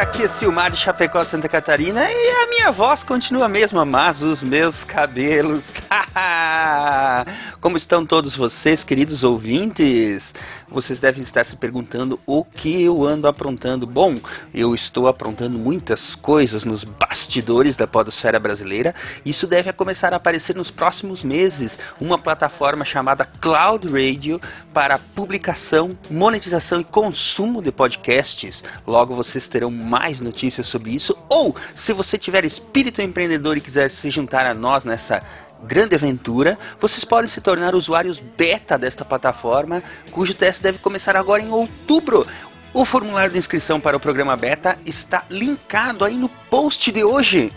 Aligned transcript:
aqui 0.00 0.22
é 0.22 0.28
Silmar 0.28 0.70
de 0.70 0.78
Chapecó, 0.78 1.22
Santa 1.22 1.46
Catarina 1.46 2.00
e 2.10 2.30
a 2.42 2.46
minha 2.46 2.70
voz 2.70 3.02
continua 3.02 3.44
a 3.44 3.48
mesma, 3.48 3.84
mas 3.84 4.22
os 4.22 4.42
meus 4.42 4.82
cabelos. 4.82 5.74
Como 7.60 7.76
estão 7.76 8.06
todos 8.06 8.34
vocês, 8.34 8.82
queridos 8.82 9.22
ouvintes? 9.22 10.34
Vocês 10.66 10.98
devem 10.98 11.22
estar 11.22 11.44
se 11.44 11.56
perguntando 11.56 12.18
o 12.24 12.42
que 12.42 12.82
eu 12.82 13.04
ando 13.04 13.28
aprontando. 13.28 13.86
Bom, 13.86 14.14
eu 14.54 14.74
estou 14.74 15.06
aprontando 15.06 15.58
muitas 15.58 16.14
coisas 16.14 16.64
nos 16.64 16.84
bastidores 16.84 17.76
da 17.76 17.86
podosfera 17.86 18.40
brasileira. 18.40 18.94
Isso 19.26 19.46
deve 19.46 19.70
começar 19.74 20.14
a 20.14 20.16
aparecer 20.16 20.56
nos 20.56 20.70
próximos 20.70 21.22
meses. 21.22 21.78
Uma 22.00 22.16
plataforma 22.16 22.82
chamada 22.82 23.26
Cloud 23.26 23.88
Radio 23.88 24.40
para 24.72 24.96
publicação, 24.96 25.90
monetização 26.10 26.80
e 26.80 26.84
consumo 26.84 27.60
de 27.60 27.70
podcasts. 27.70 28.64
Logo 28.86 29.14
vocês 29.14 29.48
terão 29.48 29.70
mais 29.70 30.18
notícias 30.18 30.66
sobre 30.66 30.92
isso. 30.94 31.14
Ou, 31.28 31.54
se 31.74 31.92
você 31.92 32.16
tiver 32.16 32.46
espírito 32.46 33.02
empreendedor 33.02 33.58
e 33.58 33.60
quiser 33.60 33.90
se 33.90 34.10
juntar 34.10 34.46
a 34.46 34.54
nós 34.54 34.82
nessa 34.82 35.22
grande 35.64 35.94
aventura, 35.94 36.58
vocês 36.80 37.04
podem 37.04 37.28
se 37.28 37.40
tornar 37.40 37.74
usuários 37.74 38.18
beta 38.18 38.78
desta 38.78 39.04
plataforma, 39.04 39.82
cujo 40.10 40.34
teste 40.34 40.62
deve 40.62 40.78
começar 40.78 41.16
agora 41.16 41.42
em 41.42 41.50
outubro. 41.50 42.26
O 42.72 42.84
formulário 42.84 43.32
de 43.32 43.38
inscrição 43.38 43.80
para 43.80 43.96
o 43.96 44.00
programa 44.00 44.36
beta 44.36 44.78
está 44.86 45.24
linkado 45.28 46.04
aí 46.04 46.14
no 46.14 46.28
post 46.28 46.92
de 46.92 47.02
hoje. 47.02 47.52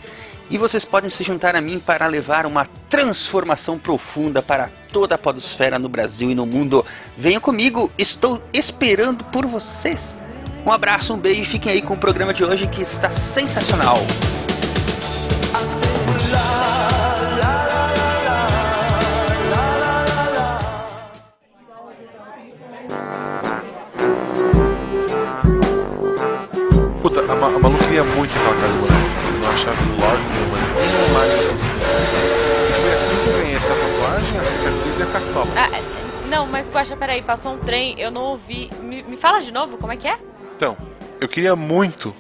E 0.50 0.58
vocês 0.58 0.84
podem 0.84 1.10
se 1.10 1.24
juntar 1.24 1.56
a 1.56 1.62
mim 1.62 1.80
para 1.80 2.06
levar 2.08 2.46
uma 2.46 2.66
transformação 2.90 3.78
profunda 3.78 4.42
para 4.42 4.70
toda 4.92 5.16
a 5.16 5.18
podosfera 5.18 5.80
no 5.80 5.90
Brasil 5.90 6.30
e 6.30 6.36
no 6.36 6.46
mundo. 6.46 6.86
Venham 7.18 7.42
comigo, 7.42 7.92
estou 7.98 8.42
esperando 8.54 9.24
por 9.26 9.46
vocês. 9.46 10.18
Um 10.66 10.72
abraço, 10.72 11.14
um 11.14 11.18
beijo 11.18 11.42
e 11.42 11.46
fiquem 11.46 11.72
aí 11.72 11.82
com 11.82 11.94
o 11.94 11.98
programa 11.98 12.34
de 12.34 12.44
hoje 12.44 12.68
que 12.68 12.82
está 12.82 13.12
sensacional. 13.12 13.98
Puta, 27.04 27.20
a, 27.22 27.36
Ma 27.36 27.48
a 27.48 27.60
Malu 27.60 27.78
queria 27.80 28.04
muito 28.04 28.32
aquela 28.40 28.56
casa 28.56 28.68
do 28.70 28.80
boneco. 28.80 29.28
Eu 29.28 29.40
não 29.40 29.50
achava 29.50 29.82
lógico 30.00 30.30
nenhuma. 30.34 30.58
Nem 30.98 31.14
mais 31.14 31.32
eu 31.34 31.52
conseguia. 31.52 31.84
Foi 32.80 32.94
assim 32.94 33.24
que 33.24 33.30
eu 33.30 33.38
ganhei 33.40 33.56
essa 33.56 33.74
tatuagem, 33.76 34.40
a 34.40 34.44
cicatriz 34.44 35.00
e 35.00 35.04
a 35.04 35.06
cartola. 35.06 35.48
Ah, 35.58 36.28
não, 36.30 36.48
mas 36.48 36.70
Guaxa, 36.72 36.96
peraí, 36.96 37.22
passou 37.22 37.54
um 37.54 37.58
trem, 37.58 38.00
eu 38.00 38.10
não 38.10 38.22
ouvi. 38.24 38.72
Me, 38.82 39.04
me 39.04 39.18
fala 39.18 39.42
de 39.42 39.52
novo, 39.52 39.78
como 39.78 39.92
é 39.92 39.98
que 39.98 40.08
é? 40.08 40.18
Então, 40.56 40.78
eu 41.20 41.28
queria 41.28 41.56
muito 41.58 42.16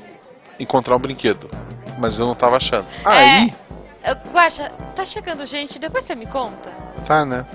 encontrar 0.59 0.95
um 0.97 0.99
brinquedo, 0.99 1.49
mas 1.97 2.19
eu 2.19 2.25
não 2.27 2.35
tava 2.35 2.57
achando. 2.57 2.85
É. 3.05 3.09
Aí, 3.09 3.53
É, 4.03 4.13
Guaxa, 4.33 4.69
tá 4.95 5.05
chegando 5.05 5.45
gente, 5.45 5.79
depois 5.79 6.03
você 6.03 6.13
me 6.13 6.25
conta. 6.27 6.69
tá, 7.07 7.25
né? 7.25 7.45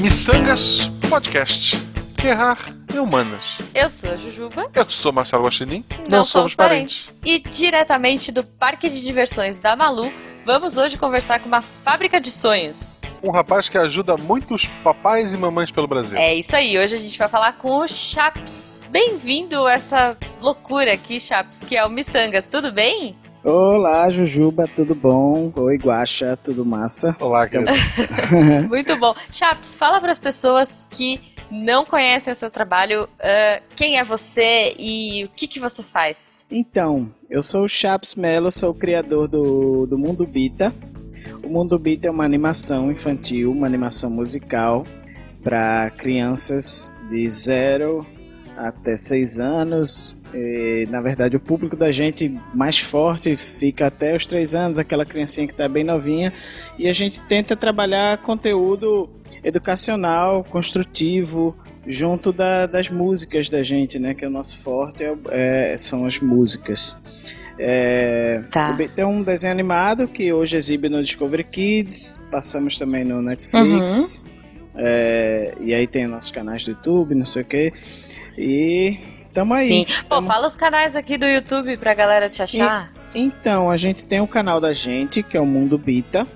Missangas 0.00 0.90
Podcast. 1.08 1.76
Errar 2.24 2.58
é 2.94 3.00
humanas. 3.00 3.58
Eu 3.74 3.90
sou 3.90 4.10
a 4.10 4.16
Jujuba. 4.16 4.70
Eu 4.74 4.90
sou 4.90 5.12
Marcelo 5.12 5.44
Guaxinim. 5.44 5.84
Não, 6.08 6.24
somos 6.24 6.54
parentes. 6.54 7.14
E 7.24 7.38
diretamente 7.38 8.32
do 8.32 8.42
Parque 8.42 8.88
de 8.88 9.02
Diversões 9.02 9.58
da 9.58 9.76
Malu, 9.76 10.12
vamos 10.44 10.76
hoje 10.76 10.96
conversar 10.96 11.40
com 11.40 11.48
uma 11.48 11.60
fábrica 11.60 12.20
de 12.20 12.30
sonhos. 12.30 13.18
Um 13.22 13.30
rapaz 13.30 13.68
que 13.68 13.76
ajuda 13.76 14.16
muitos 14.16 14.66
papais 14.82 15.32
e 15.32 15.36
mamães 15.36 15.70
pelo 15.70 15.86
Brasil. 15.86 16.16
É 16.16 16.34
isso 16.34 16.54
aí, 16.56 16.78
hoje 16.78 16.94
a 16.96 16.98
gente 16.98 17.18
vai 17.18 17.28
falar 17.28 17.52
com 17.54 17.78
o 17.78 17.88
Chaps. 17.88 18.86
Bem-vindo 18.90 19.66
a 19.66 19.72
essa 19.72 20.16
loucura 20.40 20.92
aqui, 20.94 21.20
Chaps, 21.20 21.60
que 21.60 21.76
é 21.76 21.84
o 21.84 21.90
Missangas, 21.90 22.46
tudo 22.46 22.72
bem? 22.72 23.16
Olá, 23.44 24.08
Jujuba, 24.08 24.66
tudo 24.66 24.94
bom? 24.94 25.52
Oi, 25.54 25.76
Guaxa, 25.76 26.34
tudo 26.34 26.64
massa? 26.64 27.14
Olá, 27.20 27.46
querido. 27.46 27.70
Muito 28.70 28.96
bom. 28.96 29.14
Chaps, 29.30 29.76
fala 29.76 30.00
para 30.00 30.10
as 30.10 30.18
pessoas 30.18 30.86
que 30.88 31.20
não 31.50 31.84
conhecem 31.84 32.32
o 32.32 32.36
seu 32.36 32.50
trabalho, 32.50 33.06
ah, 33.20 33.60
quem 33.76 33.98
é 33.98 34.04
você 34.04 34.74
e 34.78 35.24
o 35.24 35.28
que, 35.28 35.46
que 35.46 35.60
você 35.60 35.82
faz? 35.82 36.46
Então, 36.50 37.12
eu 37.28 37.42
sou 37.42 37.64
o 37.64 37.68
Chaps 37.68 38.14
Mello, 38.14 38.50
sou 38.50 38.70
o 38.70 38.74
criador 38.74 39.28
do, 39.28 39.84
do 39.84 39.98
Mundo 39.98 40.26
Bita. 40.26 40.72
O 41.42 41.48
Mundo 41.50 41.78
Bita 41.78 42.08
é 42.08 42.10
uma 42.10 42.24
animação 42.24 42.90
infantil, 42.90 43.52
uma 43.52 43.66
animação 43.66 44.08
musical 44.08 44.86
para 45.42 45.90
crianças 45.90 46.90
de 47.10 47.28
0 47.28 48.06
até 48.56 48.96
6 48.96 49.38
anos. 49.38 50.20
E, 50.34 50.86
na 50.90 51.00
verdade, 51.00 51.36
o 51.36 51.40
público 51.40 51.76
da 51.76 51.90
gente 51.92 52.28
mais 52.54 52.78
forte 52.78 53.36
fica 53.36 53.86
até 53.86 54.14
os 54.16 54.26
3 54.26 54.54
anos, 54.54 54.78
aquela 54.78 55.04
criancinha 55.04 55.46
que 55.46 55.52
está 55.52 55.68
bem 55.68 55.84
novinha. 55.84 56.32
E 56.78 56.88
a 56.88 56.92
gente 56.92 57.20
tenta 57.22 57.54
trabalhar 57.56 58.18
conteúdo 58.18 59.08
educacional, 59.42 60.42
construtivo, 60.44 61.54
junto 61.86 62.32
da- 62.32 62.66
das 62.66 62.88
músicas 62.90 63.48
da 63.48 63.62
gente, 63.62 63.98
né? 63.98 64.14
Que 64.14 64.24
é 64.24 64.28
o 64.28 64.30
nosso 64.30 64.58
forte 64.60 65.04
é, 65.04 65.72
é- 65.72 65.76
são 65.78 66.06
as 66.06 66.18
músicas. 66.18 66.96
É, 67.58 68.42
Tá. 68.50 68.76
Tem 68.96 69.04
um 69.04 69.22
desenho 69.22 69.52
animado 69.52 70.08
que 70.08 70.32
hoje 70.32 70.56
exibe 70.56 70.88
no 70.88 71.00
Discovery 71.02 71.44
Kids, 71.44 72.18
passamos 72.30 72.76
também 72.76 73.04
no 73.04 73.22
Netflix, 73.22 74.20
é, 74.74 75.54
e 75.60 75.72
aí 75.72 75.86
tem 75.86 76.06
nossos 76.08 76.30
canais 76.32 76.64
do 76.64 76.72
YouTube, 76.72 77.14
não 77.14 77.24
sei 77.24 77.42
o 77.42 77.44
que. 77.44 77.72
E 78.36 78.98
tamo 79.32 79.54
aí. 79.54 79.66
Sim. 79.66 79.86
Pô, 80.08 80.16
Tamo- 80.16 80.28
fala 80.28 80.46
os 80.46 80.56
canais 80.56 80.96
aqui 80.96 81.16
do 81.16 81.26
YouTube 81.26 81.76
pra 81.76 81.94
galera 81.94 82.28
te 82.28 82.42
achar. 82.42 82.90
Então, 83.14 83.70
a 83.70 83.76
gente 83.76 84.04
tem 84.04 84.20
o 84.20 84.26
canal 84.26 84.60
da 84.60 84.72
gente, 84.72 85.22
que 85.22 85.36
é 85.36 85.40
o 85.40 85.46
Mundo 85.46 85.78
Bita. 85.78 86.26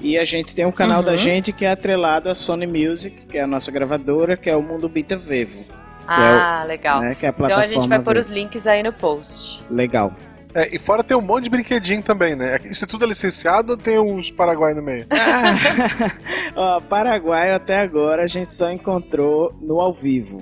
E 0.00 0.16
a 0.16 0.24
gente 0.24 0.54
tem 0.54 0.64
um 0.64 0.70
canal 0.70 0.98
Uhum. 1.00 1.06
da 1.06 1.16
gente 1.16 1.52
que 1.52 1.64
é 1.64 1.70
atrelado 1.72 2.28
à 2.30 2.34
Sony 2.34 2.66
Music, 2.68 3.26
que 3.26 3.36
é 3.36 3.42
a 3.42 3.46
nossa 3.48 3.72
gravadora, 3.72 4.36
que 4.36 4.48
é 4.48 4.54
o 4.54 4.62
Mundo 4.62 4.88
Bita 4.88 5.16
Vevo, 5.16 5.64
Ah, 6.06 6.62
legal. 6.68 7.00
né? 7.00 7.16
Que 7.18 7.26
é 7.26 7.30
a 7.30 7.34
Então 7.36 7.56
a 7.58 7.66
gente 7.66 7.88
vai 7.88 7.98
pôr 7.98 8.16
os 8.16 8.28
links 8.28 8.66
aí 8.68 8.80
no 8.82 8.92
post. 8.92 9.64
Legal. 9.68 10.14
É, 10.54 10.72
e 10.74 10.78
fora 10.78 11.02
tem 11.02 11.16
um 11.16 11.20
monte 11.20 11.44
de 11.44 11.50
brinquedinho 11.50 12.00
também, 12.02 12.36
né? 12.36 12.58
Isso 12.64 12.86
tudo 12.86 13.04
é 13.04 13.08
licenciado 13.08 13.72
ou 13.72 13.76
tem 13.76 13.98
uns 13.98 14.30
Paraguai 14.30 14.72
no 14.72 14.82
meio? 14.82 15.04
Ó, 16.54 16.80
Paraguai 16.82 17.52
até 17.52 17.80
agora 17.80 18.22
a 18.22 18.26
gente 18.26 18.54
só 18.54 18.70
encontrou 18.70 19.52
no 19.60 19.80
ao 19.80 19.92
vivo. 19.92 20.40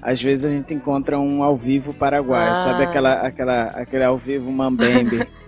Às 0.00 0.22
vezes 0.22 0.44
a 0.44 0.50
gente 0.50 0.72
encontra 0.74 1.18
um 1.18 1.42
ao 1.42 1.56
vivo 1.56 1.92
paraguaio, 1.92 2.52
Ah. 2.52 2.54
sabe 2.54 2.84
aquela, 2.84 3.14
aquela, 3.22 3.62
aquele 3.70 4.04
ao 4.04 4.16
vivo 4.18 4.50
mambembe. 4.50 5.26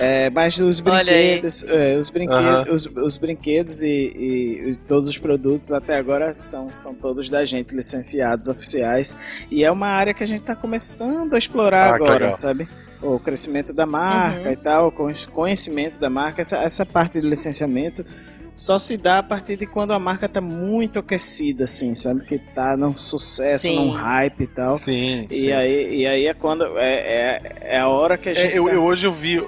É, 0.00 0.30
mas 0.30 0.56
os 0.60 0.78
brinquedos, 0.78 1.64
é, 1.64 1.96
os, 1.96 2.08
brinquedos 2.08 2.86
os, 2.86 2.96
os 3.02 3.16
brinquedos 3.16 3.82
e, 3.82 3.88
e- 3.88 4.70
e 4.70 4.76
todos 4.86 5.08
os 5.08 5.18
produtos 5.18 5.72
até 5.72 5.96
agora 5.96 6.32
são, 6.34 6.70
são 6.70 6.94
todos 6.94 7.28
da 7.28 7.44
gente, 7.44 7.74
licenciados, 7.74 8.46
oficiais. 8.46 9.16
E 9.50 9.64
é 9.64 9.70
uma 9.72 9.88
área 9.88 10.14
que 10.14 10.22
a 10.22 10.26
gente 10.26 10.42
está 10.42 10.54
começando 10.54 11.34
a 11.34 11.38
explorar 11.38 11.90
Ah, 11.90 11.96
agora, 11.96 12.12
legal. 12.26 12.32
sabe? 12.32 12.68
O 13.02 13.18
crescimento 13.18 13.72
da 13.72 13.86
marca 13.86 14.46
Uhum. 14.46 14.52
e 14.52 14.56
tal, 14.56 14.92
com 14.92 15.10
esse 15.10 15.26
conhecimento 15.26 15.98
da 15.98 16.08
marca, 16.10 16.42
essa, 16.42 16.58
essa 16.58 16.86
parte 16.86 17.20
do 17.20 17.28
licenciamento 17.28 18.04
só 18.60 18.76
se 18.76 18.96
dá 18.96 19.18
a 19.18 19.22
partir 19.22 19.56
de 19.56 19.66
quando 19.66 19.92
a 19.92 19.98
marca 20.00 20.28
tá 20.28 20.40
muito 20.40 20.98
aquecida, 20.98 21.62
assim, 21.64 21.94
sabe? 21.94 22.24
Que 22.24 22.38
tá 22.40 22.76
num 22.76 22.92
sucesso, 22.94 23.68
Sim. 23.68 23.76
num 23.76 23.90
hype 23.92 24.40
e 24.42 24.46
tal. 24.48 24.76
Sim, 24.78 25.28
E 25.30 25.52
aí, 25.52 25.94
e 26.00 26.06
aí 26.08 26.26
é 26.26 26.34
quando. 26.34 26.76
É, 26.76 26.94
é, 26.94 27.52
é 27.76 27.78
a 27.78 27.86
hora 27.88 28.18
que 28.18 28.28
a 28.30 28.34
gente. 28.34 28.52
É, 28.52 28.58
eu, 28.58 28.64
tá- 28.64 28.72
eu- 28.72 28.82
hoje 28.82 29.06
eu 29.06 29.12
vi, 29.12 29.40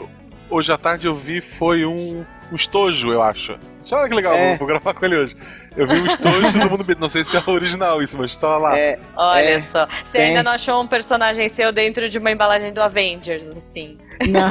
hoje 0.48 0.70
à 0.72 0.78
tarde 0.78 1.08
eu 1.08 1.16
vi, 1.16 1.40
foi 1.40 1.84
um, 1.84 2.24
um 2.52 2.54
estojo, 2.54 3.10
eu 3.12 3.20
acho. 3.20 3.58
Só 3.82 3.96
olha 3.96 4.08
que 4.08 4.14
legal, 4.14 4.32
É. 4.34 4.56
vou, 4.56 4.66
gravar 4.68 4.94
com 4.94 5.04
ele 5.04 5.16
hoje. 5.16 5.36
Eu 5.76 5.88
vi 5.88 5.94
um 6.00 6.06
estojo 6.06 6.52
do 6.52 6.70
Mundo 6.70 6.96
não 7.00 7.08
sei 7.08 7.24
se 7.24 7.36
é 7.36 7.42
original 7.46 8.00
isso, 8.02 8.16
mas 8.16 8.36
tá 8.36 8.58
lá. 8.58 8.78
É, 8.78 8.98
Olha 9.16 9.40
É, 9.42 9.60
só. 9.62 9.86
Você 10.04 10.18
tem. 10.18 10.26
ainda 10.28 10.42
não 10.44 10.52
achou 10.52 10.80
um 10.82 10.86
personagem 10.86 11.48
seu 11.48 11.72
dentro 11.72 12.08
de 12.08 12.16
uma 12.18 12.30
embalagem 12.30 12.72
do 12.72 12.80
Avengers, 12.80 13.46
assim? 13.56 13.96
Não, 14.28 14.50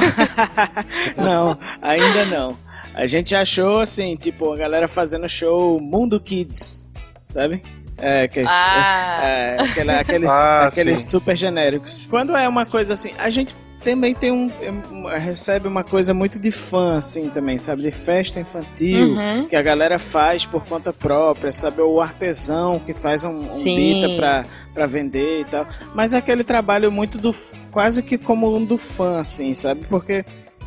não, 1.16 1.58
ainda 1.80 2.24
não. 2.26 2.69
A 2.94 3.06
gente 3.06 3.34
achou 3.34 3.78
assim, 3.78 4.16
tipo, 4.16 4.52
a 4.52 4.56
galera 4.56 4.88
fazendo 4.88 5.28
show 5.28 5.80
Mundo 5.80 6.18
Kids, 6.20 6.88
sabe? 7.28 7.62
É, 7.98 8.26
que, 8.28 8.40
Ah. 8.46 9.20
é, 9.22 9.56
aquela- 9.62 10.00
aqueles, 10.00 10.30
Ah, 10.30 10.66
aqueles 10.66 11.00
sim. 11.00 11.06
super 11.10 11.36
genéricos. 11.36 12.06
Quando 12.08 12.34
é 12.36 12.48
uma 12.48 12.64
coisa 12.66 12.94
assim, 12.94 13.10
a 13.18 13.28
gente 13.30 13.54
também 13.84 14.14
tem 14.14 14.30
um, 14.32 14.50
um- 14.90 15.06
recebe 15.06 15.66
uma 15.68 15.82
coisa 15.84 16.12
muito 16.12 16.38
de 16.38 16.50
fã, 16.50 16.96
assim, 16.96 17.28
também, 17.30 17.56
sabe? 17.58 17.82
De 17.82 17.90
festa 17.90 18.40
infantil. 18.40 19.08
Uhum. 19.14 19.46
Que 19.48 19.56
a 19.56 19.62
galera 19.62 19.98
faz 19.98 20.44
por 20.44 20.64
conta 20.66 20.92
própria, 20.92 21.52
sabe? 21.52 21.80
O 21.82 22.00
artesão 22.00 22.78
que 22.78 22.92
faz 22.94 23.22
um, 23.24 23.30
um 23.42 23.64
bita 23.64 24.08
pra, 24.16 24.44
pra 24.74 24.86
vender 24.86 25.40
e 25.40 25.44
tal. 25.44 25.66
Mas 25.94 26.12
é 26.12 26.18
aquele 26.18 26.42
trabalho 26.44 26.90
muito 26.90 27.16
do. 27.18 27.30
quase 27.70 28.02
que 28.02 28.18
como 28.18 28.54
um 28.54 28.64
do 28.64 28.76
fã, 28.76 29.20
assim, 29.20 29.52
sabe? 29.54 29.86
Porque 29.88 30.24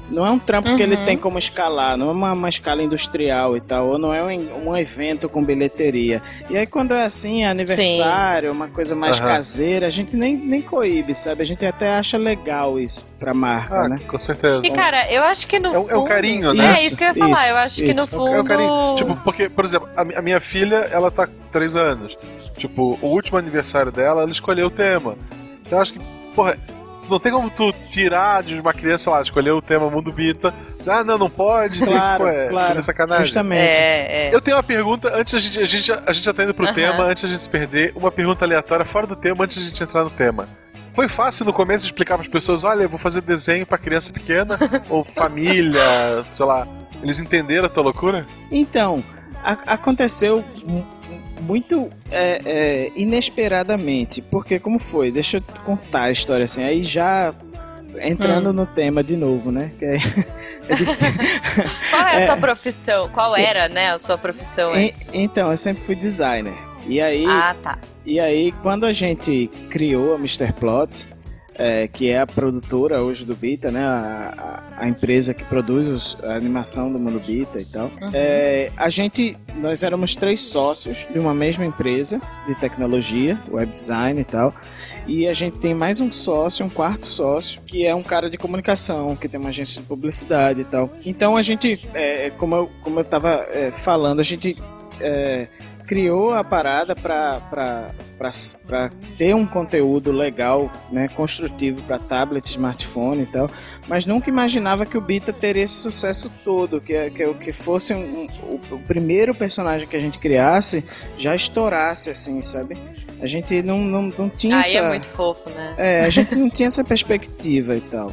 Não 0.10 0.26
é 0.26 0.30
um 0.30 0.38
trampo 0.38 0.76
que 0.76 0.84
ele 0.84 0.96
Uhum. 0.96 1.06
tem 1.06 1.18
como 1.18 1.40
escalar, 1.40 1.98
não 1.98 2.10
é 2.10 2.12
uma, 2.12 2.34
uma 2.34 2.50
escala 2.50 2.84
industrial 2.84 3.56
e 3.56 3.62
tal, 3.62 3.88
ou 3.88 3.98
não 3.98 4.14
é 4.14 4.22
um, 4.22 4.70
um 4.70 4.78
evento 4.78 5.30
com 5.30 5.44
bilheteria. 5.44 6.22
E 6.50 6.58
aí 6.58 6.68
quando 6.68 6.94
é 6.94 7.06
assim, 7.06 7.44
é 7.44 7.48
aniversário, 7.48 8.52
uma 8.52 8.68
coisa 8.68 8.94
mais 8.96 9.20
Aham. 9.20 9.28
caseira, 9.30 9.88
a 9.88 9.90
gente 9.90 10.16
nem, 10.16 10.36
nem 10.36 10.62
coíbe, 10.62 11.16
sabe? 11.16 11.42
A 11.42 11.46
gente 11.46 11.66
até 11.66 11.94
acha 11.96 12.18
legal 12.18 12.80
isso 12.80 13.06
pra 13.18 13.34
marca, 13.34 13.82
Ah, 13.86 13.90
né? 13.90 13.98
com 14.08 14.20
certeza. 14.20 14.66
E 14.68 14.72
cara, 14.72 15.12
eu 15.12 15.24
acho 15.24 15.48
que 15.48 15.58
no 15.58 15.70
É 15.70 15.74
fundo... 15.74 15.92
é 15.92 15.98
um 15.98 16.04
carinho, 16.06 16.50
É 16.52 16.54
né? 16.54 16.74
isso 16.74 16.98
que 16.98 17.04
eu 17.04 17.08
ia 17.08 17.14
falar, 17.14 17.32
Isso, 17.44 17.52
eu 17.54 17.58
acho 17.58 17.76
que 17.78 17.84
no 17.86 17.90
isso. 17.92 18.02
É 18.02 18.04
o- 18.04 18.08
fundo... 18.08 18.36
É 18.36 18.40
o 18.42 18.44
carinho. 18.44 18.96
Tipo, 18.98 19.16
porque, 19.24 19.50
por 19.50 19.64
exemplo, 19.66 19.88
a, 19.96 20.02
a 20.02 20.22
minha 20.22 20.42
filha, 20.42 20.88
ela 20.92 21.10
tá 21.10 21.26
com 21.28 21.34
3 21.52 21.76
anos. 21.76 22.18
Tipo, 22.58 23.00
o 23.02 23.08
último 23.08 23.38
aniversário 23.38 23.92
dela, 23.92 24.22
ela 24.24 24.32
escolheu 24.32 24.68
o 24.68 24.72
tema. 24.72 25.16
Então 25.66 25.78
eu 25.80 25.82
acho 25.82 25.94
que, 25.94 26.00
porra, 26.36 26.58
não 27.10 27.20
tem 27.20 27.32
como 27.32 27.50
tu 27.50 27.74
tirar 27.90 28.44
de 28.44 28.60
uma 28.60 28.74
criança 28.74 29.10
lá, 29.12 29.22
escolher 29.22 29.52
o 29.52 29.62
tema 29.62 29.90
Mundo 29.90 30.12
Bita. 30.12 30.54
Ah, 30.88 31.04
não, 31.04 31.18
não 31.18 31.30
pode. 31.30 31.78
então 31.82 31.94
isso, 31.96 32.02
Claro, 32.08 32.24
pô, 32.24 32.30
é, 32.30 32.48
claro, 32.50 32.68
seria 32.68 32.84
sacanagem. 32.84 33.26
Justamente. 33.26 33.78
É, 33.78 34.28
é. 34.30 34.36
Eu 34.36 34.42
tenho 34.42 34.58
uma 34.58 34.64
pergunta, 34.64 35.12
antes 35.16 35.34
a 35.34 35.40
gente, 35.40 35.60
a 35.60 35.66
gente, 35.66 35.92
a 35.92 36.12
gente 36.14 36.24
já 36.26 36.34
tá 36.34 36.44
indo 36.44 36.54
pro 36.54 36.66
Aham. 36.66 36.74
tema, 36.74 37.04
antes 37.04 37.24
a 37.24 37.28
gente 37.28 37.44
se 37.44 37.50
perder, 37.50 37.94
uma 37.96 38.12
pergunta 38.12 38.44
aleatória 38.46 38.86
fora 38.86 39.08
do 39.08 39.16
tema, 39.16 39.44
antes 39.46 39.58
a 39.58 39.62
gente 39.62 39.84
entrar 39.84 40.04
no 40.04 40.10
tema. 40.10 40.48
Foi 40.94 41.08
fácil 41.10 41.46
no 41.46 41.54
começo 41.54 41.86
explicar 41.86 42.16
para 42.18 42.26
as 42.26 42.32
pessoas, 42.32 42.64
olha, 42.64 42.84
eu 42.84 42.90
vou 42.90 43.00
fazer 43.00 43.22
desenho 43.22 43.66
pra 43.66 43.78
criança 43.80 44.14
pequena, 44.14 44.60
ou 44.90 45.04
família, 45.16 45.82
sei 46.32 46.46
lá. 46.46 46.68
Eles 47.02 47.20
entenderam 47.20 47.66
a 47.66 47.70
tua 47.70 47.84
loucura? 47.84 48.26
Então, 48.52 49.04
aconteceu 49.44 50.44
muito 51.44 51.90
é, 52.12 52.42
é, 52.46 52.92
inesperadamente. 52.96 54.22
Porque 54.22 54.60
como 54.60 54.80
foi? 54.80 55.12
Deixa 55.12 55.38
eu 55.38 55.42
te 55.42 55.60
contar 55.62 56.04
a 56.04 56.12
história 56.12 56.46
assim. 56.46 56.64
Aí 56.64 56.84
já 56.84 57.34
entrando 58.02 58.50
Hum. 58.50 58.54
no 58.54 58.66
tema 58.66 59.04
de 59.04 59.16
novo, 59.16 59.52
né? 59.52 59.72
É, 59.82 59.96
é. 60.70 60.76
Qual 61.92 62.02
é 62.08 62.16
a 62.16 62.22
É. 62.22 62.26
sua 62.26 62.38
profissão? 62.38 63.10
Qual 63.10 63.36
era, 63.36 63.70
né, 63.70 63.92
a 63.92 64.00
sua 64.00 64.18
profissão 64.18 64.74
antes? 64.74 65.10
então, 65.14 65.52
eu 65.52 65.58
sempre 65.58 65.82
fui 65.84 65.96
designer. 65.96 66.54
E 66.88 67.00
aí, 67.00 67.26
Ah, 67.26 67.56
tá. 67.64 67.78
e 68.06 68.20
aí 68.20 68.52
quando 68.62 68.86
a 68.86 68.92
gente 68.92 69.50
criou 69.70 70.16
a 70.16 70.18
Mr. 70.18 70.52
Plot, 70.54 71.08
é, 71.56 71.88
que 71.88 72.10
é 72.10 72.20
a 72.20 72.28
produtora 72.28 73.02
hoje 73.02 73.24
do 73.26 73.36
Bita, 73.36 73.70
né? 73.72 73.84
A, 73.84 74.34
a- 74.78 74.84
a 74.84 74.88
empresa 74.88 75.34
que 75.34 75.44
produz 75.44 75.88
os- 75.88 76.18
a 76.24 76.34
animação 76.36 76.92
do 76.92 76.98
Mundo 77.00 77.20
Bita 77.20 77.60
e 77.60 77.66
tal. 77.66 77.86
Uhum. 78.02 78.10
É, 78.14 78.72
a 78.76 78.90
gente, 78.90 79.38
nós 79.58 79.84
éramos 79.84 80.16
três 80.16 80.42
sócios 80.42 81.08
de 81.12 81.20
uma 81.20 81.34
mesma 81.34 81.66
empresa 81.66 82.20
de 82.48 82.56
tecnologia, 82.56 83.40
web 83.52 83.72
design 83.72 84.20
e 84.20 84.24
tal. 84.24 84.54
E 85.08 85.28
a 85.28 85.34
gente 85.34 85.60
tem 85.60 85.74
mais 85.76 86.00
um 86.00 86.12
sócio, 86.12 86.66
um 86.66 86.70
quarto 86.70 87.06
sócio, 87.06 87.62
que 87.66 87.86
é 87.86 87.94
um 87.94 88.04
cara 88.04 88.30
de 88.30 88.38
comunicação, 88.38 89.16
que 89.16 89.28
tem 89.28 89.40
uma 89.40 89.50
agência 89.50 89.82
de 89.82 89.88
publicidade 89.88 90.62
e 90.62 90.64
tal. 90.64 90.90
Então 91.06 91.36
a 91.38 91.42
gente, 91.42 91.88
é, 91.94 92.30
como, 92.32 92.56
eu, 92.56 92.72
como 92.82 93.00
eu 93.00 93.04
tava 93.04 93.46
é, 93.52 93.70
falando, 93.72 94.20
a 94.22 94.24
gente 94.24 94.58
é, 95.00 95.48
criou 95.86 96.34
a 96.34 96.44
parada 96.44 96.96
para 96.96 97.92
ter 99.18 99.36
um 99.36 99.46
conteúdo 99.46 100.12
legal, 100.12 100.72
né, 100.92 101.08
construtivo 101.10 101.82
para 101.84 102.00
tablet, 102.00 102.46
smartphone 102.50 103.24
e 103.24 103.26
tal, 103.26 103.50
mas 103.88 104.06
nunca 104.06 104.30
imaginava 104.30 104.86
que 104.86 104.98
o 104.98 105.02
Bita 105.02 105.34
teria 105.34 105.64
esse 105.64 105.76
sucesso 105.76 106.32
todo, 106.44 106.80
que, 106.80 107.10
que, 107.12 107.34
que 107.36 107.52
fosse 107.52 107.94
um, 107.94 108.28
o, 108.44 108.76
o 108.76 108.80
primeiro 108.80 109.36
personagem 109.36 109.88
que 109.88 109.96
a 109.96 110.00
gente 110.00 110.20
criasse 110.20 110.84
já 111.18 111.36
estourasse 111.36 112.10
assim, 112.10 112.42
sabe? 112.42 112.78
A 113.22 113.26
gente 113.26 113.62
não, 113.62 113.80
não, 113.80 114.02
não 114.18 114.30
tinha 114.30 114.58
Aí 114.58 114.76
essa... 114.76 114.86
é 114.86 114.90
muito 114.90 115.08
fofo, 115.08 115.50
né? 115.50 115.76
É, 115.78 116.02
a 116.02 116.10
gente 116.10 116.36
não 116.36 116.50
tinha 116.50 116.68
essa 116.68 116.84
perspectiva 116.84 117.76
e 117.76 117.82
tal. 117.82 118.12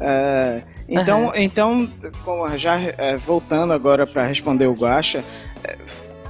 É, 0.00 0.62
então, 0.88 1.32
então 1.34 1.90
como 2.24 2.56
já 2.58 2.78
é, 2.78 3.16
voltando 3.16 3.72
agora 3.72 4.06
para 4.06 4.24
responder 4.24 4.66
o 4.66 4.74
Guaxa, 4.74 5.24
é, 5.62 5.76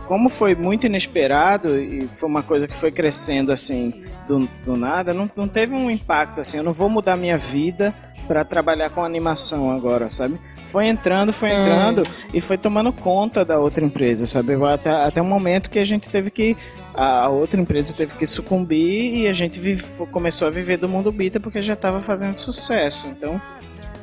como 0.06 0.29
foi 0.29 0.55
muito 0.55 0.87
inesperado 0.87 1.79
e 1.79 2.09
foi 2.15 2.29
uma 2.29 2.43
coisa 2.43 2.67
que 2.69 2.75
foi 2.75 2.91
crescendo 2.91 3.51
assim 3.53 4.05
do, 4.29 4.49
do 4.65 4.77
nada, 4.77 5.12
não, 5.12 5.31
não 5.37 5.47
teve 5.49 5.75
um 5.75 5.91
impacto 5.91 6.41
assim. 6.41 6.56
Eu 6.59 6.62
não 6.65 6.73
vou 6.73 6.89
mudar 6.89 7.17
minha 7.17 7.37
vida 7.37 7.95
para 8.27 8.43
trabalhar 8.45 8.89
com 8.91 9.05
animação 9.05 9.71
agora, 9.71 10.09
sabe? 10.09 10.41
Foi 10.65 10.87
entrando, 10.87 11.31
foi 11.33 11.51
Hum. 11.51 11.61
entrando 11.61 12.09
e 12.33 12.41
foi 12.41 12.56
tomando 12.56 12.91
conta 12.93 13.45
da 13.45 13.59
outra 13.59 13.85
empresa, 13.85 14.25
sabe? 14.25 14.55
Até, 14.73 14.91
até 14.91 15.21
um 15.21 15.27
momento 15.27 15.69
que 15.69 15.79
a 15.79 15.85
gente 15.85 16.09
teve 16.09 16.31
que 16.31 16.56
a 16.95 17.29
outra 17.29 17.61
empresa 17.61 17.93
teve 17.93 18.15
que 18.15 18.25
sucumbir 18.25 19.15
e 19.17 19.29
a 19.29 19.33
gente 19.35 19.61
vive- 19.61 20.06
começou 20.11 20.49
a 20.49 20.51
viver 20.51 20.79
do 20.79 20.89
mundo 20.89 21.12
bita 21.12 21.39
porque 21.39 21.61
já 21.61 21.75
estava 21.75 22.01
fazendo 22.01 22.35
sucesso. 22.35 23.09
Então 23.09 23.41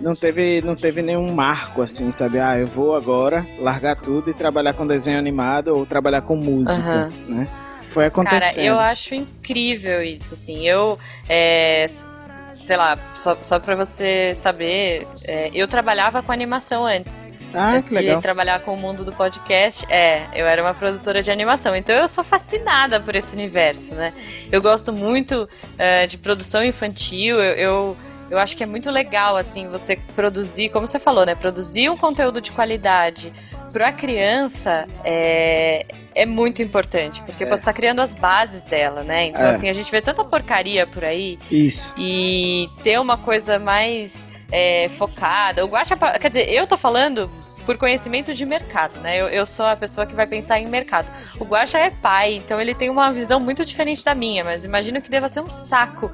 não 0.01 0.15
teve, 0.15 0.61
não 0.61 0.75
teve 0.75 1.01
nenhum 1.01 1.31
marco 1.31 1.81
assim, 1.81 2.11
sabe? 2.11 2.39
Ah, 2.39 2.57
eu 2.57 2.67
vou 2.67 2.95
agora 2.95 3.45
largar 3.59 3.95
tudo 3.95 4.29
e 4.29 4.33
trabalhar 4.33 4.73
com 4.73 4.85
desenho 4.85 5.17
animado 5.17 5.69
ou 5.69 5.85
trabalhar 5.85 6.21
com 6.21 6.35
música, 6.35 6.87
Aham. 6.87 7.11
né? 7.27 7.47
Foi 7.87 8.09
Cara, 8.09 8.29
acontecendo. 8.29 8.65
eu 8.65 8.79
acho 8.79 9.13
incrível 9.13 10.01
isso, 10.01 10.33
assim. 10.33 10.65
Eu, 10.65 10.97
é, 11.27 11.87
sei 12.35 12.77
lá, 12.77 12.97
só, 13.15 13.37
só 13.41 13.59
pra 13.59 13.75
você 13.75 14.33
saber, 14.35 15.05
é, 15.25 15.49
eu 15.53 15.67
trabalhava 15.67 16.23
com 16.23 16.31
animação 16.31 16.85
antes. 16.85 17.27
Ah, 17.53 17.73
antes 17.73 17.89
que 17.89 17.95
legal. 17.95 18.15
de 18.15 18.21
trabalhar 18.21 18.61
com 18.61 18.73
o 18.73 18.77
mundo 18.77 19.03
do 19.03 19.11
podcast, 19.11 19.85
é, 19.89 20.21
eu 20.33 20.47
era 20.47 20.61
uma 20.61 20.73
produtora 20.73 21.21
de 21.21 21.29
animação. 21.29 21.75
Então 21.75 21.93
eu 21.93 22.07
sou 22.07 22.23
fascinada 22.23 22.99
por 22.99 23.13
esse 23.13 23.35
universo, 23.35 23.93
né? 23.93 24.13
Eu 24.49 24.61
gosto 24.61 24.93
muito 24.93 25.49
é, 25.77 26.07
de 26.07 26.17
produção 26.17 26.63
infantil, 26.63 27.41
eu, 27.41 27.55
eu, 27.55 27.97
eu 28.31 28.39
acho 28.39 28.55
que 28.57 28.63
é 28.63 28.65
muito 28.65 28.89
legal, 28.89 29.35
assim, 29.37 29.67
você 29.67 29.97
produzir, 30.15 30.69
como 30.69 30.87
você 30.87 30.97
falou, 30.97 31.25
né? 31.25 31.35
Produzir 31.35 31.89
um 31.89 31.97
conteúdo 31.97 32.39
de 32.41 32.51
qualidade 32.51 33.33
pra 33.71 33.91
criança 33.91 34.87
é, 35.03 35.85
é 36.15 36.25
muito 36.25 36.61
importante, 36.61 37.21
porque 37.23 37.43
É. 37.43 37.47
você 37.49 37.63
tá 37.63 37.71
criando 37.73 37.99
as 38.01 38.13
bases 38.13 38.63
dela, 38.63 39.03
né? 39.03 39.27
Então, 39.27 39.43
É. 39.45 39.49
assim, 39.49 39.69
a 39.69 39.73
gente 39.73 39.91
vê 39.91 40.01
tanta 40.01 40.23
porcaria 40.23 40.87
por 40.87 41.03
aí 41.03 41.37
Isso. 41.49 41.93
e 41.97 42.67
ter 42.83 42.99
uma 42.99 43.17
coisa 43.17 43.59
mais 43.59 44.27
é, 44.53 44.89
focada. 44.97 45.63
O 45.63 45.69
Guaxa, 45.69 45.95
quer 46.19 46.27
dizer, 46.27 46.49
eu 46.49 46.67
tô 46.67 46.75
falando 46.75 47.31
por 47.65 47.77
conhecimento 47.77 48.33
de 48.33 48.45
mercado, 48.45 48.99
né? 48.99 49.15
Eu, 49.21 49.27
eu 49.29 49.45
sou 49.45 49.65
a 49.65 49.77
pessoa 49.77 50.05
que 50.05 50.13
vai 50.13 50.27
pensar 50.27 50.59
em 50.59 50.67
mercado. 50.67 51.07
O 51.39 51.45
Guaxa 51.45 51.77
é 51.77 51.89
pai, 51.89 52.33
então 52.35 52.59
ele 52.59 52.75
tem 52.75 52.89
uma 52.89 53.13
visão 53.13 53.39
muito 53.39 53.63
diferente 53.63 54.03
da 54.03 54.13
minha, 54.13 54.43
mas 54.43 54.65
imagino 54.65 55.01
que 55.01 55.09
deva 55.09 55.29
ser 55.29 55.39
um 55.39 55.49
saco 55.49 56.11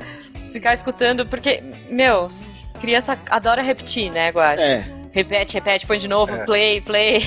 ficar 0.51 0.73
escutando, 0.73 1.25
porque, 1.25 1.63
meu, 1.89 2.27
criança 2.81 3.17
adora 3.29 3.61
repetir, 3.61 4.12
né, 4.12 4.29
Guaxa? 4.31 4.63
É. 4.63 4.83
Repete, 5.12 5.55
repete, 5.55 5.88
põe 5.88 5.98
de 5.98 6.07
novo, 6.07 6.36
É. 6.36 6.45
play, 6.45 6.81
play. 6.81 7.22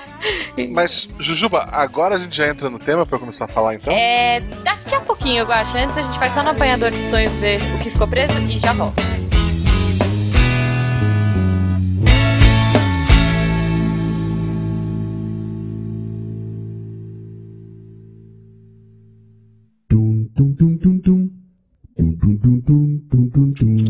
Mas, 0.72 1.08
Jujuba, 1.18 1.68
agora 1.72 2.16
a 2.16 2.18
gente 2.18 2.36
já 2.36 2.46
entra 2.48 2.70
no 2.70 2.78
tema 2.78 3.04
pra 3.04 3.16
eu 3.16 3.20
começar 3.20 3.44
a 3.46 3.48
falar 3.48 3.74
então? 3.74 3.92
É, 3.92 4.40
daqui 4.62 4.94
a 4.94 5.00
pouquinho, 5.00 5.42
eu 5.42 5.52
acho. 5.52 5.76
Antes 5.76 5.98
a 5.98 6.02
gente 6.02 6.18
vai 6.18 6.30
só 6.30 6.42
no 6.42 6.50
apanhador 6.50 6.90
de 6.90 7.02
sonhos 7.10 7.34
ver 7.36 7.60
o 7.74 7.78
que 7.80 7.90
ficou 7.90 8.06
preso 8.06 8.38
e 8.38 8.58
já 8.58 8.72
volta. 8.72 9.02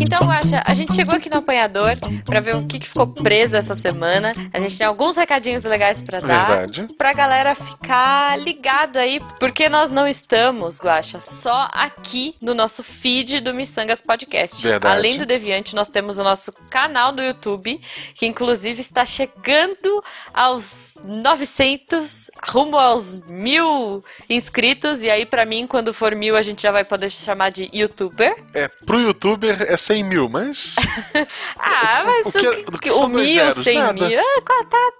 Então, 0.00 0.26
Guaxa, 0.26 0.62
a 0.66 0.72
gente 0.72 0.94
chegou 0.94 1.14
aqui 1.14 1.28
no 1.28 1.36
apanhador 1.36 1.92
pra 2.24 2.40
ver 2.40 2.56
o 2.56 2.66
que, 2.66 2.78
que 2.78 2.88
ficou 2.88 3.06
preso 3.06 3.54
essa 3.54 3.74
semana. 3.74 4.32
A 4.50 4.58
gente 4.58 4.78
tem 4.78 4.86
alguns 4.86 5.14
recadinhos 5.14 5.64
legais 5.64 6.00
pra 6.00 6.20
dar. 6.20 6.48
Verdade. 6.48 6.88
Pra 6.96 7.12
galera 7.12 7.54
ficar 7.54 8.38
ligado 8.38 8.96
aí, 8.96 9.20
porque 9.38 9.68
nós 9.68 9.92
não 9.92 10.08
estamos, 10.08 10.80
Guaxa, 10.80 11.20
só 11.20 11.68
aqui 11.72 12.34
no 12.40 12.54
nosso 12.54 12.82
feed 12.82 13.40
do 13.40 13.52
Missangas 13.52 14.00
Podcast. 14.00 14.62
Verdade. 14.62 14.96
Além 14.96 15.18
do 15.18 15.26
Deviante, 15.26 15.76
nós 15.76 15.90
temos 15.90 16.18
o 16.18 16.24
nosso 16.24 16.50
canal 16.70 17.12
do 17.12 17.22
YouTube, 17.22 17.78
que 18.14 18.26
inclusive 18.26 18.80
está 18.80 19.04
chegando 19.04 20.02
aos 20.32 20.94
900, 21.04 22.30
rumo 22.48 22.78
aos 22.78 23.16
mil 23.26 24.02
inscritos. 24.30 25.02
E 25.02 25.10
aí, 25.10 25.26
pra 25.26 25.44
mim, 25.44 25.66
quando 25.66 25.92
for 25.92 26.14
mil, 26.14 26.36
a 26.36 26.42
gente 26.42 26.62
já 26.62 26.72
vai 26.72 26.84
poder 26.84 27.10
chamar 27.10 27.50
de 27.50 27.68
YouTuber. 27.72 28.34
É, 28.54 28.66
pro 28.66 28.98
youtuber 28.98 29.66
é 29.68 29.76
100 29.90 30.04
mil, 30.04 30.28
mas. 30.28 30.76
Ah, 31.58 32.02
mas 32.04 32.26
o 32.26 32.32
que- 32.32 32.48
o 32.48 32.78
que 32.78 32.90
o 32.90 33.08
mil, 33.08 33.24
zeros? 33.24 33.64
cem 33.64 33.78
Nada. 33.78 34.06
mil, 34.08 34.18
é, 34.18 34.40
qua- 34.40 34.64
tá, 34.64 34.92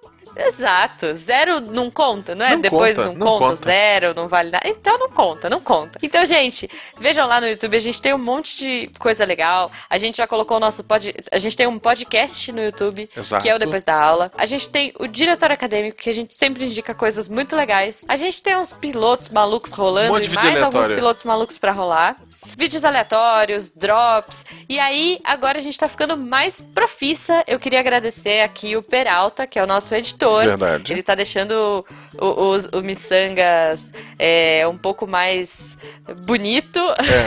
exato. 0.47 1.15
Zero 1.15 1.61
não 1.61 1.91
conta, 1.91 2.35
não 2.35 2.45
é? 2.47 2.51
Não 2.53 2.61
Depois 2.61 2.97
conta, 2.97 3.09
não, 3.09 3.15
não 3.15 3.27
conta, 3.27 3.45
conta. 3.47 3.57
zero 3.57 4.15
não 4.15 4.29
vale 4.29 4.51
nada. 4.51 4.69
Então 4.69 4.99
não 4.99 5.09
conta, 5.11 5.49
não 5.51 5.61
conta. 5.61 5.99
Então, 6.03 6.25
gente, 6.27 6.69
vejam 6.99 7.27
lá 7.27 7.41
no 7.41 7.49
YouTube, 7.49 7.77
a 7.77 7.81
gente 7.81 8.01
tem 8.01 8.13
um 8.15 8.19
monte 8.19 8.57
de 8.59 8.91
coisa 8.99 9.25
legal. 9.25 9.71
A 9.89 9.99
gente 9.99 10.17
já 10.19 10.27
colocou 10.27 10.57
o 10.57 10.61
nosso 10.61 10.83
pod... 10.85 11.15
A 11.33 11.39
gente 11.39 11.57
tem 11.57 11.67
um 11.67 11.79
podcast 11.79 12.51
no 12.53 12.61
YouTube, 12.63 13.09
Exato. 13.17 13.43
que 13.43 13.49
é 13.49 13.55
o 13.55 13.59
Depois 13.59 13.83
da 13.85 13.95
Aula. 14.01 14.31
A 14.37 14.47
gente 14.47 14.69
tem 14.69 14.93
o 14.99 15.07
Diretor 15.07 15.51
Acadêmico, 15.51 15.99
que 15.99 16.11
a 16.11 16.15
gente 16.15 16.35
sempre 16.35 16.65
indica 16.65 16.95
coisas 16.95 17.29
muito 17.29 17.55
legais. 17.57 18.05
A 18.09 18.17
gente 18.17 18.43
tem 18.43 18.57
uns 18.57 18.73
pilotos 18.73 19.29
malucos 19.29 19.73
rolando 19.73 20.15
Um 20.15 20.19
e 20.19 20.29
mais 20.31 20.63
alguns 20.63 20.89
pilotos 20.89 21.25
malucos 21.25 21.59
pra 21.59 21.73
rolar. 21.73 22.17
Vídeos 22.57 22.85
aleatórios, 22.85 23.71
drops. 23.71 24.45
E 24.69 24.79
aí, 24.79 25.21
agora 25.25 25.59
a 25.59 25.61
gente 25.61 25.79
tá 25.79 25.89
ficando 25.89 26.17
mais 26.17 26.61
profissa. 26.61 27.43
Eu 27.47 27.59
queria 27.59 27.81
agradecer 27.81 28.41
aqui 28.43 28.77
o 28.77 28.83
Peralta, 28.83 29.47
que 29.47 29.59
é 29.59 29.63
o 29.63 29.67
nosso 29.67 29.95
editor. 29.95 30.45
Verdade. 30.45 30.93
Ele 30.93 31.03
tá 31.03 31.15
deixando 31.15 31.85
o, 32.19 32.49
os- 32.51 32.67
o 32.73 32.83
Missangas 32.83 33.93
é, 34.19 34.67
um 34.69 34.77
pouco 34.77 35.07
mais 35.07 35.77
bonito. 36.27 36.81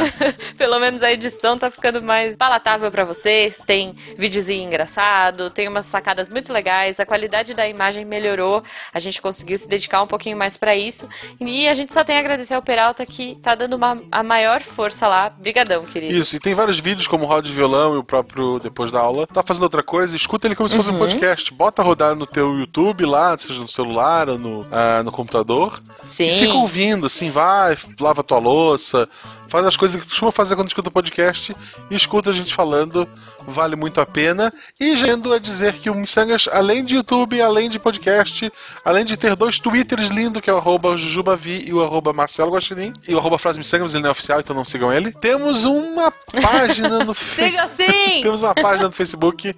Pelo 0.58 0.80
menos 0.80 1.02
a 1.04 1.12
edição 1.12 1.58
tá 1.58 1.70
ficando 1.72 2.02
mais 2.02 2.36
palatável 2.36 2.92
pra 2.92 3.06
vocês. 3.06 3.60
Tem 3.66 3.96
videozinho 4.18 4.66
engraçado, 4.68 5.50
tem 5.50 5.68
umas 5.68 5.86
sacadas 5.86 6.30
muito 6.30 6.52
legais, 6.52 7.00
a 7.00 7.06
qualidade 7.06 7.54
da 7.54 7.68
imagem 7.68 8.06
melhorou. 8.06 8.64
A 8.94 9.00
gente 9.00 9.22
conseguiu 9.22 9.58
se 9.58 9.68
dedicar 9.68 10.02
um 10.02 10.08
pouquinho 10.08 10.38
mais 10.38 10.58
pra 10.58 10.76
isso. 10.76 11.08
E 11.40 11.68
a 11.68 11.74
gente 11.74 11.94
só 11.94 12.04
tem 12.04 12.18
a 12.18 12.20
agradecer 12.20 12.54
ao 12.54 12.62
Peralta 12.62 13.06
que 13.06 13.36
tá 13.42 13.56
dando 13.56 13.76
uma, 13.76 13.98
a 14.12 14.24
maior 14.24 14.62
força 14.62 15.08
lá. 15.08 15.13
Brigadão, 15.38 15.84
querido. 15.86 16.14
Isso, 16.14 16.36
e 16.36 16.40
tem 16.40 16.54
vários 16.54 16.80
vídeos 16.80 17.08
como 17.08 17.26
o 17.26 17.28
Roda 17.28 17.48
de 17.48 17.54
Violão 17.54 17.96
e 17.96 17.98
o 17.98 18.04
próprio 18.04 18.60
Depois 18.60 18.92
da 18.92 19.00
Aula. 19.00 19.28
Tá 19.28 19.44
fazendo 19.44 19.64
outra 19.64 19.84
coisa, 19.84 20.16
escuta 20.16 20.48
ele 20.48 20.56
como 20.56 20.70
se 20.70 20.76
fosse 20.76 20.90
Uhum. 20.90 20.96
um 20.96 21.00
podcast. 21.00 21.54
Bota 21.54 21.82
rodar 21.84 22.16
no 22.16 22.26
teu 22.26 22.54
YouTube 22.58 23.06
lá, 23.06 23.38
seja 23.38 23.60
no 23.60 23.68
celular 23.68 24.30
ou 24.30 24.38
no, 24.38 24.66
ah, 24.72 25.02
no 25.04 25.12
computador. 25.12 25.82
Sim. 26.06 26.28
E 26.30 26.40
fica 26.40 26.54
ouvindo, 26.54 27.06
assim, 27.08 27.30
vai, 27.30 27.78
lava 28.00 28.24
tua 28.24 28.40
louça, 28.40 29.08
faz 29.48 29.66
as 29.66 29.78
coisas 29.78 30.02
que 30.02 30.08
costuma 30.08 30.32
fazer 30.32 30.56
quando 30.56 30.68
escuta 30.68 30.90
o 30.90 30.92
podcast 30.92 31.56
e 31.90 31.96
escuta 31.96 32.30
a 32.30 32.34
gente 32.34 32.54
falando, 32.54 33.08
vale 33.48 33.76
muito 33.76 34.00
a 34.02 34.06
pena. 34.06 34.52
E 34.80 34.96
gendo 34.96 35.34
a 35.34 35.40
dizer 35.40 35.74
que 35.74 35.90
o 35.90 35.96
Missangas, 35.96 36.48
além 36.52 36.84
de 36.84 36.96
YouTube, 36.96 37.42
além 37.42 37.70
de 37.70 37.80
podcast, 37.80 38.52
além 38.84 39.06
de 39.06 39.16
ter 39.18 39.36
dois 39.36 39.60
twitters 39.60 40.08
lindos, 40.10 40.42
que 40.42 40.50
é 40.50 40.54
o 40.54 40.58
arroba 40.58 40.96
Jujubavi 40.98 41.64
e 41.68 41.74
o 41.74 41.84
arroba 41.84 42.14
Marcelo 42.14 42.52
Guaxinim, 42.52 42.94
e 43.08 43.14
o 43.14 43.18
arroba 43.20 43.38
Frase 43.38 43.58
Missangas, 43.60 43.94
ele 43.94 44.04
não 44.04 44.10
é 44.10 44.12
oficial, 44.12 44.40
então 44.40 44.56
não 44.56 44.66
sigam 44.66 44.92
ele. 44.92 45.12
Temos 45.12 45.64
uma 45.64 46.12
página 46.42 47.00
no 47.04 47.14
Facebook. 47.16 47.58
assim! 47.58 48.22
Temos 48.24 48.42
uma 48.42 48.54
página 48.56 48.88
no 48.88 48.92
Facebook, 48.94 49.56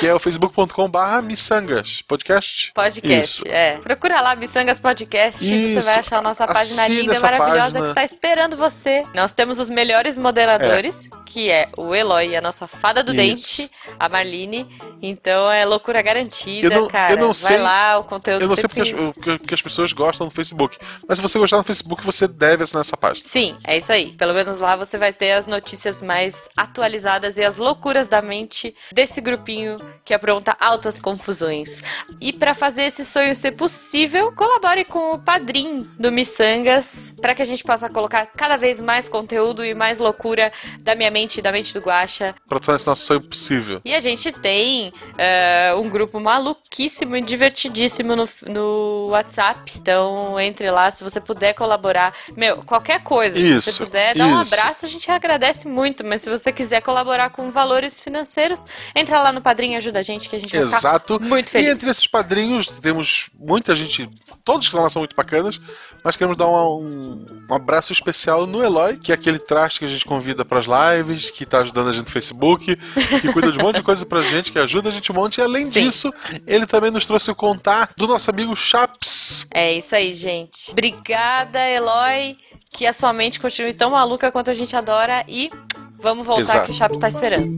que 0.00 0.06
é 0.06 0.14
o 0.14 0.18
facebook.com 0.18 0.88
barra 0.88 1.22
Missangas 1.22 2.02
Podcast. 2.02 2.72
Podcast, 2.74 3.42
Isso. 3.42 3.48
é. 3.48 3.78
Procura 3.78 4.20
lá, 4.20 4.34
Missangas 4.36 4.78
Podcast, 4.80 5.44
você 5.44 5.54
Isso. 5.54 5.82
vai 5.82 5.98
achar 5.98 6.18
a 6.18 6.22
nossa 6.22 6.46
página 6.46 6.82
Assina 6.82 6.88
linda, 7.00 7.20
maravilhosa, 7.20 7.60
página. 7.60 7.82
que 7.82 7.88
está 7.88 8.04
esperando 8.04 8.56
você. 8.56 9.04
Nós 9.14 9.32
temos 9.32 9.60
os 9.60 9.68
melhores 9.68 10.18
moderadores, 10.18 11.08
que 11.24 11.48
é 11.48 11.68
o 11.76 11.94
Eloy, 11.94 12.34
a 12.34 12.40
nossa 12.40 12.66
fada 12.66 13.02
do 13.02 13.12
Isso. 13.12 13.16
dente, 13.16 13.70
a 13.96 14.08
Marlene. 14.08 14.66
Então 15.06 15.50
é 15.50 15.64
loucura 15.64 16.00
garantida, 16.00 16.66
Eu 16.74 16.80
não- 16.82 16.88
cara. 16.88 17.12
eu 17.12 17.16
não 17.18 17.26
vai 17.26 17.34
sei- 17.34 17.58
lá, 17.58 17.98
o 17.98 18.04
conteúdo 18.04 18.42
Eu 18.42 18.48
não 18.48 18.54
sei 18.56 18.62
sempre... 18.62 18.94
porque 19.12 19.30
as, 19.30 19.38
que- 19.38 19.54
as 19.54 19.62
pessoas 19.62 19.92
gostam 19.92 20.24
no 20.26 20.30
Facebook. 20.30 20.78
Mas 21.06 21.18
se 21.18 21.22
você 21.22 21.38
gostar 21.38 21.58
no 21.58 21.62
Facebook, 21.62 22.04
você 22.04 22.26
deve 22.26 22.64
assinar 22.64 22.80
essa 22.80 22.96
página. 22.96 23.26
Sim, 23.28 23.56
é 23.64 23.76
isso 23.76 23.92
aí. 23.92 24.12
Pelo 24.12 24.32
menos 24.32 24.58
lá 24.58 24.76
você 24.76 24.96
vai 24.96 25.12
ter 25.12 25.32
as 25.32 25.46
notícias 25.46 26.00
mais 26.00 26.48
atualizadas 26.56 27.36
e 27.36 27.44
as 27.44 27.58
loucuras 27.58 28.08
da 28.08 28.22
mente 28.22 28.74
desse 28.92 29.20
grupinho 29.20 29.76
que 30.04 30.14
apronta 30.14 30.56
altas 30.58 30.98
confusões. 30.98 31.82
E 32.20 32.32
para 32.32 32.54
fazer 32.54 32.82
esse 32.84 33.04
sonho 33.04 33.34
ser 33.34 33.52
possível, 33.52 34.32
colabore 34.32 34.84
com 34.84 35.12
o 35.14 35.18
padrinho 35.18 35.84
do 35.98 36.10
Missangas 36.10 37.14
para 37.20 37.34
que 37.34 37.42
a 37.42 37.44
gente 37.44 37.62
possa 37.62 37.88
colocar 37.88 38.26
cada 38.26 38.56
vez 38.56 38.80
mais 38.80 39.08
conteúdo 39.08 39.64
e 39.64 39.74
mais 39.74 39.98
loucura 40.00 40.50
da 40.80 40.94
minha 40.94 41.10
mente 41.10 41.38
e 41.38 41.42
da 41.42 41.52
mente 41.52 41.74
do 41.74 41.80
Guaxa. 41.80 42.34
Pra 42.48 42.58
tornar 42.58 42.76
esse 42.76 42.86
nosso 42.86 43.04
sonho 43.04 43.20
possível. 43.20 43.80
E 43.84 43.94
a 43.94 44.00
gente 44.00 44.32
tem 44.32 44.92
eh, 45.18 45.72
um 45.76 45.88
grupo 45.88 46.18
maluquíssimo 46.20 47.16
e 47.16 47.20
divertidíssimo 47.20 48.14
no, 48.16 48.28
no 48.48 49.06
WhatsApp. 49.10 49.72
Então 49.76 50.38
entre 50.40 50.70
lá 50.70 50.90
se 50.90 51.02
você 51.04 51.20
puder 51.20 51.54
colaborar. 51.54 52.14
Meu, 52.36 52.58
qualquer 52.62 53.02
coisa. 53.02 53.38
se 53.38 53.52
Isso, 53.54 53.72
você 53.72 53.84
puder 53.84 54.14
dar 54.16 54.26
um 54.26 54.36
abraço, 54.38 54.84
a 54.84 54.88
gente 54.88 55.10
agradece 55.10 55.66
muito. 55.68 56.04
Mas 56.04 56.22
se 56.22 56.30
você 56.30 56.52
quiser 56.52 56.82
colaborar 56.82 57.30
com 57.30 57.50
valores 57.50 58.00
financeiros, 58.00 58.64
entra 58.94 59.20
lá 59.22 59.32
no 59.32 59.40
padrinho 59.40 59.74
e 59.74 59.76
ajuda 59.76 59.98
a 60.00 60.02
gente 60.02 60.28
que 60.28 60.36
a 60.36 60.38
gente 60.40 60.52
vai 60.56 60.62
Exato. 60.62 61.20
muito 61.20 61.48
E 61.48 61.50
feliz. 61.50 61.70
entre 61.78 61.90
esses 61.90 62.06
padrinhos, 62.06 62.66
temos 62.80 63.28
muita 63.38 63.74
gente, 63.74 64.08
todos 64.44 64.68
que 64.68 64.76
lá 64.76 64.88
são 64.90 65.00
muito 65.00 65.14
bacanas, 65.16 65.60
mas 66.02 66.16
queremos 66.16 66.36
dar 66.36 66.46
um, 66.48 66.78
um- 66.78 67.26
um 67.50 67.54
abraço 67.54 67.92
especial 67.92 68.46
no 68.46 68.62
Eloy, 68.62 68.96
que 68.96 69.12
é 69.12 69.14
aquele 69.14 69.38
traste 69.38 69.78
que 69.78 69.84
a 69.84 69.88
gente 69.88 70.04
convida 70.04 70.44
pras 70.44 70.66
lives, 70.66 71.30
que 71.30 71.44
tá 71.46 71.58
ajudando 71.58 71.88
a 71.88 71.92
gente 71.92 72.06
no 72.06 72.10
Facebook, 72.10 72.76
que 73.20 73.32
cuida 73.32 73.52
de 73.52 73.58
um 73.58 73.62
monte 73.62 73.76
de 73.76 73.82
coisa 73.82 74.04
pra 74.04 74.20
gente, 74.22 74.50
que 74.52 74.58
ajuda 74.58 74.73
a 74.82 74.90
gente 74.90 75.10
um 75.10 75.14
monte. 75.14 75.38
E 75.38 75.42
além 75.42 75.70
Sim. 75.70 75.84
disso, 75.84 76.12
ele 76.46 76.66
também 76.66 76.90
nos 76.90 77.06
trouxe 77.06 77.30
o 77.30 77.34
contar 77.34 77.90
do 77.96 78.06
nosso 78.06 78.30
amigo 78.30 78.54
Chaps. 78.56 79.46
É 79.52 79.72
isso 79.72 79.94
aí, 79.94 80.12
gente. 80.14 80.70
Obrigada, 80.70 81.60
Eloy. 81.68 82.36
Que 82.70 82.86
a 82.86 82.92
sua 82.92 83.12
mente 83.12 83.38
continue 83.38 83.72
tão 83.72 83.90
maluca 83.90 84.32
quanto 84.32 84.50
a 84.50 84.54
gente 84.54 84.74
adora. 84.74 85.24
E 85.28 85.50
vamos 85.98 86.26
voltar 86.26 86.42
Exato. 86.42 86.64
que 86.66 86.70
o 86.72 86.74
Chaps 86.74 86.98
tá 86.98 87.08
esperando. 87.08 87.56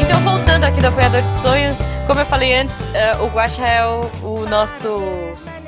Então, 0.00 0.20
voltando 0.22 0.64
aqui 0.64 0.80
do 0.80 0.88
Apoiador 0.88 1.22
de 1.22 1.30
Sonhos, 1.30 1.78
como 2.06 2.20
eu 2.20 2.26
falei 2.26 2.54
antes, 2.54 2.86
eh, 2.94 3.16
o 3.16 3.28
Guaxa 3.28 3.66
é 3.66 3.86
o, 3.86 4.42
o 4.42 4.46
nosso 4.46 5.00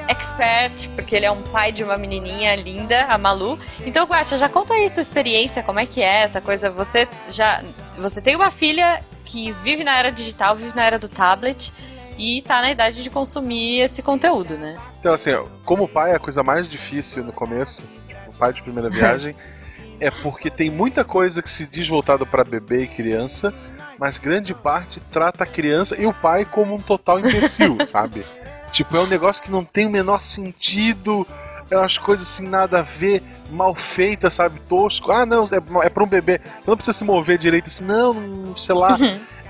expert, 0.06 0.88
porque 0.90 1.16
ele 1.16 1.24
é 1.24 1.30
um 1.30 1.42
pai 1.42 1.72
de 1.72 1.82
uma 1.82 1.96
menininha 1.96 2.54
linda, 2.54 3.06
a 3.06 3.16
Malu. 3.16 3.58
Então, 3.84 4.06
Guaxa, 4.06 4.36
já 4.36 4.48
conta 4.48 4.74
aí 4.74 4.88
sua 4.90 5.00
experiência, 5.00 5.62
como 5.62 5.80
é 5.80 5.86
que 5.86 6.02
é 6.02 6.22
essa 6.22 6.40
coisa. 6.40 6.70
Você 6.70 7.08
já. 7.28 7.64
Você 7.98 8.20
tem 8.20 8.36
uma 8.36 8.50
filha 8.50 9.02
que 9.24 9.50
vive 9.62 9.82
na 9.82 9.98
era 9.98 10.10
digital, 10.10 10.54
vive 10.54 10.76
na 10.76 10.84
era 10.84 10.98
do 10.98 11.08
tablet 11.08 11.72
e 12.18 12.42
tá 12.42 12.60
na 12.60 12.70
idade 12.70 13.02
de 13.02 13.10
consumir 13.10 13.80
esse 13.80 14.02
conteúdo, 14.02 14.58
né? 14.58 14.76
Então, 15.00 15.14
assim, 15.14 15.30
como 15.64 15.88
pai, 15.88 16.14
a 16.14 16.18
coisa 16.18 16.42
mais 16.42 16.68
difícil 16.68 17.24
no 17.24 17.32
começo, 17.32 17.82
tipo, 18.06 18.32
pai 18.34 18.52
de 18.52 18.62
primeira 18.62 18.90
viagem, 18.90 19.34
é 19.98 20.10
porque 20.10 20.50
tem 20.50 20.70
muita 20.70 21.02
coisa 21.02 21.42
que 21.42 21.48
se 21.48 21.66
diz 21.66 21.88
voltado 21.88 22.26
para 22.26 22.44
bebê 22.44 22.84
e 22.84 22.86
criança, 22.86 23.54
mas 23.98 24.18
grande 24.18 24.54
parte 24.54 25.00
trata 25.10 25.44
a 25.44 25.46
criança 25.46 25.96
e 26.00 26.06
o 26.06 26.12
pai 26.12 26.44
como 26.44 26.74
um 26.74 26.80
total 26.80 27.18
imbecil, 27.20 27.78
sabe? 27.86 28.24
Tipo, 28.72 28.96
é 28.96 29.00
um 29.00 29.06
negócio 29.06 29.42
que 29.42 29.50
não 29.50 29.64
tem 29.64 29.86
o 29.86 29.90
menor 29.90 30.22
sentido, 30.22 31.26
é 31.70 31.76
umas 31.76 31.98
coisas 31.98 32.26
assim, 32.26 32.46
nada 32.46 32.80
a 32.80 32.82
ver, 32.82 33.22
mal 33.50 33.74
feitas, 33.74 34.34
sabe? 34.34 34.60
Tosco. 34.68 35.10
Ah, 35.10 35.24
não, 35.24 35.44
é, 35.46 35.86
é 35.86 35.88
pra 35.88 36.04
um 36.04 36.06
bebê. 36.06 36.38
Você 36.38 36.70
não 36.70 36.76
precisa 36.76 36.96
se 36.96 37.04
mover 37.04 37.38
direito 37.38 37.68
assim, 37.68 37.84
não, 37.84 38.56
sei 38.56 38.74
lá. 38.74 38.96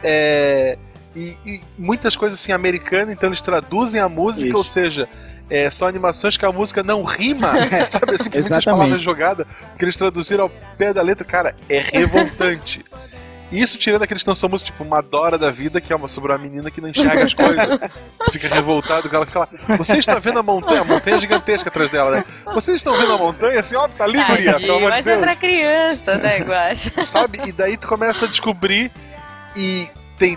É, 0.03 0.79
e, 1.15 1.37
e 1.45 1.61
muitas 1.79 2.15
coisas 2.15 2.39
assim 2.39 2.53
americanas, 2.53 3.11
então 3.11 3.29
eles 3.29 3.41
traduzem 3.41 4.01
a 4.01 4.09
música, 4.09 4.49
Isso. 4.49 4.59
ou 4.59 4.65
seja, 4.65 5.09
é, 5.49 5.71
são 5.71 5.89
animações 5.89 6.37
que 6.37 6.45
a 6.45 6.53
música 6.53 6.83
não 6.83 7.03
rima, 7.03 7.53
sabe? 7.89 8.15
Assim, 8.15 8.31
Exatamente. 8.33 8.65
palavras 8.65 9.03
jogadas, 9.03 9.47
que 9.79 9.85
eles 9.85 9.97
traduziram 9.97 10.45
ao 10.45 10.51
pé 10.77 10.93
da 10.93 11.03
letra, 11.03 11.25
cara, 11.25 11.55
é 11.69 11.79
revoltante. 11.79 12.85
E 13.51 13.63
Isso 13.63 13.79
tirando 13.79 14.03
aqueles 14.03 14.23
que 14.23 14.29
não 14.29 14.35
músicas, 14.35 14.63
tipo 14.63 14.85
Madora 14.85 15.39
da 15.39 15.51
Vida, 15.51 15.81
que 15.81 15.93
é 15.93 15.97
uma 15.97 16.09
sobre 16.09 16.33
uma 16.33 16.39
menina 16.39 16.71
que 16.71 16.81
não 16.81 16.89
enxerga 16.89 17.25
as 17.25 17.35
coisas, 17.35 17.81
fica 18.33 18.49
revoltado, 18.49 19.09
que 19.09 19.15
ela 19.15 19.27
fica 19.27 19.41
lá. 19.41 19.49
Você 19.79 19.99
está 19.99 20.19
vendo 20.19 20.39
a 20.39 20.43
montanha? 20.43 20.81
A 20.81 20.85
montanha 20.85 21.17
é 21.17 21.21
gigantesca 21.21 21.69
atrás 21.69 21.91
dela, 21.91 22.11
né? 22.11 22.25
Vocês 22.53 22.79
estão 22.79 22.97
vendo 22.97 23.13
a 23.13 23.19
montanha? 23.19 23.61
Assim, 23.61 23.77
ó, 23.77 23.87
tá 23.89 24.05
ali, 24.05 24.23
guria, 24.25 24.37
pelo 24.37 24.53
Tadinho, 24.53 24.77
amor 24.77 24.91
de 24.91 24.97
mas 24.97 25.07
é 25.07 25.11
Deus 25.11 25.21
pra 25.21 25.37
criança, 25.37 26.19
né, 26.19 26.39
Guaxa? 26.41 27.03
sabe? 27.03 27.41
E 27.47 27.53
daí 27.53 27.77
tu 27.77 27.87
começa 27.87 28.25
a 28.25 28.29
descobrir 28.29 28.91
e 29.55 29.89
tem 30.19 30.37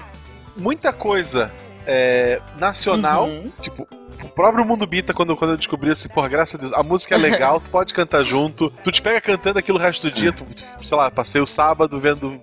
muita 0.56 0.94
coisa 0.94 1.52
é, 1.88 2.40
nacional, 2.60 3.26
Uhum. 3.26 3.52
tipo, 3.60 3.88
o 4.24 4.28
próprio 4.30 4.66
Mundo 4.66 4.86
Bita, 4.86 5.14
quando, 5.14 5.36
quando 5.36 5.52
eu 5.52 5.58
descobri 5.58 5.92
assim, 5.92 6.10
porra, 6.10 6.28
graças 6.28 6.56
a 6.56 6.58
Deus, 6.58 6.74
a 6.74 6.84
música 6.84 7.16
é 7.16 7.18
legal, 7.18 7.60
tu 7.60 7.70
pode 7.70 7.94
cantar 7.94 8.24
junto, 8.24 8.70
tu 8.84 8.92
te 8.92 9.02
pega 9.02 9.20
cantando 9.22 9.58
aquilo 9.58 9.78
o 9.78 9.82
resto 9.82 10.10
do 10.10 10.14
dia, 10.14 10.32
tu, 10.32 10.46
sei 10.84 10.98
lá, 10.98 11.10
passei 11.10 11.42
o 11.42 11.48
sábado 11.48 12.00
vendo 12.00 12.40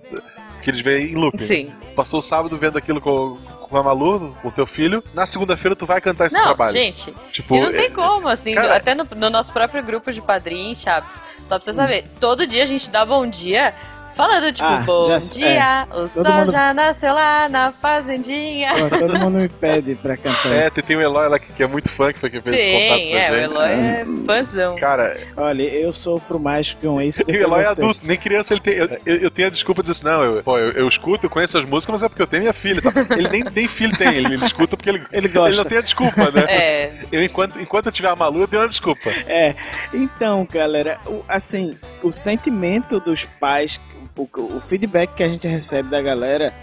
que 0.61 0.69
eles 0.69 0.81
veem 0.81 1.11
em 1.11 1.15
looping. 1.15 1.37
Sim. 1.39 1.71
Passou 1.95 2.19
o 2.19 2.21
sábado 2.21 2.57
vendo 2.57 2.77
aquilo 2.77 3.01
com, 3.01 3.37
com 3.61 3.77
a 3.77 3.83
Malu, 3.83 4.35
com 4.41 4.47
o 4.49 4.51
teu 4.51 4.65
filho, 4.67 5.03
na 5.13 5.25
segunda-feira 5.25 5.75
tu 5.75 5.85
vai 5.85 5.99
cantar 5.99 6.27
esse 6.27 6.35
Não, 6.35 6.43
trabalho. 6.43 6.71
gente, 6.71 7.13
tipo, 7.31 7.55
e 7.55 7.59
não 7.59 7.71
tem 7.71 7.85
é- 7.85 7.89
como, 7.89 8.27
assim, 8.27 8.53
cara- 8.53 8.75
até 8.75 8.93
no, 8.93 9.07
no 9.15 9.29
nosso 9.29 9.51
próprio 9.51 9.83
grupo 9.83 10.11
de 10.11 10.21
padrinhos, 10.21 10.79
Chaps. 10.81 11.23
Só 11.43 11.57
pra 11.57 11.65
você 11.65 11.73
saber, 11.73 12.05
todo 12.19 12.45
dia 12.45 12.63
a 12.63 12.65
gente 12.67 12.89
dá 12.89 13.03
bom 13.05 13.25
dia 13.25 13.73
falando, 14.17 14.51
tipo, 14.51 14.67
Ah, 14.67 14.83
bom 14.85 15.05
já- 15.05 15.17
dia, 15.17 15.87
o 15.95 16.07
sol 16.07 16.23
mundo- 16.25 16.51
já 16.51 16.73
nasceu 16.73 17.13
lá 17.13 17.47
na 17.47 17.71
fazendinha. 17.71 18.73
Pô, 18.75 18.89
todo 18.97 19.19
mundo 19.19 19.37
me 19.37 19.47
pede 19.47 19.95
pra 19.95 20.17
cantar 20.17 20.51
É, 20.51 20.65
isso. 20.65 20.75
tem, 20.75 20.83
tem 20.83 20.97
o 20.97 21.01
Eloy 21.01 21.29
lá 21.29 21.39
que, 21.39 21.53
que 21.53 21.63
é 21.63 21.67
muito 21.67 21.89
fã, 21.89 22.11
que 22.11 22.19
foi 22.19 22.29
quem 22.29 22.41
fez 22.41 22.55
esse 22.55 22.65
contato 22.65 22.97
Tem, 22.99 23.11
com 23.11 23.15
a 23.15 23.19
é, 23.19 23.31
o 23.31 23.35
gente. 23.35 23.43
Eloy 23.55 23.69
é 23.71 24.05
fãzão. 24.25 24.75
Cara, 24.75 25.17
Olha, 25.37 25.61
eu 25.63 25.93
sofro 25.93 26.39
mais 26.39 26.73
com 26.73 26.99
isso 27.01 27.23
do 27.23 27.31
E 27.31 27.33
que 27.35 27.39
o 27.39 27.43
Eloy 27.43 27.61
é 27.63 27.67
adulto, 27.67 27.99
nem 28.03 28.17
criança 28.17 28.53
ele 28.53 28.61
tem. 28.61 28.73
Eu, 28.73 28.89
eu, 29.05 29.15
eu 29.17 29.31
tenho 29.31 29.47
a 29.47 29.51
desculpa 29.51 29.81
de 29.83 29.91
dizer 29.91 30.07
assim, 30.07 30.17
não, 30.17 30.23
eu, 30.23 30.43
pô, 30.43 30.57
eu, 30.57 30.71
eu 30.71 30.87
escuto, 30.87 31.27
eu 31.27 31.29
conheço 31.29 31.57
as 31.57 31.65
músicas, 31.65 31.93
mas 31.93 32.03
é 32.03 32.09
porque 32.09 32.21
eu 32.23 32.27
tenho 32.27 32.41
minha 32.41 32.53
filha. 32.53 32.81
Tá? 32.81 32.91
Ele 33.15 33.29
nem, 33.29 33.43
nem 33.43 33.67
filho 33.67 33.95
tem, 33.95 34.07
ele, 34.09 34.33
ele 34.33 34.43
escuta 34.45 34.75
porque 34.75 34.89
ele, 34.89 35.03
Ele 35.11 35.27
gosta. 35.27 35.49
Ele 35.49 35.57
não 35.57 35.65
tem 35.65 35.77
a 35.77 35.81
desculpa, 35.81 36.31
né? 36.31 36.41
É, 36.47 36.91
Eu, 37.11 37.23
enquanto, 37.23 37.59
enquanto 37.61 37.85
eu 37.85 37.91
tiver 37.91 38.09
a 38.09 38.15
Malu, 38.15 38.41
eu 38.41 38.47
tenho 38.47 38.61
uma 38.63 38.67
desculpa. 38.67 39.09
É, 39.27 39.55
então, 39.93 40.47
galera, 40.51 40.99
o- 41.05 41.23
assim, 41.27 41.77
o 42.01 42.11
sentimento 42.11 42.99
dos 42.99 43.25
pais, 43.25 43.79
o, 44.17 44.27
o 44.57 44.59
feedback 44.61 45.13
que 45.15 45.23
a 45.23 45.29
gente 45.29 45.47
recebe 45.47 45.89
da 45.89 46.01
galera 46.01 46.53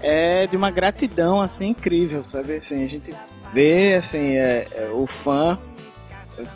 é 0.00 0.46
de 0.46 0.56
uma 0.56 0.70
gratidão 0.70 1.40
assim 1.40 1.68
incrível, 1.68 2.22
sabe? 2.22 2.54
Assim, 2.56 2.82
a 2.82 2.86
gente 2.88 3.14
vê 3.52 3.94
assim 3.94 4.36
é, 4.36 4.66
é, 4.72 4.90
o 4.92 5.06
fã 5.06 5.58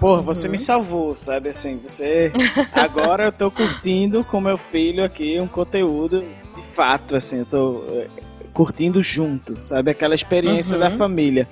Porra, 0.00 0.22
você 0.22 0.46
Uhum. 0.48 0.52
me 0.52 0.58
salvou, 0.58 1.14
sabe? 1.14 1.50
Assim, 1.50 1.76
você. 1.76 2.32
Agora 2.72 3.26
eu 3.26 3.32
tô 3.32 3.50
curtindo 3.50 4.24
com 4.24 4.40
meu 4.40 4.56
filho 4.56 5.04
aqui 5.04 5.38
um 5.38 5.46
conteúdo 5.46 6.24
de 6.56 6.62
fato, 6.62 7.14
assim, 7.14 7.40
eu 7.40 7.46
tô 7.46 7.84
é, 7.90 8.06
curtindo 8.54 9.02
junto, 9.02 9.60
sabe? 9.62 9.90
Aquela 9.90 10.14
experiência 10.14 10.74
Uhum. 10.74 10.80
da 10.80 10.90
família. 10.90 11.46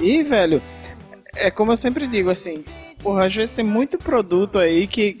E, 0.00 0.22
velho, 0.24 0.60
é 1.36 1.48
como 1.48 1.70
eu 1.70 1.76
sempre 1.76 2.08
digo, 2.08 2.28
assim, 2.28 2.64
porra, 3.00 3.26
às 3.26 3.34
vezes 3.34 3.54
tem 3.54 3.64
muito 3.64 3.98
produto 3.98 4.58
aí 4.58 4.88
que. 4.88 5.16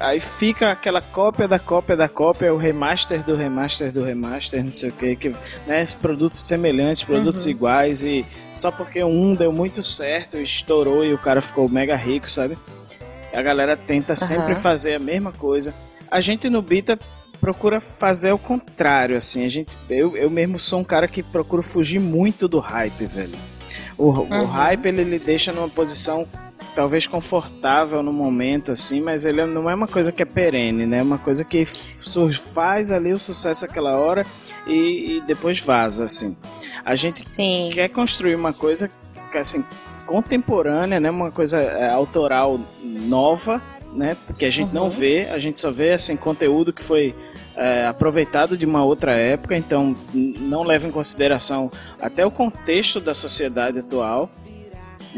Aí 0.00 0.20
fica 0.20 0.70
aquela 0.70 1.00
cópia 1.02 1.48
da 1.48 1.58
cópia 1.58 1.96
da 1.96 2.08
cópia, 2.08 2.54
o 2.54 2.56
remaster 2.56 3.24
do 3.24 3.34
remaster 3.34 3.90
do 3.90 4.04
remaster, 4.04 4.62
não 4.64 4.70
sei 4.72 4.90
o 4.90 4.92
que, 4.92 5.16
que 5.16 5.28
né, 5.66 5.86
produtos 6.00 6.38
semelhantes, 6.38 7.02
produtos 7.02 7.44
Uhum. 7.44 7.50
iguais 7.50 8.04
e 8.04 8.24
só 8.54 8.70
porque 8.70 9.02
um 9.02 9.34
deu 9.34 9.52
muito 9.52 9.82
certo, 9.82 10.36
estourou 10.38 11.04
e 11.04 11.12
o 11.12 11.18
cara 11.18 11.40
ficou 11.40 11.68
mega 11.68 11.96
rico, 11.96 12.30
sabe? 12.30 12.56
A 13.34 13.42
galera 13.42 13.76
tenta 13.76 14.14
sempre 14.14 14.54
fazer 14.54 14.94
a 14.94 14.98
mesma 15.00 15.32
coisa. 15.32 15.74
A 16.10 16.20
gente 16.20 16.48
no 16.48 16.62
Bita 16.62 16.96
procura 17.40 17.80
fazer 17.80 18.32
o 18.32 18.38
contrário, 18.38 19.16
assim. 19.16 19.44
A 19.44 19.48
gente, 19.48 19.76
eu, 19.90 20.16
eu 20.16 20.30
mesmo 20.30 20.58
sou 20.58 20.80
um 20.80 20.84
cara 20.84 21.06
que 21.08 21.22
procura 21.22 21.62
fugir 21.62 21.98
muito 22.00 22.46
do 22.48 22.58
hype, 22.60 23.04
velho. 23.06 23.36
O, 23.96 24.10
o 24.10 24.22
Uhum. 24.22 24.44
hype 24.46 24.86
ele 24.86 25.04
lhe 25.04 25.18
deixa 25.18 25.52
numa 25.52 25.68
posição 25.68 26.26
talvez 26.78 27.08
confortável 27.08 28.04
no 28.04 28.12
momento, 28.12 28.70
assim, 28.70 29.00
mas 29.00 29.24
ele 29.24 29.44
não 29.46 29.68
é 29.68 29.74
uma 29.74 29.88
coisa 29.88 30.12
que 30.12 30.22
é 30.22 30.24
perene, 30.24 30.86
né? 30.86 30.98
É 30.98 31.02
uma 31.02 31.18
coisa 31.18 31.42
que 31.42 31.64
faz 31.64 32.92
ali 32.92 33.12
o 33.12 33.18
sucesso 33.18 33.64
aquela 33.64 33.96
hora 33.96 34.24
e, 34.64 35.16
e 35.16 35.20
depois 35.26 35.58
vaza, 35.58 36.04
assim. 36.04 36.36
A 36.84 36.94
gente 36.94 37.16
Sim. 37.16 37.68
quer 37.72 37.88
construir 37.88 38.36
uma 38.36 38.52
coisa 38.52 38.88
assim 39.34 39.64
contemporânea, 40.06 41.00
né, 41.00 41.10
uma 41.10 41.32
coisa 41.32 41.58
é, 41.58 41.90
autoral 41.90 42.60
nova, 42.80 43.60
né, 43.92 44.16
porque 44.28 44.46
a 44.46 44.50
gente 44.50 44.72
não 44.72 44.84
Uhum. 44.84 44.88
vê, 44.88 45.28
a 45.32 45.38
gente 45.38 45.58
só 45.58 45.72
vê 45.72 45.90
assim 45.90 46.16
conteúdo 46.16 46.72
que 46.72 46.84
foi 46.84 47.12
é, 47.56 47.88
aproveitado 47.88 48.56
de 48.56 48.64
uma 48.64 48.84
outra 48.84 49.14
época, 49.14 49.56
então 49.56 49.96
não 50.14 50.62
leva 50.62 50.86
em 50.86 50.92
consideração 50.92 51.72
até 52.00 52.24
o 52.24 52.30
contexto 52.30 53.00
da 53.00 53.14
sociedade 53.14 53.80
atual. 53.80 54.30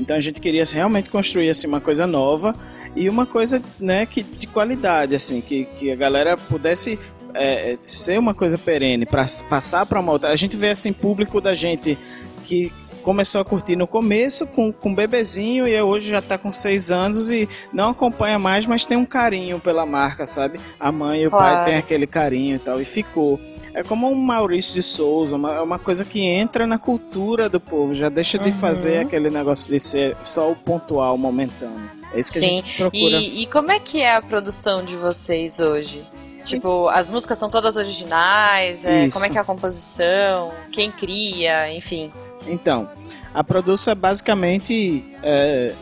Então 0.01 0.17
a 0.17 0.21
gente 0.21 0.41
queria 0.41 0.65
realmente 0.65 1.11
construir 1.11 1.51
assim 1.51 1.67
uma 1.67 1.81
coisa 1.81 2.07
nova 2.07 2.55
e 2.97 3.09
uma 3.09 3.25
coisa, 3.25 3.63
né, 3.79 4.05
que 4.05 4.23
de 4.23 4.47
qualidade, 4.47 5.15
assim, 5.15 5.41
que, 5.41 5.65
que 5.65 5.93
a 5.93 5.97
galera 5.97 6.37
pudesse 6.37 6.99
é, 7.35 7.73
é, 7.73 7.79
ser 7.83 8.19
uma 8.19 8.35
coisa 8.35 8.59
perene 8.59 9.07
para 9.07 9.25
passar 9.49 9.87
para 9.87 10.01
uma 10.01 10.13
outra. 10.13 10.31
A 10.31 10.37
gente 10.37 10.57
vê 10.57 10.71
assim 10.71 10.93
público 10.93 11.41
da 11.41 11.55
gente 11.55 11.97
que 12.45 12.73
começou 13.03 13.41
a 13.41 13.45
curtir 13.45 13.77
no 13.77 13.87
começo 13.87 14.47
com, 14.47 14.73
com 14.73 14.95
bebezinho 14.95 15.67
e 15.67 15.81
hoje 15.81 16.11
já 16.11 16.21
tá 16.21 16.37
com 16.37 16.53
seis 16.53 16.91
anos 16.91 17.31
e 17.31 17.49
não 17.73 17.91
acompanha 17.91 18.39
mais, 18.39 18.67
mas 18.67 18.85
tem 18.85 18.97
um 18.97 19.07
carinho 19.07 19.59
pela 19.59 19.87
marca, 19.87 20.27
sabe? 20.27 20.61
A 20.79 20.93
mãe 20.93 21.23
e 21.23 21.27
o 21.27 21.31
Claro. 21.31 21.57
pai 21.57 21.65
têm 21.65 21.77
aquele 21.77 22.07
carinho 22.07 22.57
e 22.57 22.59
tal, 22.59 22.81
e 22.81 22.85
ficou. 22.85 23.41
É 23.73 23.83
como 23.83 24.11
um 24.11 24.15
Maurício 24.17 24.75
de 24.75 24.83
Souza, 24.83 25.37
uma, 25.37 25.55
é 25.55 25.61
uma 25.61 25.79
coisa 25.79 26.05
que 26.05 26.21
entra 26.21 26.67
na 26.67 26.79
cultura 26.79 27.49
do 27.49 27.61
povo, 27.61 27.95
já 27.95 28.09
deixa 28.09 28.39
de 28.39 28.47
Uhum. 28.51 28.53
fazer 28.53 28.99
aquele 28.99 29.31
negócio 29.31 29.71
de 29.71 29.79
ser 29.79 30.17
só 30.23 30.51
o 30.51 30.57
pontual, 30.57 31.17
momentâneo. 31.17 31.91
É 32.13 32.19
isso 32.19 32.33
que 32.33 32.39
a 32.39 32.43
Sim. 32.43 32.49
gente 32.57 32.77
procura. 32.77 33.17
E, 33.17 33.43
e 33.43 33.47
como 33.47 33.71
é 33.71 33.79
que 33.79 34.01
é 34.01 34.17
a 34.17 34.21
produção 34.23 34.85
de 34.85 34.97
vocês 34.97 35.61
hoje? 35.61 36.03
Tipo, 36.45 36.89
as 36.89 37.09
músicas 37.09 37.39
são 37.39 37.49
todas 37.49 37.77
originais? 37.77 38.85
É, 38.85 39.09
como 39.11 39.25
é 39.25 39.29
que 39.29 39.39
é 39.39 39.41
a 39.41 39.45
composição? 39.45 40.51
Quem 40.73 40.91
cria? 40.91 41.73
Enfim. 41.73 42.11
Então, 42.49 42.89
a 43.33 43.45
produção 43.45 43.95
basicamente 43.95 45.05
é, 45.23 45.73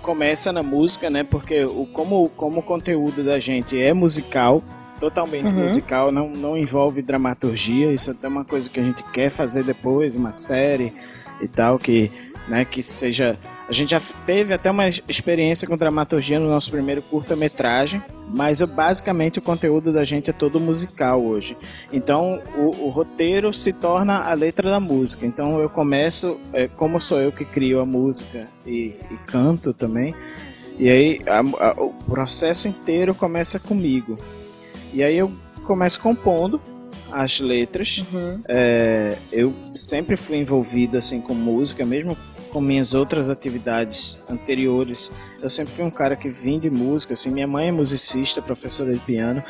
começa 0.00 0.52
na 0.52 0.62
música, 0.62 1.10
né? 1.10 1.24
Porque 1.24 1.64
o, 1.64 1.86
como, 1.92 2.30
como 2.30 2.60
o 2.60 2.62
conteúdo 2.62 3.22
da 3.22 3.38
gente 3.38 3.78
é 3.78 3.92
musical, 3.92 4.62
totalmente 5.04 5.46
Uhum. 5.46 5.62
musical, 5.64 6.10
não, 6.10 6.30
não 6.30 6.56
envolve 6.56 7.02
dramaturgia, 7.02 7.92
isso 7.92 8.10
é 8.10 8.14
até 8.14 8.26
uma 8.26 8.42
coisa 8.44 8.70
que 8.70 8.80
a 8.80 8.82
gente 8.82 9.02
quer 9.04 9.28
fazer 9.28 9.62
depois, 9.62 10.16
uma 10.16 10.32
série 10.32 10.94
e 11.42 11.46
tal, 11.46 11.78
que, 11.78 12.10
né, 12.48 12.64
que 12.64 12.82
seja. 12.82 13.38
A 13.68 13.72
gente 13.72 13.90
já 13.90 14.00
teve 14.24 14.54
até 14.54 14.70
uma 14.70 14.88
experiência 14.88 15.68
com 15.68 15.76
dramaturgia 15.76 16.38
no 16.40 16.48
nosso 16.48 16.70
primeiro 16.70 17.02
curta-metragem, 17.02 18.02
mas 18.30 18.60
o- 18.62 18.66
basicamente 18.66 19.38
o 19.38 19.42
conteúdo 19.42 19.92
da 19.92 20.04
gente 20.04 20.30
é 20.30 20.32
todo 20.32 20.58
musical 20.58 21.22
hoje. 21.22 21.54
Então 21.92 22.40
o, 22.56 22.86
o 22.86 22.88
roteiro 22.88 23.52
se 23.52 23.72
torna 23.74 24.20
a 24.22 24.32
letra 24.32 24.70
da 24.70 24.80
música. 24.80 25.26
Então 25.26 25.60
eu 25.60 25.68
começo, 25.68 26.38
é, 26.54 26.66
como 26.66 26.98
sou 27.00 27.20
eu 27.20 27.30
que 27.30 27.44
crio 27.44 27.78
a 27.80 27.84
música 27.86 28.46
e, 28.66 28.94
e 29.10 29.16
canto 29.26 29.72
também, 29.74 30.14
e 30.78 30.88
aí 30.90 31.20
a- 31.26 31.40
a- 31.68 31.82
o 31.82 31.92
processo 32.06 32.68
inteiro 32.68 33.14
começa 33.14 33.58
comigo. 33.58 34.18
E 34.94 35.02
aí 35.02 35.16
eu 35.18 35.30
começo 35.66 36.00
compondo 36.00 36.60
as 37.12 37.40
letras. 37.40 38.02
Uhum. 38.12 38.40
É, 38.48 39.16
eu 39.32 39.52
sempre 39.74 40.16
fui 40.16 40.36
envolvido 40.38 40.96
assim 40.96 41.20
com 41.20 41.34
música, 41.34 41.84
mesmo 41.84 42.16
com 42.50 42.60
minhas 42.60 42.94
outras 42.94 43.28
atividades 43.28 44.16
anteriores. 44.30 45.10
Eu 45.42 45.48
sempre 45.50 45.72
fui 45.74 45.84
um 45.84 45.90
cara 45.90 46.14
que 46.14 46.28
vim 46.30 46.58
de 46.60 46.70
música. 46.70 47.14
Assim, 47.14 47.30
minha 47.30 47.46
mãe 47.48 47.68
é 47.68 47.72
musicista, 47.72 48.40
professora 48.40 48.92
de 48.92 49.00
piano. 49.00 49.42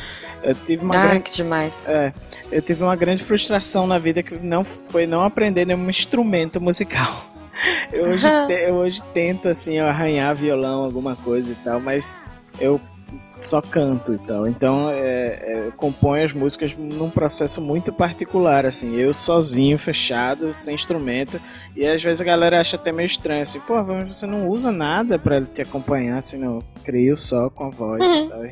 Eu 0.42 0.54
tive 0.54 0.84
uma 0.84 0.94
Ah, 0.96 1.06
grande 1.08 1.20
que 1.24 1.36
demais. 1.36 1.86
é, 1.88 2.12
eu 2.50 2.62
tive 2.62 2.82
uma 2.82 2.96
grande 2.96 3.22
frustração 3.22 3.86
na 3.86 3.98
vida 3.98 4.22
que 4.22 4.34
não 4.38 4.64
foi 4.64 5.06
não 5.06 5.22
aprender 5.22 5.66
nenhum 5.66 5.88
instrumento 5.90 6.60
musical. 6.60 7.12
Eu 7.92 8.08
hoje, 8.10 8.26
te- 8.48 8.68
eu 8.68 8.74
hoje 8.74 9.00
tento 9.14 9.48
assim 9.48 9.78
arranhar 9.78 10.34
violão, 10.34 10.82
alguma 10.82 11.14
coisa 11.14 11.52
e 11.52 11.54
tal, 11.56 11.78
mas 11.80 12.18
eu 12.60 12.80
só 13.28 13.60
canto 13.60 14.14
e 14.14 14.18
tal. 14.18 14.46
Então 14.46 14.90
é, 14.90 14.96
é, 14.96 15.68
componho 15.76 16.24
as 16.24 16.32
músicas 16.32 16.74
num 16.76 17.10
processo 17.10 17.60
muito 17.60 17.92
particular, 17.92 18.64
assim, 18.66 18.94
eu 18.96 19.12
sozinho, 19.14 19.78
fechado, 19.78 20.52
sem 20.54 20.74
instrumento. 20.74 21.40
E 21.76 21.86
às 21.86 22.02
vezes 22.02 22.20
a 22.20 22.24
galera 22.24 22.60
acha 22.60 22.76
até 22.76 22.92
meio 22.92 23.06
estranho, 23.06 23.42
assim, 23.42 23.60
pô, 23.60 23.82
mas 23.82 24.16
você 24.16 24.26
não 24.26 24.48
usa 24.48 24.70
nada 24.72 25.18
pra 25.18 25.40
te 25.40 25.62
acompanhar, 25.62 26.18
assim, 26.18 26.38
não, 26.38 26.62
crio 26.84 27.16
só 27.16 27.48
com 27.50 27.64
a 27.64 27.70
voz 27.70 28.10
e 28.10 28.28
tal. 28.28 28.44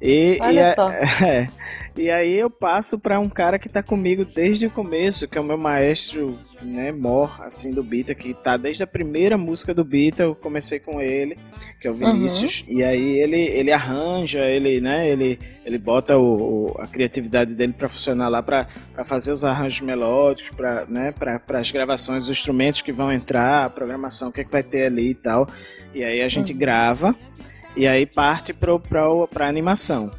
E, 0.00 0.38
Olha 0.40 0.52
e 0.52 0.60
a- 0.60 0.74
só. 0.74 0.90
é, 1.24 1.48
e 1.96 2.10
aí 2.10 2.38
eu 2.38 2.48
passo 2.48 2.98
pra 2.98 3.20
um 3.20 3.28
cara 3.28 3.58
que 3.58 3.68
tá 3.68 3.82
comigo 3.82 4.24
desde 4.24 4.66
o 4.66 4.70
começo, 4.70 5.28
que 5.28 5.36
é 5.36 5.40
o 5.40 5.44
meu 5.44 5.58
maestro, 5.58 6.38
né, 6.62 6.90
mor, 6.90 7.40
assim, 7.44 7.72
do 7.72 7.82
Bita, 7.82 8.14
que 8.14 8.32
tá 8.32 8.56
desde 8.56 8.82
a 8.82 8.86
primeira 8.86 9.36
música 9.36 9.74
do 9.74 9.84
Bita, 9.84 10.22
eu 10.22 10.34
comecei 10.34 10.78
com 10.78 11.00
ele, 11.00 11.36
que 11.80 11.86
é 11.86 11.90
o 11.90 11.94
Vinícius, 11.94 12.64
e 12.68 12.82
aí 12.82 13.18
ele, 13.20 13.40
ele 13.40 13.70
arranja, 13.72 14.40
ele, 14.46 14.80
né, 14.80 15.08
ele, 15.08 15.38
ele 15.66 15.76
bota 15.78 16.16
o, 16.16 16.70
o- 16.72 16.76
a 16.80 16.86
criatividade 16.86 17.54
dele 17.54 17.74
pra 17.76 17.88
funcionar 17.88 18.28
lá, 18.28 18.42
pra 18.42 18.66
pra 18.94 19.04
fazer 19.04 19.32
os 19.32 19.44
arranjos 19.44 19.80
melódicos, 19.80 20.50
pra, 20.56 20.86
né, 20.86 21.12
pra, 21.12 21.40
as 21.58 21.70
gravações, 21.70 22.24
os 22.24 22.30
instrumentos 22.30 22.80
que 22.82 22.92
vão 22.92 23.12
entrar, 23.12 23.64
a 23.66 23.70
programação, 23.70 24.28
o 24.28 24.32
que, 24.32 24.40
é 24.40 24.44
que 24.44 24.50
vai 24.52 24.62
ter 24.62 24.86
ali 24.86 25.10
e 25.10 25.14
tal, 25.14 25.46
e 25.94 26.02
aí 26.02 26.22
a 26.22 26.28
gente 26.28 26.52
grava, 26.54 27.14
e 27.76 27.86
aí 27.86 28.06
parte 28.06 28.52
pro, 28.52 28.78
pro, 28.80 29.26
pra 29.28 29.46
animação. 29.48 30.10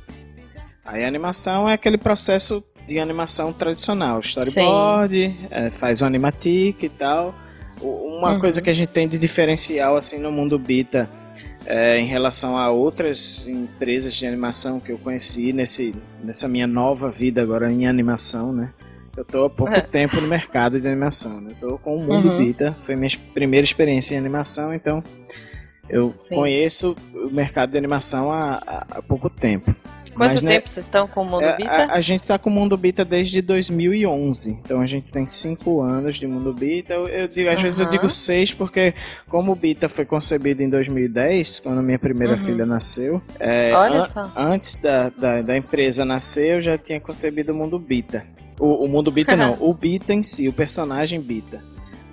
Aí 0.85 1.03
a 1.03 1.07
animação 1.07 1.67
é 1.69 1.73
aquele 1.73 1.97
processo 1.97 2.63
de 2.87 2.99
animação 2.99 3.53
tradicional, 3.53 4.19
storyboard, 4.19 5.35
é, 5.49 5.69
faz 5.69 6.01
o 6.01 6.05
animatic 6.05 6.83
e 6.83 6.89
tal. 6.89 7.33
Uma 7.81 8.33
Uhum. 8.33 8.39
coisa 8.39 8.61
que 8.61 8.69
a 8.69 8.73
gente 8.73 8.89
tem 8.89 9.07
de 9.07 9.17
diferencial 9.17 9.95
assim 9.95 10.17
no 10.19 10.31
mundo 10.31 10.59
beta 10.59 11.09
é, 11.65 11.97
em 11.97 12.05
relação 12.05 12.57
a 12.57 12.69
outras 12.69 13.47
empresas 13.47 14.13
de 14.15 14.27
animação 14.27 14.79
que 14.81 14.91
eu 14.91 14.97
conheci 14.97 15.53
nesse, 15.53 15.95
nessa 16.21 16.47
minha 16.47 16.67
nova 16.67 17.09
vida 17.09 17.41
agora 17.41 17.71
em 17.71 17.87
animação, 17.87 18.51
né? 18.51 18.73
Eu 19.15 19.23
tô 19.23 19.45
há 19.45 19.49
pouco 19.49 19.71
É. 19.73 19.79
tempo 19.79 20.19
no 20.19 20.27
mercado 20.27 20.79
de 20.81 20.87
animação, 20.87 21.39
né? 21.39 21.53
Tô 21.59 21.77
com 21.77 21.95
o 21.95 22.03
mundo 22.03 22.29
Uhum. 22.29 22.37
beta, 22.37 22.75
foi 22.81 22.95
minha 22.97 23.09
primeira 23.33 23.63
experiência 23.63 24.15
em 24.15 24.17
animação, 24.17 24.73
então 24.73 25.01
eu 25.89 26.13
Sim. 26.19 26.35
conheço 26.35 26.95
o 27.13 27.29
mercado 27.33 27.71
de 27.71 27.77
animação 27.77 28.29
há- 28.31 28.85
há 28.91 29.01
pouco 29.01 29.29
tempo. 29.29 29.73
Quanto 30.13 30.33
Mas, 30.33 30.41
né, 30.41 30.51
tempo 30.53 30.69
vocês 30.69 30.85
estão 30.85 31.07
com 31.07 31.21
o 31.21 31.25
Mundo 31.25 31.43
é, 31.43 31.57
Bita? 31.57 31.69
A, 31.71 31.93
a 31.95 31.99
gente 31.99 32.25
tá 32.27 32.37
com 32.37 32.49
o 32.49 32.53
Mundo 32.53 32.77
Bita 32.77 33.03
desde 33.03 33.41
2011, 33.41 34.51
então 34.63 34.79
a 34.81 34.85
gente 34.85 35.11
tem 35.11 35.25
cinco 35.25 35.81
anos 35.81 36.15
de 36.15 36.27
Mundo 36.27 36.53
Bita. 36.53 36.93
Eu, 36.93 37.07
eu 37.07 37.27
digo- 37.27 37.49
às 37.49 37.61
vezes 37.61 37.79
eu 37.79 37.85
digo 37.87 38.09
seis 38.09 38.53
porque 38.53 38.93
como 39.27 39.51
o 39.51 39.55
Bita 39.55 39.89
foi 39.89 40.05
concebido 40.05 40.61
em 40.63 40.69
2010, 40.69 41.59
quando 41.59 41.81
minha 41.81 41.99
primeira 41.99 42.33
Uhum. 42.33 42.39
filha 42.39 42.65
nasceu, 42.65 43.21
é, 43.39 43.71
Olha 43.73 44.03
só. 44.05 44.31
antes 44.35 44.77
da, 44.77 45.09
da, 45.09 45.41
da 45.41 45.57
empresa 45.57 46.05
nascer, 46.05 46.55
eu 46.55 46.61
já 46.61 46.77
tinha 46.77 46.99
concebido 46.99 47.51
o 47.51 47.55
Mundo 47.55 47.77
Bita. 47.79 48.25
O, 48.59 48.85
o 48.85 48.87
Mundo 48.87 49.11
Bita 49.11 49.35
não, 49.37 49.57
o 49.59 49.73
Bita 49.73 50.13
em 50.13 50.21
si, 50.23 50.47
o 50.47 50.53
personagem 50.53 51.19
Bita. 51.19 51.61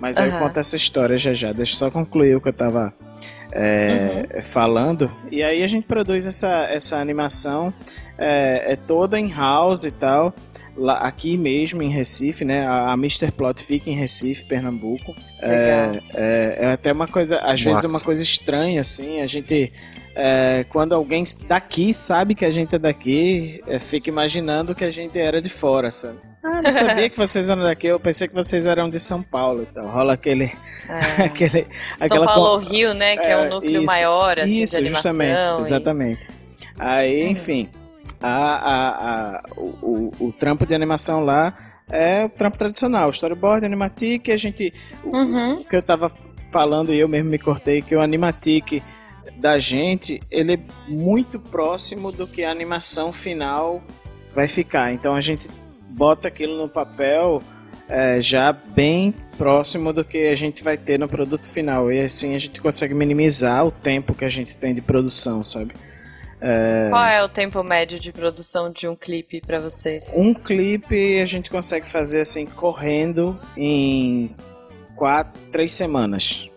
Mas 0.01 0.17
aí 0.17 0.29
eu 0.31 0.39
conto 0.39 0.57
essa 0.59 0.75
história 0.75 1.17
já 1.17 1.31
já, 1.31 1.53
deixa 1.53 1.73
eu 1.73 1.77
só 1.77 1.91
concluir 1.91 2.35
o 2.35 2.41
que 2.41 2.49
eu 2.49 2.53
tava 2.53 2.91
é, 3.51 4.27
Uhum. 4.35 4.41
falando. 4.41 5.11
E 5.31 5.43
aí 5.43 5.61
a 5.63 5.67
gente 5.67 5.85
produz 5.85 6.25
essa, 6.25 6.67
essa 6.71 6.97
animação, 6.97 7.71
é, 8.17 8.73
é 8.73 8.75
toda 8.75 9.19
em 9.19 9.31
house 9.31 9.85
e 9.85 9.91
tal. 9.91 10.33
lá, 10.75 10.93
aqui 10.99 11.37
mesmo 11.37 11.83
em 11.83 11.89
Recife, 11.89 12.43
né? 12.45 12.65
A, 12.65 12.91
a 12.91 12.93
Mr. 12.93 13.31
Plot 13.31 13.61
fica 13.63 13.89
em 13.89 13.93
Recife, 13.93 14.45
Pernambuco. 14.45 15.13
É, 15.39 15.99
é, 16.15 16.57
é 16.61 16.71
até 16.71 16.91
uma 16.93 17.07
coisa, 17.07 17.39
às 17.39 17.61
vezes 17.61 17.83
é 17.83 17.87
uma 17.87 17.99
coisa 17.99 18.23
estranha, 18.23 18.79
assim, 18.81 19.21
a 19.21 19.27
gente. 19.27 19.71
é, 20.15 20.65
quando 20.69 20.93
alguém 20.95 21.23
daqui 21.47 21.93
sabe 21.93 22.33
que 22.35 22.45
a 22.45 22.51
gente 22.51 22.73
é 22.75 22.79
daqui, 22.79 23.61
é, 23.67 23.77
fica 23.79 24.09
imaginando 24.09 24.73
que 24.73 24.83
a 24.85 24.91
gente 24.91 25.19
era 25.19 25.41
de 25.41 25.49
fora, 25.49 25.91
sabe? 25.91 26.17
Ah, 26.43 26.61
não 26.61 26.71
sabia 26.71 27.09
que 27.09 27.17
vocês 27.17 27.49
eram 27.49 27.63
daqui, 27.63 27.87
eu 27.87 27.99
pensei 27.99 28.27
que 28.27 28.33
vocês 28.33 28.65
eram 28.65 28.89
de 28.89 28.99
São 28.99 29.21
Paulo 29.21 29.61
e 29.63 29.65
tal. 29.67 29.85
Rola 29.87 30.13
aquele. 30.13 30.51
É. 30.89 31.23
aquele 31.25 31.61
São 31.63 31.67
aquela 31.99 32.25
Paulo 32.25 32.59
con- 32.63 32.69
Rio, 32.69 32.93
né? 32.93 33.15
Que 33.17 33.27
é, 33.27 33.37
um 33.37 33.43
É, 33.43 33.49
núcleo 33.49 33.77
isso, 33.77 33.85
maior, 33.85 34.39
assim, 34.39 34.49
Isso, 34.61 34.71
de 34.73 34.77
animação. 34.81 35.11
justamente, 35.11 35.37
e- 35.57 35.61
exatamente. 35.61 36.29
Aí, 36.79 37.23
Uhum. 37.25 37.29
enfim, 37.31 37.69
a, 38.21 38.29
a, 38.31 38.89
a- 39.35 39.41
o, 39.55 40.11
o, 40.19 40.27
o 40.27 40.31
trampo 40.33 40.65
de 40.65 40.73
animação 40.73 41.23
lá 41.23 41.53
é 41.89 42.25
o 42.25 42.29
trampo 42.29 42.57
tradicional, 42.57 43.09
storyboard, 43.11 43.63
animatic, 43.65 44.29
a 44.29 44.37
gente. 44.37 44.73
o- 45.03 45.15
Uhum. 45.15 45.53
O 45.53 45.65
que 45.65 45.75
eu 45.75 45.81
tava 45.83 46.11
falando 46.51 46.91
e 46.93 46.99
eu 46.99 47.07
mesmo 47.07 47.29
me 47.29 47.37
cortei, 47.37 47.81
que 47.83 47.95
o 47.95 48.01
animatic 48.01 48.81
da 49.37 49.59
gente, 49.59 50.21
ele 50.31 50.53
é 50.55 50.59
muito 50.87 51.39
próximo 51.39 52.11
do 52.11 52.25
que 52.27 52.43
a 52.43 52.49
animação 52.51 53.11
final 53.13 53.81
vai 54.35 54.47
ficar. 54.47 54.91
Então 54.93 55.15
a 55.15 55.21
gente 55.21 55.47
bota 55.91 56.27
aquilo 56.27 56.57
no 56.57 56.67
papel 56.67 57.41
é, 57.89 58.21
já 58.21 58.53
bem 58.53 59.13
próximo 59.37 59.91
do 59.91 60.03
que 60.03 60.27
a 60.27 60.35
gente 60.35 60.63
vai 60.63 60.77
ter 60.77 60.97
no 60.97 61.07
produto 61.07 61.49
final. 61.49 61.91
E 61.91 61.99
assim 61.99 62.35
a 62.35 62.39
gente 62.39 62.61
consegue 62.61 62.93
minimizar 62.93 63.65
o 63.65 63.71
tempo 63.71 64.13
que 64.13 64.25
a 64.25 64.29
gente 64.29 64.55
tem 64.55 64.73
de 64.73 64.81
produção, 64.81 65.43
sabe? 65.43 65.73
Qual 66.89 67.05
é 67.05 67.23
o 67.23 67.29
tempo 67.29 67.63
médio 67.63 67.99
de 67.99 68.11
produção 68.11 68.71
de 68.71 68.87
um 68.87 68.95
clipe 68.95 69.41
pra 69.41 69.59
vocês? 69.59 70.11
Um 70.17 70.33
clipe 70.33 71.21
a 71.21 71.25
gente 71.25 71.51
consegue 71.51 71.87
fazer 71.87 72.21
assim, 72.21 72.47
correndo 72.47 73.39
em 73.55 74.35
quatro, 74.95 75.39
três 75.51 75.71
semanas. 75.73 76.50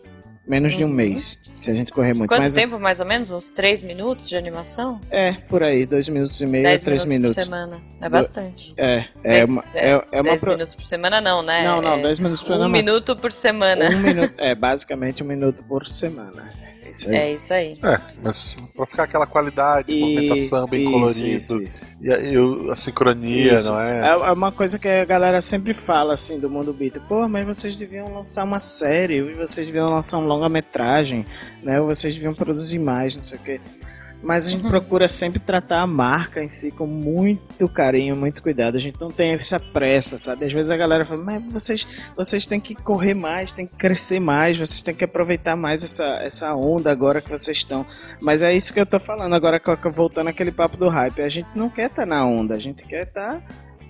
Menos 0.47 0.77
de 0.77 0.85
um 0.85 0.89
Uhum. 0.89 0.93
mês, 0.93 1.41
se 1.55 1.71
a 1.71 1.75
gente 1.75 1.91
correr 1.91 2.13
muito. 2.13 2.29
Quanto 2.29 2.43
Mas 2.43 2.55
tempo, 2.55 2.79
mais 2.79 3.01
ou 3.01 3.07
menos? 3.07 3.31
Uns 3.31 3.49
3 3.49 3.81
minutos 3.81 4.29
de 4.29 4.37
animação? 4.37 5.01
é, 5.11 5.33
por 5.33 5.63
aí, 5.63 5.87
dois 5.87 6.07
minutos 6.09 6.39
e 6.43 6.47
meio 6.47 6.67
a 6.67 6.71
10 6.71 6.83
três 6.83 7.05
minutos, 7.07 7.35
minutos. 7.37 7.45
por 7.45 7.51
semana. 7.71 7.83
É 8.01 8.09
bastante. 8.11 8.75
É, 8.77 9.05
é 9.23 9.33
Dez- 9.39 9.49
uma, 9.49 9.65
é, 9.73 9.89
é, 9.93 10.05
é 10.13 10.17
uma 10.21 10.23
10 10.31 10.41
pro- 10.43 10.53
minutos 10.53 10.75
por 10.75 10.85
semana 10.85 11.21
não, 11.23 11.41
né? 11.43 11.65
Não, 11.65 11.81
não, 11.81 11.95
É 11.95 12.03
10 12.03 12.19
minutos 12.19 12.43
por 12.43 12.53
Um 12.53 12.55
semana. 12.57 12.69
minuto 12.73 13.17
por 13.17 13.33
semana. 13.33 13.89
Um 13.89 14.01
minuto, 14.03 14.35
é 14.37 14.55
basicamente 14.55 15.23
um 15.23 15.27
minuto 15.27 15.65
por 15.65 15.87
semana. 15.87 16.47
É 16.95 17.33
isso 17.33 17.53
aí. 17.53 17.67
É 17.67 17.73
isso 17.73 17.87
aí. 17.87 17.95
É, 17.95 18.01
mas 18.23 18.57
pra 18.77 18.87
ficar 18.87 19.03
aquela 19.05 19.27
qualidade, 19.27 19.91
E- 19.93 20.01
movimentação 20.01 20.67
bem 20.67 20.83
isso, 20.83 20.91
colorido, 20.93 21.27
isso, 21.27 21.61
isso. 21.63 21.85
E, 22.01 22.13
a, 22.13 22.19
e 22.19 22.71
a 22.71 22.75
sincronia, 22.77 23.55
Isso. 23.55 23.73
não 23.73 23.81
é? 23.81 24.01
É 24.01 24.13
é 24.29 24.33
uma 24.33 24.53
coisa 24.53 24.79
que 24.79 24.89
a 24.89 25.05
galera 25.05 25.41
sempre 25.41 25.75
fala 25.75 26.15
assim 26.15 26.39
do 26.39 26.49
mundo 26.49 26.73
beat. 26.73 26.95
Pô, 27.09 27.29
mas 27.29 27.47
vocês 27.47 27.77
deviam 27.77 28.13
lançar 28.15 28.45
uma 28.45 28.59
série, 28.59 29.21
ou 29.23 29.35
vocês 29.37 29.67
deviam 29.67 29.89
lançar 29.89 30.19
um 30.19 30.27
longa-metragem, 30.27 31.27
né? 31.63 31.81
Ou 31.81 31.87
vocês 31.87 32.15
deviam 32.15 32.35
produzir 32.35 32.79
mais, 32.79 33.15
não 33.15 33.23
sei 33.23 33.39
o 33.39 33.41
quê. 33.43 33.61
Mas 34.25 34.47
a 34.47 34.51
gente 34.51 34.67
procura 34.67 35.07
sempre 35.07 35.39
tratar 35.39 35.83
a 35.83 35.87
marca 35.87 36.43
em 36.43 36.49
si 36.49 36.71
com 36.71 36.87
muito 36.87 37.69
carinho, 37.69 38.17
muito 38.17 38.43
cuidado. 38.43 38.77
A 38.77 38.81
gente 38.81 38.99
não 38.99 39.11
tem 39.11 39.33
essa 39.33 39.61
pressa, 39.61 40.17
sabe? 40.17 40.47
Às 40.47 40.53
vezes 40.53 40.71
a 40.71 40.77
galera 40.77 41.05
fala, 41.05 41.23
mas 41.23 41.45
vocês, 41.53 41.87
vocês 42.17 42.47
têm 42.47 42.59
que 42.59 42.75
correr 42.75 43.13
mais, 43.13 43.53
têm 43.53 43.67
que 43.67 43.77
crescer 43.77 44.21
mais, 44.21 44.57
vocês 44.57 44.81
têm 44.81 44.95
que 44.95 45.05
aproveitar 45.05 45.57
mais 45.57 45.85
essa, 45.85 46.05
essa 46.23 46.55
onda 46.55 46.91
agora 46.91 47.21
que 47.21 47.29
vocês 47.29 47.59
estão. 47.59 47.85
Mas 48.19 48.41
é 48.41 48.55
isso 48.55 48.73
que 48.73 48.81
eu 48.81 48.87
tô 48.87 48.99
falando 48.99 49.35
agora, 49.35 49.61
voltando 49.93 50.29
aquele 50.29 50.51
papo 50.51 50.79
do 50.79 50.89
hype. 50.89 51.21
A 51.21 51.29
gente 51.29 51.49
não 51.55 51.69
quer 51.69 51.91
estar 51.91 52.07
na 52.07 52.25
onda, 52.25 52.55
a 52.55 52.59
gente 52.59 52.87
quer 52.87 53.07
estar 53.07 53.43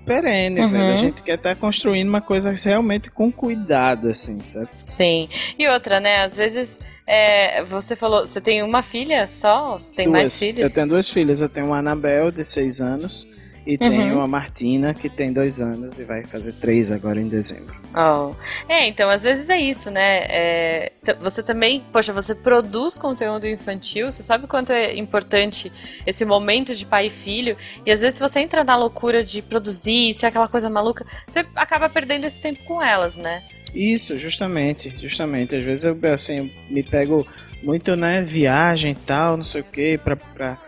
perene, 0.05 0.61
Uhum. 0.61 0.71
velho. 0.71 0.93
A 0.93 0.97
gente 0.97 1.23
quer 1.23 1.35
estar 1.37 1.57
construindo 1.57 2.09
uma 2.09 2.21
coisa 2.21 2.53
realmente 2.65 3.11
com 3.11 3.31
cuidado, 3.33 4.09
assim, 4.09 4.43
sabe? 4.45 4.69
Sim. 4.75 5.29
E 5.59 5.67
outra, 5.69 5.99
né? 6.01 6.23
Às 6.25 6.37
vezes 6.37 6.81
é, 7.07 7.65
você 7.65 7.95
falou, 7.97 8.27
você 8.27 8.41
tem 8.41 8.63
uma 8.63 8.83
filha 8.83 9.27
só? 9.27 9.79
Você 9.79 9.95
tem 9.95 10.07
mais 10.07 10.25
Duas. 10.33 10.39
filhos? 10.41 10.61
Eu 10.61 10.71
tenho 10.75 10.89
duas 10.89 11.09
filhas. 11.09 11.41
Eu 11.41 11.49
tenho 11.49 11.67
uma 11.67 11.79
Anabel, 11.79 12.31
de 12.31 12.45
seis 12.45 12.81
anos, 12.81 13.27
e 13.67 13.73
Uhum. 13.73 13.79
tenho 13.79 14.21
a 14.21 14.27
Martina, 14.27 14.93
que 14.93 15.09
tem 15.09 15.33
dois 15.33 15.61
anos 15.61 15.99
e 15.99 16.05
vai 16.05 16.23
fazer 16.25 16.53
três 16.55 16.93
agora 16.93 17.21
em 17.21 17.29
dezembro. 17.29 17.75
Oh. 17.95 18.35
É, 18.69 18.87
então, 18.87 19.09
às 19.09 19.23
vezes 19.23 19.49
é 19.49 19.59
isso, 19.59 19.91
né? 19.91 20.19
É, 20.29 20.93
você 21.21 21.43
também, 21.43 21.83
poxa, 21.93 22.13
você 22.13 22.35
produz 22.35 22.99
conteúdo 22.99 23.47
infantil, 23.47 24.11
você 24.11 24.23
sabe 24.23 24.47
quanto 24.47 24.73
é 24.73 24.97
importante 24.97 25.73
esse 26.07 26.25
momento 26.25 26.75
de 26.75 26.85
pai 26.85 27.07
e 27.07 27.11
filho, 27.11 27.57
e 27.87 27.91
às 27.91 28.01
vezes 28.01 28.19
se 28.19 28.23
você 28.23 28.41
entra 28.41 28.65
na 28.65 28.77
loucura 28.77 29.25
de 29.25 29.41
produzir, 29.41 30.13
ser 30.15 30.27
aquela 30.27 30.49
coisa 30.49 30.69
maluca, 30.69 31.07
você 31.27 31.45
acaba 31.55 31.89
perdendo 31.89 32.25
esse 32.25 32.41
tempo 32.41 32.63
com 32.65 32.83
elas, 32.83 33.17
né? 33.17 33.43
Isso, 33.75 34.17
justamente, 34.17 34.91
justamente. 35.01 35.57
Às 35.57 35.65
vezes 35.65 35.85
eu, 35.85 35.99
assim, 36.13 36.53
me 36.71 36.83
pego 36.83 37.27
muito, 37.63 37.97
né, 37.97 38.23
viagem 38.23 38.93
e 38.93 38.95
tal, 38.95 39.37
não 39.37 39.45
sei 39.45 39.63
o 39.63 39.65
que, 39.65 39.99
pra, 39.99 40.15
pra 40.17 40.59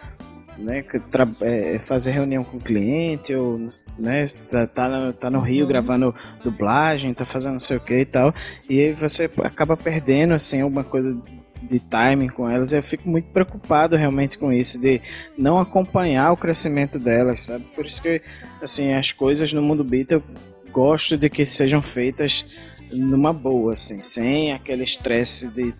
né, 0.58 0.82
tra- 1.10 1.28
é, 1.40 1.78
fazer 1.78 2.10
reunião 2.12 2.42
com 2.44 2.56
o 2.56 2.60
cliente, 2.60 3.34
ou, 3.34 3.58
né, 3.98 4.24
tá, 4.50 4.66
tá, 4.66 4.88
no, 4.88 5.12
tá 5.12 5.30
no 5.30 5.40
Rio 5.40 5.62
Uhum. 5.62 5.68
gravando 5.68 6.14
dublagem, 6.42 7.12
tá 7.14 7.24
fazendo 7.24 7.54
não 7.54 7.60
sei 7.60 7.76
o 7.76 7.80
que 7.80 7.98
e 8.00 8.04
tal, 8.04 8.34
e 8.68 8.80
aí 8.80 8.92
você 8.92 9.30
acaba 9.44 9.76
perdendo, 9.76 10.34
assim, 10.34 10.60
alguma 10.60 10.84
coisa 10.84 11.16
de 11.62 11.80
timing 11.80 12.28
com 12.28 12.48
elas, 12.48 12.72
eu 12.72 12.82
fico 12.82 13.08
muito 13.08 13.26
preocupado 13.30 13.96
realmente 13.96 14.38
com 14.38 14.52
isso, 14.52 14.78
de 14.80 15.00
não 15.36 15.58
acompanhar 15.58 16.30
o 16.32 16.36
crescimento 16.36 16.98
delas, 16.98 17.40
sabe? 17.40 17.64
Por 17.74 17.84
isso 17.86 18.00
que, 18.00 18.20
assim, 18.62 18.92
as 18.92 19.10
coisas 19.12 19.52
no 19.52 19.62
mundo 19.62 19.82
beat 19.82 20.10
eu 20.12 20.22
gosto 20.70 21.16
de 21.16 21.28
que 21.30 21.44
sejam 21.46 21.80
feitas 21.82 22.44
numa 22.92 23.32
boa, 23.32 23.72
assim, 23.72 24.00
sem 24.02 24.52
aquele 24.52 24.84
estresse 24.84 25.48
de 25.48 25.72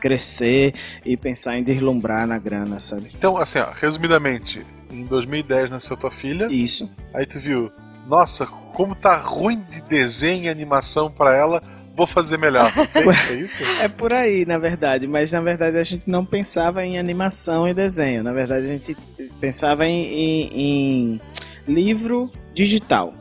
crescer 0.00 0.74
e 1.04 1.16
pensar 1.16 1.56
em 1.58 1.62
deslumbrar 1.62 2.26
na 2.26 2.38
grana, 2.38 2.78
sabe? 2.78 3.10
Então, 3.14 3.36
assim, 3.36 3.58
ó, 3.58 3.70
resumidamente, 3.72 4.64
em 4.90 5.04
2010 5.04 5.70
nasceu 5.70 5.96
tua 5.96 6.10
filha, 6.10 6.46
Isso. 6.50 6.90
aí 7.14 7.26
tu 7.26 7.38
viu, 7.40 7.70
nossa, 8.06 8.46
como 8.46 8.94
tá 8.94 9.16
ruim 9.18 9.60
de 9.68 9.80
desenho 9.82 10.44
e 10.44 10.48
animação 10.48 11.10
pra 11.10 11.34
ela, 11.34 11.62
vou 11.94 12.06
fazer 12.06 12.38
melhor. 12.38 12.72
é 13.30 13.34
isso? 13.34 13.62
É 13.80 13.88
por 13.88 14.12
aí, 14.12 14.44
na 14.46 14.58
verdade, 14.58 15.06
mas 15.06 15.32
na 15.32 15.40
verdade 15.40 15.76
a 15.76 15.82
gente 15.82 16.08
não 16.08 16.24
pensava 16.24 16.84
em 16.84 16.98
animação 16.98 17.68
e 17.68 17.74
desenho. 17.74 18.22
Na 18.22 18.32
verdade 18.32 18.66
a 18.66 18.68
gente 18.68 18.96
pensava 19.40 19.86
em, 19.86 20.04
em- 20.04 21.20
em 21.68 21.72
livro 21.72 22.30
digital. 22.54 23.14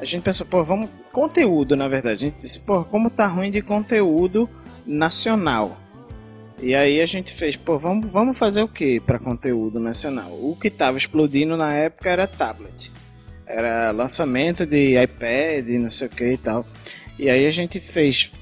A 0.00 0.04
gente 0.04 0.22
pensou, 0.22 0.46
pô, 0.46 0.64
vamos. 0.64 0.88
Conteúdo, 1.12 1.76
na 1.76 1.88
verdade. 1.88 2.26
A 2.26 2.28
gente 2.28 2.40
disse, 2.40 2.60
pô, 2.60 2.84
como 2.84 3.10
tá 3.10 3.26
ruim 3.26 3.50
de 3.50 3.62
conteúdo 3.62 4.48
nacional. 4.86 5.76
E 6.62 6.74
aí 6.74 7.00
a 7.00 7.06
gente 7.06 7.32
fez, 7.32 7.56
pô, 7.56 7.78
vamos, 7.78 8.10
vamos 8.10 8.38
fazer 8.38 8.62
o 8.62 8.68
que 8.68 9.00
para 9.00 9.18
conteúdo 9.18 9.80
nacional? 9.80 10.30
O 10.30 10.56
que 10.60 10.70
tava 10.70 10.98
explodindo 10.98 11.56
na 11.56 11.72
época 11.72 12.10
era 12.10 12.26
tablet. 12.26 12.92
Era 13.46 13.90
lançamento 13.90 14.66
de 14.66 15.02
iPad, 15.02 15.66
não 15.80 15.90
sei 15.90 16.06
o 16.06 16.10
que 16.10 16.32
e 16.32 16.36
tal. 16.36 16.66
E 17.18 17.28
aí 17.28 17.46
a 17.46 17.50
gente 17.50 17.80
fez, 17.80 18.32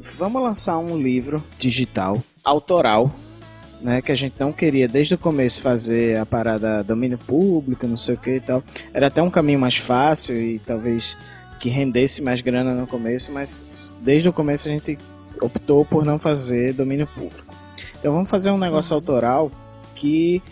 vamos 0.00 0.42
lançar 0.42 0.78
um 0.78 0.96
livro 0.96 1.42
digital, 1.58 2.22
autoral, 2.44 3.12
né, 3.82 4.00
que 4.02 4.10
a 4.10 4.14
gente 4.14 4.34
não 4.38 4.52
queria 4.52 4.88
desde 4.88 5.14
o 5.14 5.18
começo 5.18 5.60
fazer 5.60 6.18
a 6.18 6.26
parada 6.26 6.82
domínio 6.82 7.18
público, 7.18 7.86
não 7.86 7.96
sei 7.96 8.14
o 8.14 8.18
que 8.18 8.36
e 8.36 8.40
tal. 8.40 8.62
Era 8.92 9.08
até 9.08 9.22
um 9.22 9.30
caminho 9.30 9.58
mais 9.58 9.76
fácil 9.76 10.40
e 10.40 10.58
talvez 10.60 11.16
que 11.58 11.68
rendesse 11.68 12.22
mais 12.22 12.40
grana 12.40 12.74
no 12.74 12.86
começo, 12.86 13.32
mas 13.32 13.94
desde 14.00 14.28
o 14.28 14.32
começo 14.32 14.68
a 14.68 14.70
gente 14.72 14.98
optou 15.40 15.84
por 15.84 16.04
não 16.04 16.18
fazer 16.18 16.72
domínio 16.72 17.06
público. 17.06 17.54
Então 17.98 18.12
vamos 18.12 18.30
fazer 18.30 18.50
um 18.50 18.58
negócio 18.58 18.94
autoral 18.94 19.50
que 19.94 20.42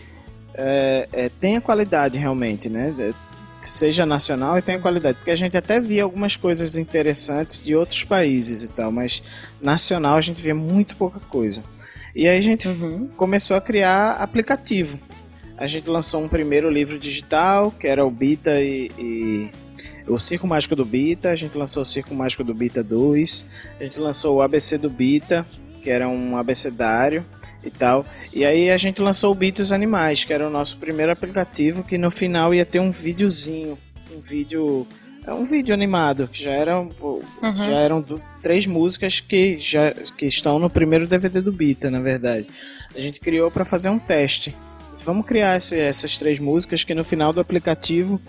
é, 0.53 1.07
é, 1.13 1.29
tenha 1.39 1.61
qualidade 1.61 2.17
realmente, 2.17 2.69
né? 2.69 2.93
É, 2.99 3.13
Seja 3.59 4.05
nacional 4.05 4.57
e 4.57 4.61
tenha 4.61 4.79
qualidade, 4.79 5.17
porque 5.17 5.31
a 5.31 5.35
gente 5.35 5.57
até 5.57 5.79
via 5.79 6.03
algumas 6.03 6.35
coisas 6.35 6.77
interessantes 6.77 7.65
de 7.65 7.75
outros 7.75 8.03
países 8.03 8.61
e 8.63 8.71
tal, 8.71 8.91
mas 8.91 9.21
nacional 9.59 10.15
a 10.15 10.21
gente 10.21 10.41
via 10.41 10.53
muito 10.53 10.95
pouca 10.95 11.19
coisa. 11.19 11.63
E 12.15 12.27
aí 12.27 12.37
a 12.37 12.41
gente 12.41 12.67
Uhum. 12.67 13.09
começou 13.17 13.57
a 13.57 13.61
criar 13.61 14.11
aplicativo. 14.21 14.99
A 15.57 15.65
gente 15.65 15.89
lançou 15.89 16.21
um 16.21 16.29
primeiro 16.29 16.69
livro 16.69 16.99
digital, 16.99 17.71
que 17.71 17.87
era 17.87 18.05
o 18.05 18.11
Bita 18.11 18.61
e, 18.61 18.91
e 18.97 19.49
o 20.07 20.19
Circo 20.19 20.47
Mágico 20.47 20.75
do 20.75 20.85
Bita. 20.85 21.29
A 21.31 21.35
gente 21.35 21.57
lançou 21.57 21.83
o 21.83 21.85
Circo 21.85 22.13
Mágico 22.15 22.43
do 22.43 22.53
Bita 22.53 22.83
2. 22.83 23.45
A 23.79 23.83
gente 23.83 23.99
lançou 23.99 24.37
o 24.37 24.41
ABC 24.41 24.77
do 24.77 24.89
Bita, 24.89 25.45
que 25.83 25.89
era 25.89 26.07
um 26.07 26.37
abecedário 26.37 27.25
e 27.63 27.69
tal. 27.69 28.05
E 28.33 28.45
aí 28.45 28.69
a 28.69 28.77
gente 28.77 29.01
lançou 29.01 29.31
o 29.31 29.35
Bita 29.35 29.61
os 29.61 29.71
Animais, 29.71 30.23
que 30.23 30.33
era 30.33 30.47
o 30.47 30.49
nosso 30.49 30.77
primeiro 30.77 31.11
aplicativo, 31.11 31.83
que 31.83 31.97
no 31.97 32.09
final 32.11 32.53
ia 32.53 32.65
ter 32.65 32.79
um 32.79 32.91
videozinho, 32.91 33.77
um 34.15 34.19
vídeo, 34.21 34.87
é 35.25 35.33
um 35.33 35.45
vídeo 35.45 35.73
animado, 35.73 36.27
que 36.31 36.41
já 36.43 36.51
eram, 36.51 36.89
Uhum. 37.01 37.57
já 37.57 37.71
eram 37.73 37.99
do- 38.01 38.21
três 38.41 38.65
músicas 38.65 39.19
que 39.19 39.59
já 39.59 39.91
que 39.91 40.25
estão 40.25 40.57
no 40.59 40.69
primeiro 40.69 41.05
DVD 41.07 41.41
do 41.41 41.51
Bita, 41.51 41.91
na 41.91 41.99
verdade. 41.99 42.47
A 42.95 43.01
gente 43.01 43.19
criou 43.19 43.51
para 43.51 43.65
fazer 43.65 43.89
um 43.89 43.99
teste. 43.99 44.55
Vamos 45.03 45.25
criar 45.25 45.57
esse- 45.57 45.77
essas 45.77 46.17
três 46.17 46.39
músicas 46.39 46.83
que 46.83 46.93
no 46.95 47.03
final 47.03 47.31
do 47.33 47.39
aplicativo 47.41 48.19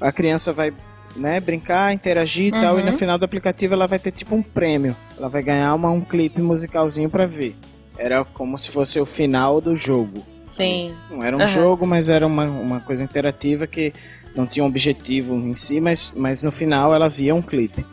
a 0.00 0.10
criança 0.12 0.52
vai 0.52 0.72
né, 1.16 1.40
brincar, 1.40 1.92
interagir 1.92 2.46
e 2.54 2.60
tal, 2.60 2.78
e 2.78 2.82
no 2.82 2.90
Uhum. 2.90 2.96
final 2.98 3.18
do 3.18 3.24
aplicativo 3.24 3.74
ela 3.74 3.86
vai 3.86 3.98
ter 3.98 4.10
tipo 4.12 4.34
um 4.34 4.42
prêmio. 4.42 4.96
Ela 5.18 5.28
vai 5.28 5.42
ganhar 5.42 5.74
uma, 5.74 5.90
um 5.90 6.00
clipe 6.00 6.40
musicalzinho 6.40 7.08
pra 7.10 7.26
ver. 7.26 7.54
Era 7.98 8.24
como 8.24 8.56
se 8.58 8.70
fosse 8.70 8.98
o 9.00 9.06
final 9.06 9.60
do 9.60 9.76
jogo. 9.76 10.24
Sim. 10.44 10.94
Não 11.10 11.22
era 11.22 11.36
um 11.36 11.40
Aham. 11.40 11.46
jogo, 11.46 11.86
mas 11.86 12.08
era 12.08 12.26
uma, 12.26 12.44
uma 12.46 12.80
coisa 12.80 13.04
interativa 13.04 13.66
que 13.66 13.92
não 14.34 14.46
tinha 14.46 14.64
um 14.64 14.68
objetivo 14.68 15.34
em 15.36 15.54
si, 15.54 15.80
mas, 15.80 16.12
mas 16.16 16.42
no 16.42 16.50
final 16.50 16.94
ela 16.94 17.08
via 17.08 17.34
um 17.34 17.42
clipe. 17.42 17.84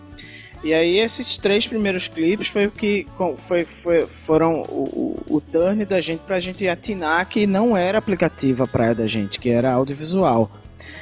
E 0.64 0.74
aí 0.74 0.98
esses 1.00 1.38
três 1.38 1.66
primeiros 1.68 2.08
clipes 2.10 2.48
foi 2.50 2.66
o 2.66 2.72
que 2.72 3.06
foi, 3.38 3.64
foi- 3.64 4.06
foram 4.08 4.62
o, 4.64 5.24
o, 5.30 5.36
o 5.38 5.42
turn 5.42 5.86
da 5.86 6.02
gente 6.02 6.20
pra 6.22 6.40
gente 6.40 6.68
atinar 6.68 7.26
que 7.28 7.48
não 7.48 7.78
era 7.78 7.98
aplicativo 7.98 8.64
a 8.64 8.68
praia 8.68 8.94
da 8.96 9.08
gente, 9.08 9.40
que 9.40 9.50
era 9.50 9.72
audiovisual. 9.72 10.52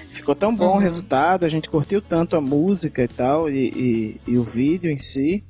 Ficou 0.10 0.34
tão 0.36 0.56
bom 0.56 0.70
o 0.70 0.74
Uhum. 0.74 0.78
resultado, 0.80 1.46
a 1.46 1.50
gente 1.50 1.70
curtiu 1.70 2.02
tanto 2.02 2.36
a 2.36 2.42
música 2.42 3.04
e 3.04 3.08
tal, 3.08 3.50
e, 3.50 4.18
e, 4.28 4.32
e 4.32 4.38
o 4.38 4.44
vídeo 4.44 4.90
em 4.92 4.98
si. 4.98 5.44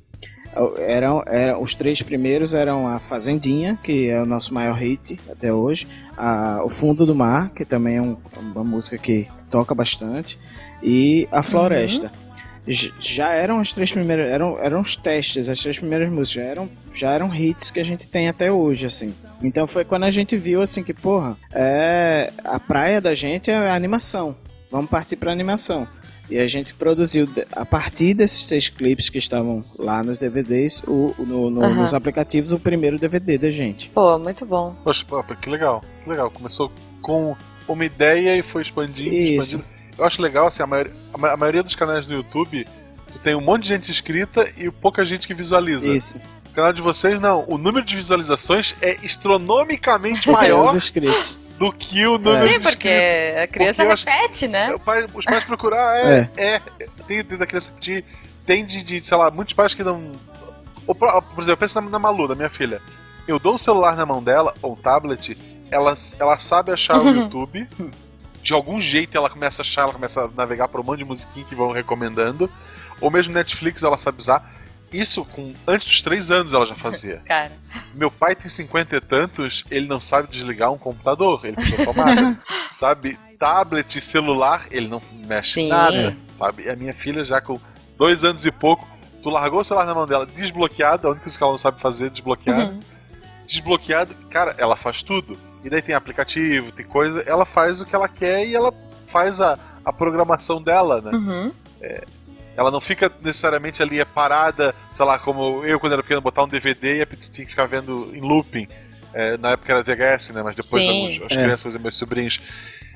Eram, 0.78 1.22
eram, 1.26 1.62
os 1.62 1.74
três 1.74 2.02
primeiros 2.02 2.52
eram 2.52 2.88
a 2.88 2.98
Fazendinha, 2.98 3.78
que 3.82 4.08
é 4.08 4.20
o 4.20 4.26
nosso 4.26 4.52
maior 4.52 4.74
hit 4.76 5.18
até 5.30 5.52
hoje, 5.52 5.86
a, 6.16 6.62
o 6.64 6.68
Fundo 6.70 7.06
do 7.06 7.14
Mar, 7.14 7.50
que 7.50 7.64
também 7.64 7.96
é 7.96 8.02
um- 8.02 8.16
uma 8.40 8.64
música 8.64 8.98
que 8.98 9.28
toca 9.50 9.74
bastante, 9.74 10.36
e 10.82 11.28
a 11.30 11.42
Floresta. 11.42 12.08
J- 12.08 12.27
Já 13.00 13.30
eram 13.30 13.58
as 13.60 13.72
três 13.72 13.90
primeiras, 13.92 14.28
eram, 14.30 14.58
eram 14.62 14.80
os 14.80 14.94
testes, 14.96 15.48
as 15.48 15.58
três 15.60 15.78
primeiras 15.78 16.08
músicas, 16.10 16.44
já 16.44 16.50
eram, 16.50 16.68
já 16.92 17.10
eram 17.12 17.34
hits 17.34 17.70
que 17.70 17.80
a 17.80 17.84
gente 17.84 18.06
tem 18.06 18.28
até 18.28 18.50
hoje, 18.52 18.86
assim. 18.86 19.14
Então 19.42 19.66
foi 19.66 19.84
quando 19.84 20.04
a 20.04 20.10
gente 20.10 20.36
viu, 20.36 20.60
assim, 20.60 20.82
que, 20.82 20.92
porra, 20.92 21.36
é, 21.52 22.32
a 22.44 22.58
praia 22.60 23.00
da 23.00 23.14
gente 23.14 23.50
é 23.50 23.56
a 23.56 23.74
animação. 23.74 24.36
Vamos 24.70 24.90
partir 24.90 25.16
pra 25.16 25.32
animação. 25.32 25.86
E 26.30 26.38
a 26.38 26.46
gente 26.46 26.74
produziu, 26.74 27.26
a 27.52 27.64
partir 27.64 28.12
desses 28.12 28.44
três 28.44 28.68
clipes 28.68 29.08
que 29.08 29.16
estavam 29.16 29.64
lá 29.78 30.02
nos 30.02 30.18
DVDs, 30.18 30.82
o, 30.86 31.14
no- 31.18 31.48
no- 31.48 31.62
Aham. 31.64 31.74
nos 31.82 31.94
aplicativos, 31.94 32.52
o 32.52 32.58
primeiro 32.58 32.98
DVD 32.98 33.38
da 33.38 33.50
gente. 33.50 33.88
Pô, 33.88 34.18
muito 34.18 34.44
bom. 34.44 34.76
Poxa, 34.84 35.06
que 35.40 35.48
legal, 35.48 35.82
que 36.04 36.10
legal. 36.10 36.30
Começou 36.30 36.70
com 37.00 37.34
uma 37.66 37.82
ideia 37.84 38.36
e 38.36 38.42
foi 38.42 38.60
expandindo, 38.60 39.14
Isso. 39.14 39.56
expandindo. 39.56 39.77
Eu 39.98 40.04
acho 40.04 40.22
legal, 40.22 40.46
assim, 40.46 40.62
a 40.62 40.66
maioria, 40.66 40.92
a 41.12 41.18
ma- 41.18 41.32
a 41.32 41.36
maioria 41.36 41.62
dos 41.62 41.74
canais 41.74 42.06
do 42.06 42.14
YouTube 42.14 42.66
tem 43.22 43.34
um 43.34 43.40
monte 43.40 43.62
de 43.62 43.68
gente 43.68 43.90
inscrita 43.90 44.48
e 44.56 44.70
pouca 44.70 45.04
gente 45.04 45.26
que 45.26 45.34
visualiza. 45.34 45.88
Isso. 45.88 46.20
O 46.50 46.54
canal 46.54 46.72
de 46.72 46.80
vocês, 46.80 47.20
não. 47.20 47.44
O 47.48 47.58
número 47.58 47.84
de 47.84 47.96
visualizações 47.96 48.74
é 48.80 48.96
astronomicamente 49.04 50.28
É, 50.28 50.32
maior 50.32 50.66
os 50.68 50.74
inscritos. 50.74 51.38
do 51.58 51.72
que 51.72 52.06
o 52.06 52.16
número 52.18 52.46
Sim, 52.48 52.58
de 52.58 52.62
porque 52.62 52.88
inscritos. 52.88 53.42
a 53.42 53.46
criança 53.48 53.74
Porque 53.74 53.82
eu 53.88 53.92
acho- 53.92 54.06
repete, 54.06 54.48
né? 54.48 54.74
O 54.74 54.78
pai- 54.78 55.06
os 55.12 55.24
pais 55.24 55.44
procurar, 55.44 55.96
é, 55.98 56.30
é. 56.36 56.60
tem, 57.06 57.24
tem 57.24 57.38
da 57.38 57.46
criança 57.46 57.72
que 57.80 58.04
tem 58.46 58.64
de, 58.64 58.82
de, 58.82 59.04
sei 59.06 59.16
lá, 59.16 59.30
muitos 59.30 59.54
pais 59.54 59.74
que 59.74 59.82
não. 59.82 60.12
Ou, 60.86 60.94
Por 60.94 61.10
exemplo, 61.42 61.56
pensa 61.58 61.80
na, 61.80 61.90
na 61.90 61.98
Malu, 61.98 62.28
da 62.28 62.34
minha 62.34 62.48
filha. 62.50 62.80
Eu 63.26 63.38
dou 63.38 63.56
o 63.56 63.58
celular 63.58 63.94
na 63.96 64.06
mão 64.06 64.22
dela, 64.22 64.54
ou 64.62 64.72
um 64.72 64.76
tablet, 64.76 65.36
ela, 65.70 65.92
ela 66.18 66.38
sabe 66.38 66.72
achar 66.72 66.98
o 66.98 67.08
YouTube. 67.12 67.68
De 68.48 68.54
algum 68.54 68.80
jeito 68.80 69.14
ela 69.14 69.28
começa 69.28 69.60
a 69.60 69.62
achar, 69.62 69.82
ela 69.82 69.92
começa 69.92 70.22
a 70.22 70.28
navegar 70.28 70.68
por 70.68 70.80
um 70.80 70.82
monte 70.82 71.00
de 71.00 71.04
musiquinha 71.04 71.44
que 71.44 71.54
vão 71.54 71.70
recomendando. 71.70 72.50
Ou 72.98 73.10
mesmo 73.10 73.34
Netflix 73.34 73.82
ela 73.82 73.98
sabe 73.98 74.20
usar. 74.20 74.50
Isso 74.90 75.22
com 75.22 75.52
antes 75.66 75.86
dos 75.86 76.00
três 76.00 76.30
anos 76.30 76.54
ela 76.54 76.64
já 76.64 76.74
fazia. 76.74 77.18
Cara. 77.28 77.52
Meu 77.92 78.10
pai 78.10 78.34
tem 78.34 78.48
cinquenta 78.48 78.96
e 78.96 79.02
tantos, 79.02 79.66
ele 79.70 79.86
não 79.86 80.00
sabe 80.00 80.28
desligar 80.28 80.72
um 80.72 80.78
computador, 80.78 81.44
ele 81.44 81.56
precisa 81.56 81.84
tomada. 81.84 82.40
sabe? 82.72 83.18
Tablet, 83.38 84.00
celular, 84.00 84.66
ele 84.70 84.88
não 84.88 85.02
mexe 85.26 85.52
Sim. 85.52 85.68
nada, 85.68 86.16
sabe? 86.32 86.62
E 86.62 86.70
a 86.70 86.74
minha 86.74 86.94
filha 86.94 87.22
já 87.24 87.42
com 87.42 87.60
dois 87.98 88.24
anos 88.24 88.46
e 88.46 88.50
pouco, 88.50 88.88
tu 89.22 89.28
largou 89.28 89.60
o 89.60 89.64
celular 89.64 89.84
na 89.84 89.94
mão 89.94 90.06
dela 90.06 90.24
desbloqueado, 90.24 91.06
a 91.06 91.10
única 91.10 91.24
coisa 91.24 91.36
que 91.36 91.44
ela 91.44 91.52
não 91.52 91.58
sabe 91.58 91.82
fazer 91.82 92.06
é 92.06 92.08
desbloqueado. 92.08 92.70
Uhum. 92.70 92.80
Desbloqueado, 93.46 94.14
cara, 94.30 94.54
ela 94.56 94.74
faz 94.74 95.02
tudo. 95.02 95.38
E 95.64 95.70
daí 95.70 95.82
tem 95.82 95.94
aplicativo, 95.94 96.70
tem 96.72 96.86
coisa, 96.86 97.22
ela 97.26 97.44
faz 97.44 97.80
o 97.80 97.84
que 97.84 97.94
ela 97.94 98.08
quer 98.08 98.46
e 98.46 98.54
ela 98.54 98.72
faz 99.08 99.40
a, 99.40 99.58
a 99.84 99.92
programação 99.92 100.62
dela, 100.62 101.00
né? 101.00 101.10
Uhum. 101.12 101.52
Ela 102.56 102.70
não 102.72 102.80
fica 102.80 103.10
necessariamente 103.22 103.80
ali 103.82 104.00
é 104.00 104.04
parada, 104.04 104.74
sei 104.92 105.04
lá, 105.06 105.16
como 105.18 105.64
eu 105.64 105.78
quando 105.78 105.92
era 105.92 106.02
pequeno, 106.02 106.20
botar 106.20 106.42
um 106.42 106.48
DVD 106.48 107.02
e 107.02 107.06
tinha 107.30 107.44
que 107.44 107.50
ficar 107.50 107.66
vendo 107.66 108.10
em 108.14 108.20
looping. 108.20 108.66
É, 109.14 109.36
na 109.36 109.50
época 109.52 109.72
era 109.72 109.82
VHS, 109.82 110.30
né? 110.30 110.42
Mas 110.42 110.56
depois 110.56 110.86
alguns, 110.88 111.22
as 111.30 111.36
É. 111.38 111.42
crianças 111.42 111.74
e 111.74 111.78
meus 111.78 111.96
sobrinhos. 111.96 112.40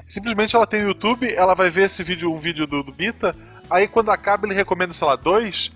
Simplesmente 0.06 0.54
ela 0.56 0.66
tem 0.66 0.82
o 0.82 0.88
YouTube, 0.88 1.32
ela 1.32 1.54
vai 1.54 1.70
ver 1.70 1.84
esse 1.84 2.02
vídeo, 2.02 2.32
um 2.32 2.36
vídeo 2.36 2.66
do, 2.66 2.82
do 2.82 2.92
Bita, 2.92 3.36
aí 3.70 3.86
quando 3.86 4.10
acaba 4.10 4.46
ele 4.46 4.54
recomenda, 4.54 4.92
sei 4.92 5.06
lá, 5.06 5.14
dois, 5.16 5.70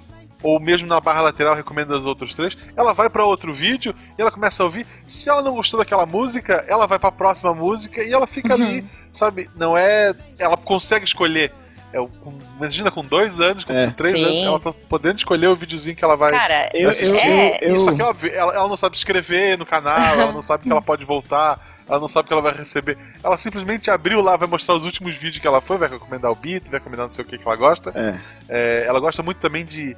ou 0.46 0.61
mesmo 0.61 0.87
na 0.88 1.00
barra 1.00 1.22
lateral 1.22 1.54
recomenda 1.54 1.96
os 1.96 2.06
outros 2.06 2.32
três, 2.35 2.56
ela 2.76 2.92
vai 2.92 3.11
pra 3.11 3.24
outro 3.24 3.52
vídeo 3.52 3.94
e 4.16 4.20
ela 4.22 4.30
começa 4.30 4.62
a 4.62 4.64
ouvir. 4.66 4.87
Se 5.06 5.28
ela 5.28 5.42
não 5.42 5.54
gostou 5.56 5.78
daquela 5.78 6.06
música, 6.06 6.64
ela 6.68 6.87
vai 6.87 6.98
pra 6.98 7.11
próxima 7.11 7.52
música 7.52 8.02
e 8.02 8.12
ela 8.12 8.26
fica 8.26 8.54
ali, 8.54 8.85
sabe? 9.12 9.50
Não 9.56 9.76
é. 9.76 10.14
Ela 10.38 10.56
consegue 10.56 11.04
escolher. 11.04 11.52
É, 11.92 11.98
com- 11.98 12.38
imagina 12.59 12.90
com 12.90 13.02
dois 13.02 13.40
anos, 13.40 13.64
com 13.64 13.72
É. 13.72 13.88
três 13.90 14.14
Sim. 14.18 14.24
anos, 14.24 14.42
ela 14.42 14.61
tá 14.61 14.72
podendo 14.88 15.16
escolher 15.18 15.46
o 15.48 15.56
videozinho 15.56 15.96
que 15.96 16.04
ela 16.04 16.16
vai. 16.16 16.30
Cara, 16.32 16.70
Eu, 16.74 16.82
eu, 16.82 16.90
assistir. 16.90 17.26
É, 17.26 17.59
eu, 17.62 17.76
Isso 17.76 17.88
aqui 17.88 18.00
ela, 18.02 18.16
ela, 18.32 18.54
ela 18.54 18.68
não 18.68 18.76
sabe 18.76 18.96
escrever 18.96 19.56
no 19.59 19.64
canal, 19.64 20.14
ela 20.20 20.32
não 20.32 20.42
sabe 20.42 20.64
que 20.64 20.70
ela 20.70 20.82
pode 20.82 21.04
voltar, 21.04 21.59
ela 21.88 22.00
não 22.00 22.09
sabe 22.09 22.26
que 22.26 22.32
ela 22.35 22.42
vai 22.42 22.52
receber. 22.52 22.98
Ela 23.22 23.37
simplesmente 23.38 23.88
abriu 23.90 24.20
lá, 24.20 24.37
vai 24.37 24.48
mostrar 24.48 24.74
os 24.74 24.85
últimos 24.85 25.14
vídeos 25.14 25.38
que 25.38 25.46
ela 25.46 25.61
foi, 25.61 25.78
vai 25.78 25.88
recomendar 25.88 26.30
o 26.30 26.35
beat, 26.35 26.64
vai 26.64 26.80
recomendar 26.80 27.06
não 27.06 27.14
sei 27.14 27.24
o 27.24 27.26
que 27.26 27.38
que 27.38 27.46
ela 27.46 27.56
gosta. 27.56 27.92
É. 27.94 28.18
É, 28.48 28.85
ela 28.87 28.98
gosta 29.00 29.22
muito 29.22 29.38
também 29.38 29.64
de. 29.64 29.96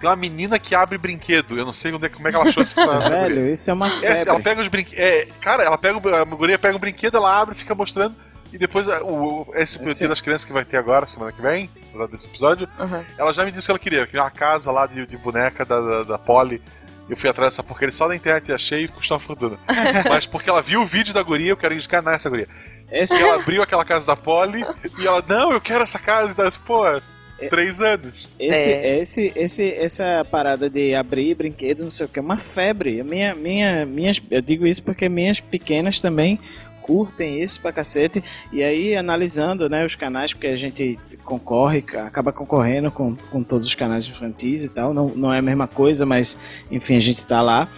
Tem 0.00 0.08
uma 0.08 0.16
menina 0.16 0.58
que 0.58 0.74
abre 0.74 0.96
brinquedo. 0.98 1.58
Eu 1.58 1.64
não 1.64 1.72
sei 1.72 1.92
onde 1.92 2.06
é, 2.06 2.08
como 2.08 2.26
é 2.28 2.30
que 2.30 2.36
ela 2.36 2.46
achou 2.46 2.62
essa, 2.62 2.80
essa 2.94 3.08
guria. 3.10 3.20
Velho, 3.34 3.52
isso 3.52 3.70
é 3.70 3.74
uma 3.74 3.88
É, 3.88 3.90
febre. 3.90 4.28
ela 4.28 4.40
pega 4.40 4.60
os 4.60 4.68
brinquedos. 4.68 4.98
É, 4.98 5.28
cara, 5.40 5.62
ela 5.64 5.76
pega 5.78 5.98
o- 5.98 6.14
a 6.14 6.24
guria 6.24 6.58
pega 6.58 6.76
o 6.76 6.78
brinquedo, 6.80 7.16
ela 7.16 7.40
abre, 7.40 7.54
fica 7.54 7.74
mostrando. 7.74 8.14
E 8.52 8.56
depois 8.56 8.86
o, 8.88 8.92
o- 9.04 9.52
esse 9.56 9.78
dia 9.98 10.08
das 10.08 10.20
crianças 10.20 10.44
que 10.44 10.52
vai 10.52 10.64
ter 10.64 10.76
agora, 10.78 11.06
semana 11.06 11.32
que 11.32 11.42
vem, 11.42 11.68
desse 12.10 12.26
episódio, 12.26 12.68
Uhum. 12.78 13.04
ela 13.18 13.32
já 13.32 13.44
me 13.44 13.50
disse 13.52 13.66
que 13.66 13.70
ela 13.72 13.78
queria. 13.78 13.98
Ela 13.98 14.06
queria 14.06 14.22
uma 14.22 14.30
casa 14.30 14.70
lá 14.70 14.86
de, 14.86 15.06
de 15.06 15.16
boneca 15.16 15.64
da, 15.64 15.80
da, 15.80 16.02
da 16.04 16.18
Polly. 16.18 16.62
Eu 17.10 17.16
fui 17.16 17.28
atrás 17.28 17.52
dessa 17.54 17.62
porcaria 17.62 17.92
só 17.92 18.06
na 18.06 18.14
internet, 18.14 18.52
achei 18.52 18.84
e 18.84 18.88
custou 18.88 19.16
uma 19.16 19.20
fortuna. 19.22 19.58
Mas 20.08 20.26
porque 20.26 20.48
ela 20.48 20.62
viu 20.62 20.82
o 20.82 20.86
vídeo 20.86 21.12
da 21.12 21.22
guria, 21.22 21.50
eu 21.50 21.56
quero 21.56 21.74
enganar 21.74 22.14
essa 22.14 22.28
guria. 22.30 22.46
Esse, 22.90 23.18
E 23.20 23.22
ela 23.22 23.40
abriu 23.42 23.62
aquela 23.62 23.84
casa 23.84 24.06
da 24.06 24.16
Polly 24.16 24.64
e 24.98 25.06
ela, 25.06 25.22
não, 25.26 25.52
eu 25.52 25.60
quero 25.60 25.82
essa 25.82 25.98
casa. 25.98 26.32
E 26.32 26.34
daí, 26.34 26.48
pô, 26.64 26.84
três 27.48 27.80
anos. 27.80 28.28
esse, 28.38 28.70
É. 28.70 28.98
esse, 29.00 29.32
esse, 29.36 29.72
essa 29.74 30.26
parada 30.30 30.68
de 30.68 30.94
abrir 30.94 31.34
brinquedo, 31.34 31.84
não 31.84 31.90
sei 31.90 32.06
o 32.06 32.08
que, 32.08 32.18
é 32.18 32.22
uma 32.22 32.38
febre. 32.38 33.02
Minha, 33.02 33.34
minha, 33.34 33.86
minhas, 33.86 34.20
eu 34.30 34.42
digo 34.42 34.66
isso 34.66 34.82
porque 34.82 35.08
minhas 35.08 35.38
pequenas 35.40 36.00
também 36.00 36.38
curtem 36.82 37.42
isso 37.42 37.60
pra 37.60 37.70
cacete. 37.70 38.24
E 38.50 38.62
aí, 38.62 38.96
analisando 38.96 39.68
né, 39.68 39.84
os 39.84 39.94
canais, 39.94 40.32
porque 40.32 40.46
a 40.46 40.56
gente 40.56 40.98
concorre, 41.22 41.84
acaba 42.06 42.32
concorrendo 42.32 42.90
com, 42.90 43.14
com 43.14 43.42
todos 43.42 43.66
os 43.66 43.74
canais 43.74 44.06
infantis 44.08 44.64
e 44.64 44.70
tal. 44.70 44.94
Não, 44.94 45.08
não 45.08 45.30
é 45.30 45.38
a 45.38 45.42
mesma 45.42 45.68
coisa, 45.68 46.06
mas 46.06 46.38
enfim, 46.70 46.96
a 46.96 47.00
gente 47.00 47.26
tá 47.26 47.42
lá. 47.42 47.68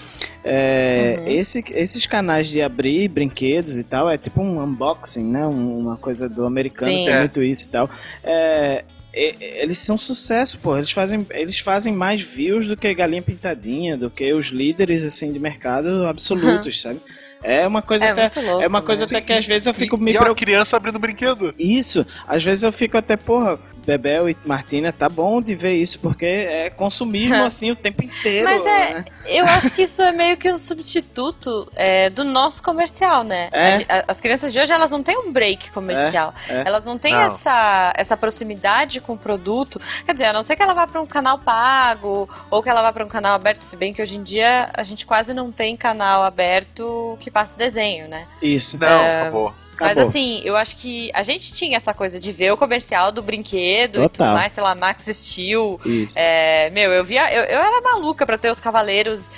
É, 0.45 1.17
Uhum. 1.19 1.27
esse, 1.29 1.65
esses 1.75 2.07
canais 2.07 2.49
de 2.49 2.63
abrir 2.63 3.09
brinquedos 3.09 3.77
e 3.79 3.85
tal 3.85 4.09
é 4.09 4.17
tipo 4.17 4.41
um 4.41 4.63
unboxing, 4.63 5.25
né? 5.25 5.45
Um- 5.47 5.79
uma 5.79 5.97
coisa 5.97 6.29
do 6.29 6.47
americano 6.47 6.91
Sim. 6.93 7.05
tem 7.05 7.09
É. 7.15 7.19
muito 7.21 7.43
isso 7.43 7.67
e 7.67 7.71
tal. 7.71 7.91
É, 8.25 8.85
eles 9.13 9.79
são 9.79 9.99
sucesso, 9.99 10.59
pô. 10.59 10.77
Eles 10.77 10.91
fazem, 10.93 11.27
eles 11.31 11.59
fazem 11.59 11.93
mais 11.93 12.21
views 12.23 12.67
do 12.67 12.77
que 12.77 12.93
Galinha 12.95 13.23
Pintadinha, 13.23 13.97
do 13.97 14.11
que 14.11 14.33
os 14.33 14.47
líderes 14.49 15.03
assim 15.05 15.33
de 15.33 15.39
mercado 15.39 16.07
absolutos, 16.07 16.81
sabe? 16.81 17.01
É 17.43 17.67
uma 17.67 17.81
coisa 17.81 18.05
É 18.05 18.11
até 18.11 18.23
muito 18.23 18.41
louco. 18.43 18.63
é 18.63 18.67
uma 18.67 18.83
coisa 18.83 19.03
né? 19.03 19.07
até 19.07 19.21
que 19.23 19.33
às 19.33 19.47
vezes 19.47 19.67
eu 19.67 19.73
fico 19.73 19.97
e, 19.97 20.01
me 20.01 20.13
e 20.13 20.17
é 20.17 20.19
uma 20.19 20.25
preocupando. 20.25 20.47
criança 20.47 20.77
abrindo 20.77 20.99
brinquedo. 20.99 21.55
Isso, 21.59 22.07
às 22.29 22.45
vezes 22.45 22.63
eu 22.63 22.71
fico 22.73 22.99
até, 22.99 23.17
porra, 23.17 23.59
Bebel 23.91 24.29
e 24.31 24.37
Martina, 24.45 24.93
tá 24.93 25.09
bom 25.09 25.43
de 25.43 25.53
ver 25.55 25.73
isso, 25.75 25.99
porque 25.99 26.25
é 26.25 26.71
consumismo 26.71 27.35
assim 27.43 27.71
o 27.73 27.77
tempo 27.77 28.05
inteiro. 28.05 28.45
Mas 28.45 28.65
é- 28.65 28.95
né? 28.95 29.05
Eu 29.27 29.45
acho 29.47 29.73
que 29.73 29.83
isso 29.83 30.01
é 30.03 30.13
meio 30.13 30.37
que 30.37 30.49
um 30.51 30.57
substituto 30.59 31.69
é, 31.75 32.09
do 32.11 32.23
nosso 32.25 32.63
comercial, 32.63 33.25
né? 33.25 33.49
É. 33.53 33.75
A 33.89 33.99
a- 33.99 34.05
As 34.09 34.21
crianças 34.21 34.53
de 34.53 34.59
hoje, 34.61 34.73
elas 34.73 34.91
não 34.91 35.03
têm 35.03 35.17
um 35.19 35.33
break 35.33 35.71
comercial. 35.73 36.33
É, 36.49 36.57
é. 36.59 36.63
Elas 36.67 36.85
não 36.85 36.99
têm 36.99 37.13
Não. 37.15 37.21
Essa, 37.23 37.93
essa 37.97 38.17
proximidade 38.17 39.01
com 39.01 39.15
o 39.15 39.19
produto. 39.19 39.81
Quer 40.05 40.13
dizer, 40.13 40.27
a 40.27 40.33
não 40.33 40.43
ser 40.43 40.55
que 40.57 40.63
ela 40.63 40.75
vá 40.75 40.87
para 40.87 41.01
um 41.01 41.07
canal 41.07 41.39
pago 41.39 42.29
ou 42.51 42.63
que 42.63 42.69
ela 42.69 42.83
vá 42.83 42.93
para 42.93 43.05
um 43.05 43.09
canal 43.09 43.35
aberto, 43.35 43.63
se 43.63 43.77
bem 43.77 43.93
que 43.93 44.01
hoje 44.03 44.17
em 44.17 44.23
dia 44.23 44.69
a 44.75 44.83
gente 44.85 45.05
quase 45.07 45.33
não 45.35 45.51
tem 45.51 45.77
canal 45.77 46.23
aberto 46.23 47.17
que 47.21 47.31
passe 47.31 47.57
desenho, 47.59 48.09
né? 48.09 48.27
Isso. 48.43 48.79
Não, 48.79 48.87
É, 48.89 49.23
acabou. 49.23 49.53
Mas 49.81 49.93
Acabou. 49.93 50.09
assim, 50.11 50.43
eu 50.45 50.57
acho 50.59 50.77
que 50.77 51.11
a 51.15 51.23
gente 51.23 51.55
tinha 51.55 51.75
essa 51.77 51.95
coisa 51.95 52.21
de 52.21 52.31
ver 52.33 52.53
o 52.53 52.57
comercial 52.57 53.11
do 53.11 53.23
brinquedo 53.23 53.80
e 53.85 53.89
tudo 53.89 54.09
Total. 54.09 54.35
mais, 54.35 54.53
sei 54.53 54.63
lá, 54.63 54.75
Max 54.75 55.05
Steel. 55.13 55.81
Isso. 55.85 56.17
É, 56.19 56.71
meu, 56.71 56.91
eu 56.93 57.05
via. 57.05 57.33
Eu, 57.33 57.45
eu 57.45 57.61
era 57.61 57.81
maluca 57.81 58.25
pra 58.27 58.37
ter 58.39 58.51
os 58.51 58.61
cavaleiros 58.61 59.31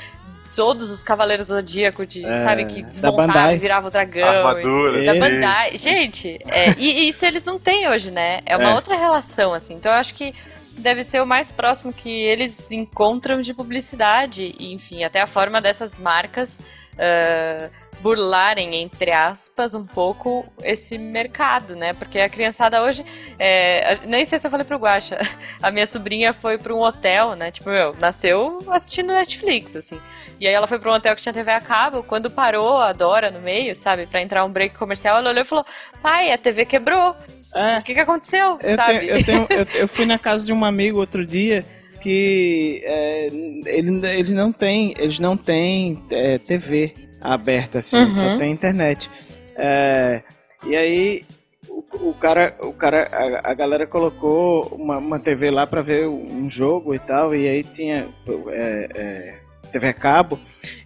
todos 0.55 0.91
os 0.91 1.03
Cavaleiros 1.03 1.47
do 1.47 1.55
Zodíaco, 1.55 2.05
de, 2.05 2.27
É, 2.27 2.37
sabe, 2.37 2.67
que 2.67 2.83
da 2.83 2.89
desmontava 2.91 3.27
Bandai. 3.27 3.55
e 3.55 3.59
virava 3.59 3.89
o 3.89 3.91
dragão. 3.91 4.29
Armadura, 4.29 5.03
e- 5.03 5.07
da. 5.07 5.15
Bandai. 5.15 5.79
Gente, 5.79 6.39
é, 6.47 6.73
e, 6.77 7.05
e 7.05 7.09
isso 7.09 7.25
eles 7.25 7.43
não 7.43 7.59
têm 7.59 7.89
hoje, 7.89 8.11
né? 8.11 8.41
É 8.45 8.55
uma 8.55 8.73
É. 8.73 8.75
outra 8.75 8.95
relação, 8.95 9.55
assim. 9.55 9.73
Então 9.73 9.91
eu 9.91 9.97
acho 9.99 10.13
que 10.15 10.35
deve 10.77 11.05
ser 11.05 11.23
o 11.23 11.27
mais 11.27 11.51
próximo 11.51 11.91
que 11.91 12.11
eles 12.11 12.71
encontram 12.71 13.41
de 13.41 13.55
publicidade. 13.55 14.55
E, 14.61 14.75
enfim, 14.75 15.03
até 15.05 15.23
a 15.23 15.27
forma 15.27 15.59
dessas 15.59 15.97
marcas 15.97 16.61
ah, 16.99 17.71
burlarem, 18.03 18.75
entre 18.75 19.13
aspas, 19.13 19.75
um 19.75 19.87
pouco 19.87 20.45
esse 20.63 20.99
mercado, 20.99 21.77
né? 21.77 21.95
Porque 21.95 22.19
a 22.19 22.29
criançada 22.29 22.83
hoje. 22.83 23.05
é, 23.39 23.99
nem 24.07 24.25
sei 24.25 24.39
se 24.39 24.47
eu 24.47 24.51
falei 24.51 24.67
pro 24.67 24.77
Guaxa. 24.79 25.19
A 25.63 25.71
minha 25.71 25.87
sobrinha 25.87 26.33
foi 26.33 26.59
pra 26.59 26.75
um 26.75 26.81
hotel, 26.81 27.37
né? 27.37 27.51
Tipo, 27.53 27.71
meu, 27.71 27.95
nasceu 27.99 28.59
assistindo 28.69 29.13
Netflix, 29.13 29.77
assim. 29.77 30.01
E 30.41 30.47
aí 30.49 30.53
ela 30.53 30.67
foi 30.67 30.79
pra 30.79 30.91
um 30.91 30.95
hotel 30.95 31.15
que 31.15 31.23
tinha 31.23 31.33
TV 31.33 31.53
a 31.53 31.61
cabo. 31.61 32.03
Quando 32.03 32.29
parou 32.31 32.79
a 32.79 32.93
Dora 32.93 33.31
no 33.31 33.41
meio, 33.41 33.77
sabe? 33.77 34.07
Pra 34.07 34.21
entrar 34.21 34.45
um 34.45 34.51
break 34.51 34.77
comercial, 34.77 35.19
ela 35.19 35.31
olhou 35.31 35.43
e 35.43 35.47
falou: 35.47 35.65
Pai, 36.03 36.33
a 36.33 36.39
TV 36.39 36.65
quebrou. 36.65 37.15
É, 37.55 37.79
O 37.79 37.83
que, 37.83 37.95
que 37.95 38.01
aconteceu? 38.01 38.59
Eu, 38.63 38.75
sabe? 38.75 38.99
tenho- 39.01 39.11
eu, 39.17 39.25
tenho- 39.25 39.47
eu- 39.51 39.81
eu 39.83 39.89
fui 39.89 40.05
na 40.07 40.19
casa 40.19 40.45
de 40.45 40.53
um 40.53 40.65
amigo 40.65 40.99
outro 40.99 41.25
dia 41.25 41.65
que 42.01 42.83
é, 42.85 43.27
ele, 43.27 44.05
eles 44.09 44.33
não 44.33 44.51
têm, 44.51 44.93
eles 44.99 45.21
não 45.21 45.37
têm 45.37 46.03
é, 46.11 46.37
TV 46.39 46.95
aberta 47.23 47.79
assim, 47.79 47.99
Uhum. 47.99 48.11
só 48.11 48.37
tem 48.37 48.51
internet. 48.53 49.11
É, 49.57 50.23
e 50.67 50.77
aí 50.77 51.23
o, 51.69 52.11
o 52.11 52.15
cara, 52.15 52.57
o 52.61 52.73
cara, 52.73 53.09
a, 53.13 53.51
a 53.51 53.55
galera 53.55 53.87
colocou 53.87 54.67
uma, 54.75 54.99
uma 54.99 55.19
TV 55.19 55.51
lá 55.51 55.67
pra 55.67 55.83
ver 55.83 56.09
um 56.09 56.49
jogo 56.49 56.95
e 56.95 56.99
tal, 56.99 57.35
e 57.35 57.49
aí 57.49 57.63
tinha 57.63 58.09
é, 58.49 58.89
é, 58.95 59.35
TV 59.71 59.89
a 59.89 59.93
cabo. 59.95 60.41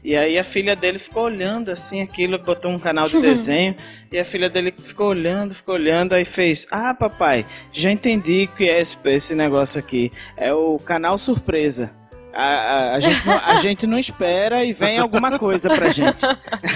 E 0.05 0.14
aí 0.16 0.38
a 0.38 0.44
filha 0.44 0.77
dele 0.77 0.99
ficou 0.99 1.25
olhando 1.25 1.70
assim 1.70 2.01
aquilo, 2.03 2.38
botou 2.38 2.70
um 2.70 2.79
canal 2.79 3.09
de 3.09 3.20
desenho, 3.20 3.75
e 4.12 4.18
a 4.18 4.25
filha 4.25 4.49
dele 4.49 4.72
ficou 4.77 5.09
olhando, 5.09 5.55
ficou 5.55 5.75
olhando, 5.75 6.12
aí 6.12 6.25
fez: 6.25 6.66
Ah, 6.70 6.94
papai, 6.94 7.44
já 7.72 7.90
entendi 7.90 8.49
o 8.53 8.57
que 8.57 8.68
é 8.68 8.81
esse, 8.81 8.96
esse 9.07 9.35
negócio 9.35 9.79
aqui. 9.81 10.12
É 10.37 10.53
o 10.53 10.79
canal 10.79 11.18
surpresa. 11.18 11.90
A, 12.37 12.44
a, 12.44 12.94
a 12.96 13.01
gente 13.01 13.27
não, 13.27 13.38
a 13.38 13.57
gente 13.57 13.87
não 13.87 13.99
espera 13.99 14.62
e 14.62 14.72
vem 14.72 14.99
alguma 14.99 15.38
coisa 15.38 15.70
pra 15.70 15.88
gente. 15.88 16.20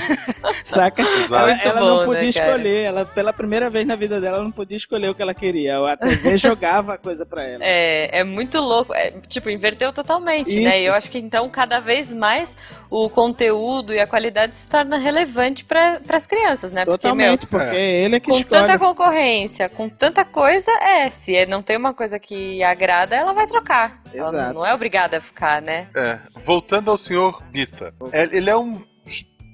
Saca? 0.65 1.03
Exato. 1.03 1.35
Ela, 1.35 1.47
Muito 1.49 1.69
ela 1.69 1.81
bom, 1.81 1.87
não 1.87 1.99
né, 1.99 2.05
podia 2.07 2.33
cara? 2.33 2.47
escolher. 2.47 2.83
Ela, 2.85 3.05
pela 3.05 3.33
primeira 3.33 3.69
vez 3.69 3.87
na 3.87 3.95
vida 3.95 4.21
dela, 4.21 4.37
ela 4.37 4.45
não 4.45 4.51
podia 4.53 4.77
escolher 4.77 5.11
o 5.11 5.15
que 5.15 5.21
ela 5.21 5.35
queria. 5.35 5.77
A 5.87 5.97
TV 5.97 6.37
jogava 6.39 6.95
a 6.95 6.99
coisa 6.99 7.27
pra 7.27 7.43
ela. 7.45 7.63
É, 7.63 8.21
é 8.21 8.25
muito 8.25 8.59
louco. 8.59 8.95
É, 8.95 9.11
tipo, 9.29 9.51
inverteu 9.51 9.93
totalmente, 9.93 10.59
né? 10.59 10.71
Isso. 10.71 10.79
E 10.79 10.87
eu 10.87 10.95
acho 10.95 11.11
que 11.11 11.19
então 11.19 11.49
cada 11.51 11.79
vez 11.79 12.11
mais 12.13 12.57
o 12.89 13.09
conteúdo 13.11 13.93
e 13.93 14.01
a 14.01 14.07
qualidade 14.07 14.57
se 14.57 14.69
torna 14.69 14.97
relevante 14.97 15.65
para 15.65 16.01
as 16.09 16.27
crianças, 16.27 16.71
né? 16.71 16.85
Totalmente, 16.85 17.41
Porque, 17.41 17.57
meu, 17.57 17.67
porque 17.67 17.77
é 17.77 18.05
ele 18.05 18.17
é 18.17 18.21
que 18.21 18.31
com 18.31 18.37
escolhe. 18.39 18.61
tanta 18.63 18.79
concorrência, 18.79 19.69
com 19.69 19.89
tanta 19.89 20.25
coisa, 20.25 20.71
é. 20.81 21.11
Se 21.11 21.45
não 21.47 21.63
tem 21.63 21.77
uma 21.77 21.93
coisa 21.93 22.19
que 22.19 22.63
agrada, 22.63 23.15
ela 23.15 23.33
vai 23.33 23.47
trocar. 23.47 24.01
Ela 24.15 24.29
Exato. 24.29 24.55
não 24.55 24.67
é 24.67 24.75
obrigada 24.75 25.19
a 25.19 25.21
ficar, 25.21 25.50
né? 25.59 25.89
É, 25.95 26.19
voltando 26.45 26.91
ao 26.91 26.99
senhor 26.99 27.43
Bita. 27.51 27.95
É, 28.13 28.25
Ele 28.37 28.51
é 28.51 28.57
um. 28.57 28.83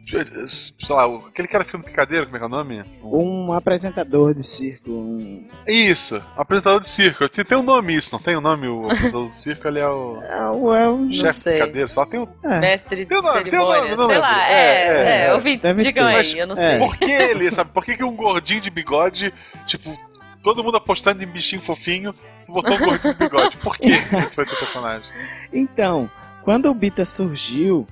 Sei 0.08 0.94
lá, 0.94 1.04
o- 1.08 1.26
aquele 1.26 1.48
cara 1.48 1.64
filme 1.64 1.84
Picadeiro, 1.84 2.26
como 2.26 2.36
é 2.36 2.38
que 2.38 2.44
é 2.44 2.46
o 2.46 2.50
nome? 2.50 2.84
Um 3.02 3.52
apresentador 3.52 4.32
de 4.34 4.42
circo. 4.44 4.88
um- 4.88 5.48
Isso, 5.66 6.22
apresentador 6.36 6.80
de 6.80 6.88
circo. 6.88 7.28
Tem, 7.28 7.58
um 7.58 7.62
nome 7.62 7.96
isso, 7.96 8.12
não 8.12 8.20
tem 8.20 8.36
o 8.36 8.38
um 8.38 8.40
nome? 8.40 8.68
O 8.68 8.84
apresentador 8.84 9.30
de 9.30 9.36
circo, 9.36 9.66
ele 9.66 9.80
é 9.80 9.88
o 9.88 10.22
É 10.22 10.50
o- 10.52 10.72
é 10.74 10.88
o- 10.88 11.10
chefe. 11.12 11.50
Picadeiro, 11.54 11.88
só 11.88 12.06
tem 12.06 12.20
um. 12.20 12.28
é. 12.44 12.60
Mestre 12.60 13.00
de 13.00 13.06
Tem 13.06 13.18
o 13.18 13.22
nome, 13.22 13.50
tem 13.50 13.58
o 13.58 13.62
nome, 13.62 13.74
cerimônia. 13.74 13.96
não 13.96 14.06
sei 14.06 14.14
lembro. 14.14 14.30
lá, 14.30 14.48
É, 14.48 14.52
é, 14.52 14.86
é, 14.86 15.08
é, 15.24 15.26
é. 15.26 15.34
ouvintes, 15.34 15.62
Deve 15.62 15.82
digam 15.82 16.06
ter. 16.06 16.14
aí, 16.14 16.38
eu 16.38 16.46
não 16.46 16.56
É. 16.56 16.70
sei. 16.70 16.78
Por 16.78 16.96
que 16.96 17.10
ele, 17.12 17.50
sabe? 17.50 17.72
Por 17.72 17.84
que, 17.84 17.96
que 17.96 18.04
um 18.04 18.14
gordinho 18.14 18.60
de 18.60 18.70
bigode, 18.70 19.34
tipo, 19.66 19.98
todo 20.40 20.62
mundo 20.62 20.76
apostando 20.76 21.24
em 21.24 21.26
bichinho 21.26 21.60
fofinho, 21.62 22.14
botou 22.52 22.74
um 22.74 22.78
gordinho 22.78 23.12
de 23.14 23.18
bigode? 23.18 23.56
Por 23.58 23.76
que 23.76 23.88
esse 24.22 24.34
foi 24.34 24.46
teu 24.46 24.56
personagem? 24.56 25.10
Então, 25.52 26.10
quando 26.42 26.70
o 26.70 26.74
Bita 26.74 27.04
surgiu, 27.04 27.86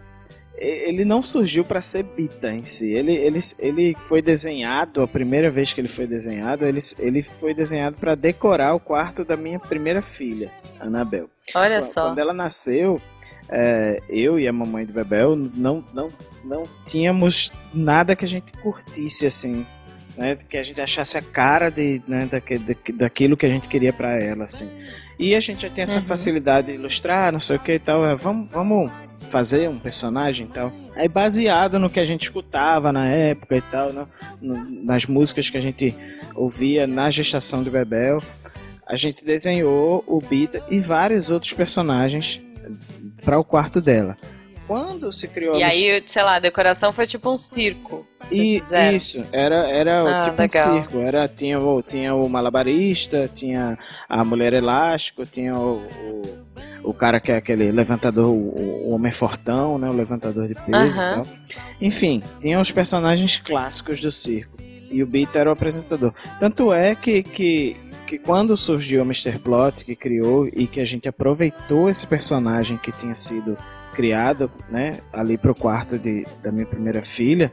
ele 0.57 1.05
não 1.05 1.21
surgiu 1.23 1.65
para 1.65 1.81
ser 1.81 2.05
Bita 2.05 2.53
em 2.53 2.65
si. 2.65 2.91
Ele, 2.93 3.13
ele, 3.13 3.41
ele 3.59 3.95
foi 3.99 4.23
desenhado, 4.23 5.03
a 5.03 5.09
primeira 5.09 5.51
vez 5.51 5.73
que 5.73 5.81
ele 5.81 5.89
foi 5.89 6.07
desenhado, 6.07 6.65
ele, 6.65 6.79
ele 6.99 7.23
foi 7.23 7.53
desenhado 7.55 7.97
para 7.97 8.15
decorar 8.15 8.75
o 8.75 8.81
quarto 8.81 9.25
da 9.25 9.37
minha 9.37 9.59
primeira 9.59 10.01
filha, 10.01 10.51
Anabel. 10.81 11.29
Olha 11.55 11.81
Quando- 11.81 11.93
só. 11.93 12.03
Quando 12.09 12.19
ela 12.21 12.33
nasceu, 12.33 13.01
é, 13.49 14.01
eu 14.09 14.39
e 14.39 14.47
a 14.49 14.53
mamãe 14.53 14.87
de 14.87 14.93
Bebel 14.93 15.37
não, 15.37 15.85
não, 15.93 16.09
não 16.45 16.63
tínhamos 16.85 17.53
nada 17.75 18.17
que 18.17 18.25
a 18.25 18.29
gente 18.29 18.53
curtisse 18.63 19.27
assim. 19.27 19.67
Né, 20.17 20.37
que 20.49 20.57
a 20.57 20.63
gente 20.63 20.81
achasse 20.81 21.19
a 21.19 21.23
cara 21.23 21.71
de, 21.71 22.01
né, 22.07 22.29
daque- 22.31 22.59
daque- 22.59 22.93
daquilo 22.93 23.37
que 23.37 23.45
a 23.47 23.49
gente 23.49 23.69
queria 23.69 23.93
pra 23.93 24.17
ela, 24.23 24.45
assim. 24.45 24.71
E 25.19 25.35
a 25.35 25.41
gente 25.41 25.63
já 25.63 25.69
tem 25.69 25.83
essa 25.83 25.99
Uhum. 25.99 26.05
facilidade 26.05 26.69
de 26.69 26.75
ilustrar, 26.75 27.33
não 27.33 27.41
sei 27.41 27.57
o 27.57 27.59
que 27.59 27.73
e 27.73 27.79
tal. 27.81 28.07
é, 28.07 28.15
vamos, 28.15 28.49
vamos 28.51 28.93
fazer 29.29 29.69
um 29.69 29.79
personagem 29.79 30.47
e 30.47 30.51
tal. 30.51 30.73
Aí 30.95 31.09
baseado 31.09 31.79
no 31.81 31.91
que 31.91 31.99
a 31.99 32.05
gente 32.05 32.23
escutava 32.23 32.93
na 32.93 33.09
época 33.09 33.57
e 33.57 33.61
tal, 33.63 33.93
né, 33.93 34.05
nas 34.41 35.07
músicas 35.07 35.51
que 35.51 35.57
a 35.57 35.61
gente 35.63 35.93
ouvia 36.37 36.87
na 36.87 37.11
gestação 37.11 37.63
de 37.65 37.71
Bebel, 37.71 38.21
a 38.87 38.95
gente 38.95 39.25
desenhou 39.25 40.05
o 40.07 40.21
Bita 40.21 40.63
e 40.71 40.79
vários 40.79 41.31
outros 41.31 41.53
personagens 41.53 42.41
para 43.25 43.37
o 43.39 43.43
quarto 43.45 43.81
dela. 43.81 44.17
Quando 44.67 45.13
se 45.13 45.27
criou 45.29 45.57
E 45.57 45.63
a 45.63 45.69
aí, 45.69 46.03
sei 46.07 46.23
lá, 46.23 46.37
a 46.37 46.41
decoração 46.41 46.93
foi 46.93 47.07
tipo 47.07 47.31
um 47.33 47.37
circo. 47.37 48.07
E, 48.31 48.61
fizeram. 48.61 48.97
isso, 48.97 49.25
era, 49.33 49.69
era 49.69 50.05
o 50.05 50.07
Ah, 50.07 50.23
tipo 50.25 50.41
legal. 50.43 50.69
um 50.71 50.83
circo. 50.83 50.99
Era, 51.01 51.29
tinha, 51.29 51.61
o, 51.61 51.83
tinha 51.83 52.15
o 52.15 52.29
malabarista, 52.29 53.29
tinha 53.33 53.79
a 54.09 54.25
mulher 54.25 54.53
elástico, 54.53 55.25
tinha 55.27 55.57
o, 55.57 55.79
o, 55.79 56.23
o 56.91 56.95
cara 56.95 57.21
que 57.21 57.33
é 57.33 57.37
aquele 57.37 57.71
levantador, 57.73 58.27
o, 58.29 58.89
o 58.89 58.91
homem 58.91 59.13
fortão, 59.13 59.79
né? 59.79 59.89
O 59.89 59.93
levantador 59.93 60.47
de 60.49 60.55
peso 60.55 61.01
Aham. 61.01 61.11
e 61.11 61.15
tal. 61.15 61.27
Enfim, 61.81 62.23
tinha 62.41 62.61
os 62.61 62.71
personagens 62.71 63.39
clássicos 63.39 64.01
do 64.01 64.11
circo. 64.11 64.57
E 64.91 65.03
o 65.03 65.07
Bita 65.07 65.39
era 65.39 65.51
o 65.51 65.53
apresentador. 65.53 66.13
Tanto 66.39 66.73
é 66.73 66.95
que, 66.95 67.23
que, 67.25 67.77
que 68.07 68.17
quando 68.19 68.57
surgiu 68.57 69.03
o 69.03 69.05
Mr. 69.05 69.39
Plot, 69.41 69.85
que 69.85 69.97
criou 69.97 70.47
e 70.47 70.69
que 70.69 70.81
a 70.81 70.85
gente 70.85 71.09
aproveitou 71.09 71.91
esse 71.91 72.07
personagem 72.07 72.77
que 72.77 72.93
tinha 72.93 73.15
sido 73.17 73.57
criado, 73.93 74.51
né, 74.71 74.99
ali 75.13 75.37
pro 75.39 75.55
quarto 75.55 75.99
de, 75.99 76.27
da 76.43 76.51
minha 76.53 76.67
primeira 76.67 77.01
filha, 77.03 77.53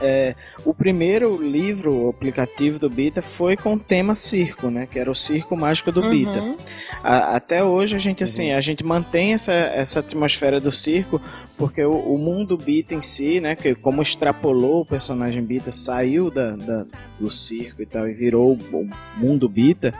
é, 0.00 0.34
o 0.64 0.74
primeiro 0.74 1.40
livro, 1.42 2.06
o 2.06 2.08
aplicativo 2.10 2.78
do 2.78 2.88
Bita, 2.90 3.22
foi 3.22 3.56
com 3.56 3.74
o 3.74 3.78
tema 3.78 4.14
circo, 4.14 4.70
né? 4.70 4.86
Que 4.86 4.98
era 4.98 5.10
o 5.10 5.14
Circo 5.14 5.56
Mágico 5.56 5.90
do 5.92 6.08
Bita. 6.10 6.40
Uhum. 6.42 6.56
A- 7.02 7.36
até 7.36 7.62
hoje 7.64 7.96
a 7.96 7.98
gente 7.98 8.22
assim, 8.24 8.52
a 8.52 8.60
gente 8.60 8.84
mantém 8.84 9.32
essa, 9.32 9.52
essa 9.52 10.00
atmosfera 10.00 10.60
do 10.60 10.70
circo, 10.72 11.20
porque 11.56 11.82
o, 11.84 11.92
o 11.92 12.18
mundo 12.18 12.56
Bita 12.56 12.94
em 12.94 13.02
si, 13.02 13.40
né? 13.40 13.54
Que 13.56 13.74
como 13.74 14.02
extrapolou 14.02 14.82
o 14.82 14.86
personagem 14.86 15.42
Bita, 15.42 15.70
saiu 15.72 16.30
da, 16.30 16.50
da- 16.56 16.84
do 17.18 17.30
circo 17.30 17.80
e 17.82 17.86
tal, 17.86 18.06
e 18.06 18.12
virou 18.12 18.52
o, 18.52 18.76
o 18.76 18.90
mundo 19.16 19.48
Bita. 19.48 19.94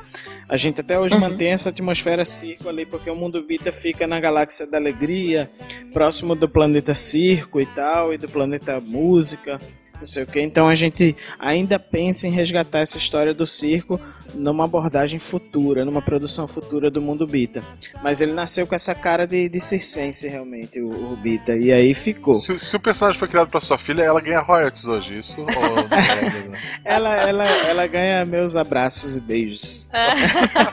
A 0.48 0.56
gente 0.56 0.80
até 0.80 0.98
hoje 0.98 1.14
Uhum. 1.14 1.20
mantém 1.22 1.48
essa 1.48 1.70
atmosfera 1.70 2.24
circo 2.24 2.68
ali, 2.68 2.84
porque 2.86 3.08
o 3.10 3.16
mundo 3.16 3.42
Bita 3.42 3.72
fica 3.72 4.06
na 4.06 4.20
galáxia 4.20 4.66
da 4.66 4.76
alegria, 4.78 5.50
próximo 5.92 6.34
do 6.34 6.48
planeta 6.48 6.94
circo 6.94 7.60
e 7.60 7.66
tal, 7.66 8.12
e 8.12 8.18
do 8.18 8.28
planeta 8.28 8.80
música 8.80 9.58
não 9.98 10.06
sei 10.06 10.22
o 10.22 10.26
que. 10.26 10.40
Então 10.40 10.68
a 10.68 10.74
gente 10.74 11.16
ainda 11.38 11.78
pensa 11.78 12.26
em 12.26 12.30
resgatar 12.30 12.80
essa 12.80 12.96
história 12.98 13.32
do 13.34 13.46
circo 13.46 14.00
numa 14.34 14.64
abordagem 14.64 15.18
futura, 15.18 15.84
numa 15.84 16.02
produção 16.02 16.46
futura 16.46 16.90
do 16.90 17.00
mundo 17.00 17.26
Bita. 17.26 17.60
Mas 18.02 18.20
ele 18.20 18.32
nasceu 18.32 18.66
com 18.66 18.74
essa 18.74 18.94
cara 18.94 19.26
de, 19.26 19.48
de 19.48 19.60
circense, 19.60 20.28
realmente, 20.28 20.80
o, 20.80 21.12
o 21.12 21.16
Bita. 21.16 21.56
E 21.56 21.72
aí 21.72 21.94
ficou. 21.94 22.34
Se, 22.34 22.58
se 22.58 22.76
o 22.76 22.80
personagem 22.80 23.18
foi 23.18 23.28
criado 23.28 23.48
pra 23.48 23.60
sua 23.60 23.78
filha, 23.78 24.02
ela 24.02 24.20
ganha 24.20 24.40
royalties 24.40 24.84
hoje, 24.84 25.18
isso? 25.20 25.40
Ou 25.40 25.46
não 25.46 25.88
ganha? 25.88 26.06
Ela, 26.84 27.16
ela, 27.28 27.44
ela 27.46 27.86
ganha 27.86 28.24
meus 28.24 28.54
abraços 28.56 29.16
e 29.16 29.20
beijos. 29.20 29.88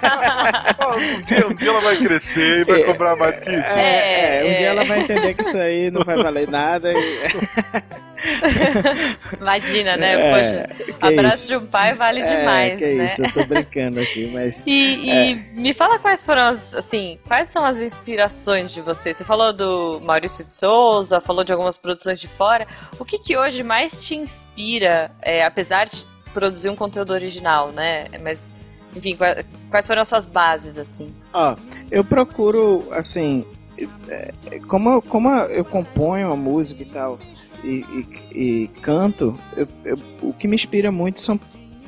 Ah, 0.05 0.95
um, 0.97 1.21
dia, 1.21 1.47
um 1.47 1.53
dia 1.53 1.69
ela 1.69 1.81
vai 1.81 1.97
crescer 1.97 2.59
e 2.61 2.63
vai 2.65 2.81
É. 2.81 2.83
cobrar 2.83 3.15
mais 3.15 3.39
que 3.39 3.49
isso. 3.51 3.69
É, 3.69 4.41
É, 4.41 4.43
um 4.45 4.49
é. 4.49 4.55
dia 4.57 4.67
ela 4.67 4.85
vai 4.85 4.99
entender 5.01 5.33
que 5.33 5.41
isso 5.41 5.57
aí 5.57 5.89
não 5.91 6.03
vai 6.03 6.17
valer 6.17 6.47
nada. 6.49 6.91
E... 6.91 6.93
Imagina, 9.39 9.97
né? 9.97 10.13
É, 10.13 10.31
Poxa, 10.31 10.69
abraço 11.01 11.37
isso. 11.37 11.47
de 11.47 11.57
um 11.57 11.65
pai 11.67 11.93
vale 11.93 12.21
É, 12.21 12.23
demais, 12.23 12.77
que 12.79 12.89
né? 12.89 13.05
isso, 13.05 13.23
eu 13.23 13.31
tô 13.33 13.43
brincando 13.43 13.99
aqui, 13.99 14.27
mas. 14.31 14.63
E, 14.65 15.09
e 15.31 15.35
me 15.53 15.73
fala 15.73 15.99
quais 15.99 16.23
foram 16.23 16.43
as, 16.43 16.73
assim, 16.73 17.19
quais 17.27 17.49
são 17.49 17.63
as 17.65 17.79
inspirações 17.79 18.71
de 18.71 18.81
você? 18.81 19.13
Você 19.13 19.23
falou 19.23 19.51
do 19.53 19.99
Maurício 20.03 20.45
de 20.45 20.53
Souza, 20.53 21.19
falou 21.19 21.43
de 21.43 21.51
algumas 21.51 21.77
produções 21.77 22.19
de 22.19 22.27
fora. 22.27 22.65
O 22.99 23.05
que 23.05 23.17
que 23.19 23.37
hoje 23.37 23.63
mais 23.63 24.05
te 24.05 24.15
inspira, 24.15 25.11
é, 25.21 25.45
apesar 25.45 25.87
de 25.87 26.05
produzir 26.33 26.69
um 26.69 26.75
conteúdo 26.75 27.11
original, 27.13 27.71
né? 27.71 28.05
Mas, 28.21 28.51
enfim, 28.95 29.15
qua- 29.15 29.43
quais 29.69 29.85
foram 29.85 30.01
as 30.01 30.07
suas 30.07 30.25
bases, 30.25 30.77
assim? 30.77 31.13
Ó, 31.33 31.55
eu 31.91 32.03
procuro, 32.03 32.87
assim, 32.91 33.45
é, 34.09 34.31
como, 34.67 35.01
como 35.01 35.29
eu 35.29 35.63
componho 35.65 36.31
a 36.31 36.35
música 36.35 36.81
e 36.81 36.85
tal, 36.85 37.19
e, 37.63 37.85
e, 38.33 38.37
e 38.37 38.67
canto, 38.81 39.37
eu, 39.55 39.67
eu, 39.85 39.97
o 40.21 40.33
que 40.33 40.47
me 40.47 40.55
inspira 40.55 40.91
muito 40.91 41.19
são, 41.19 41.39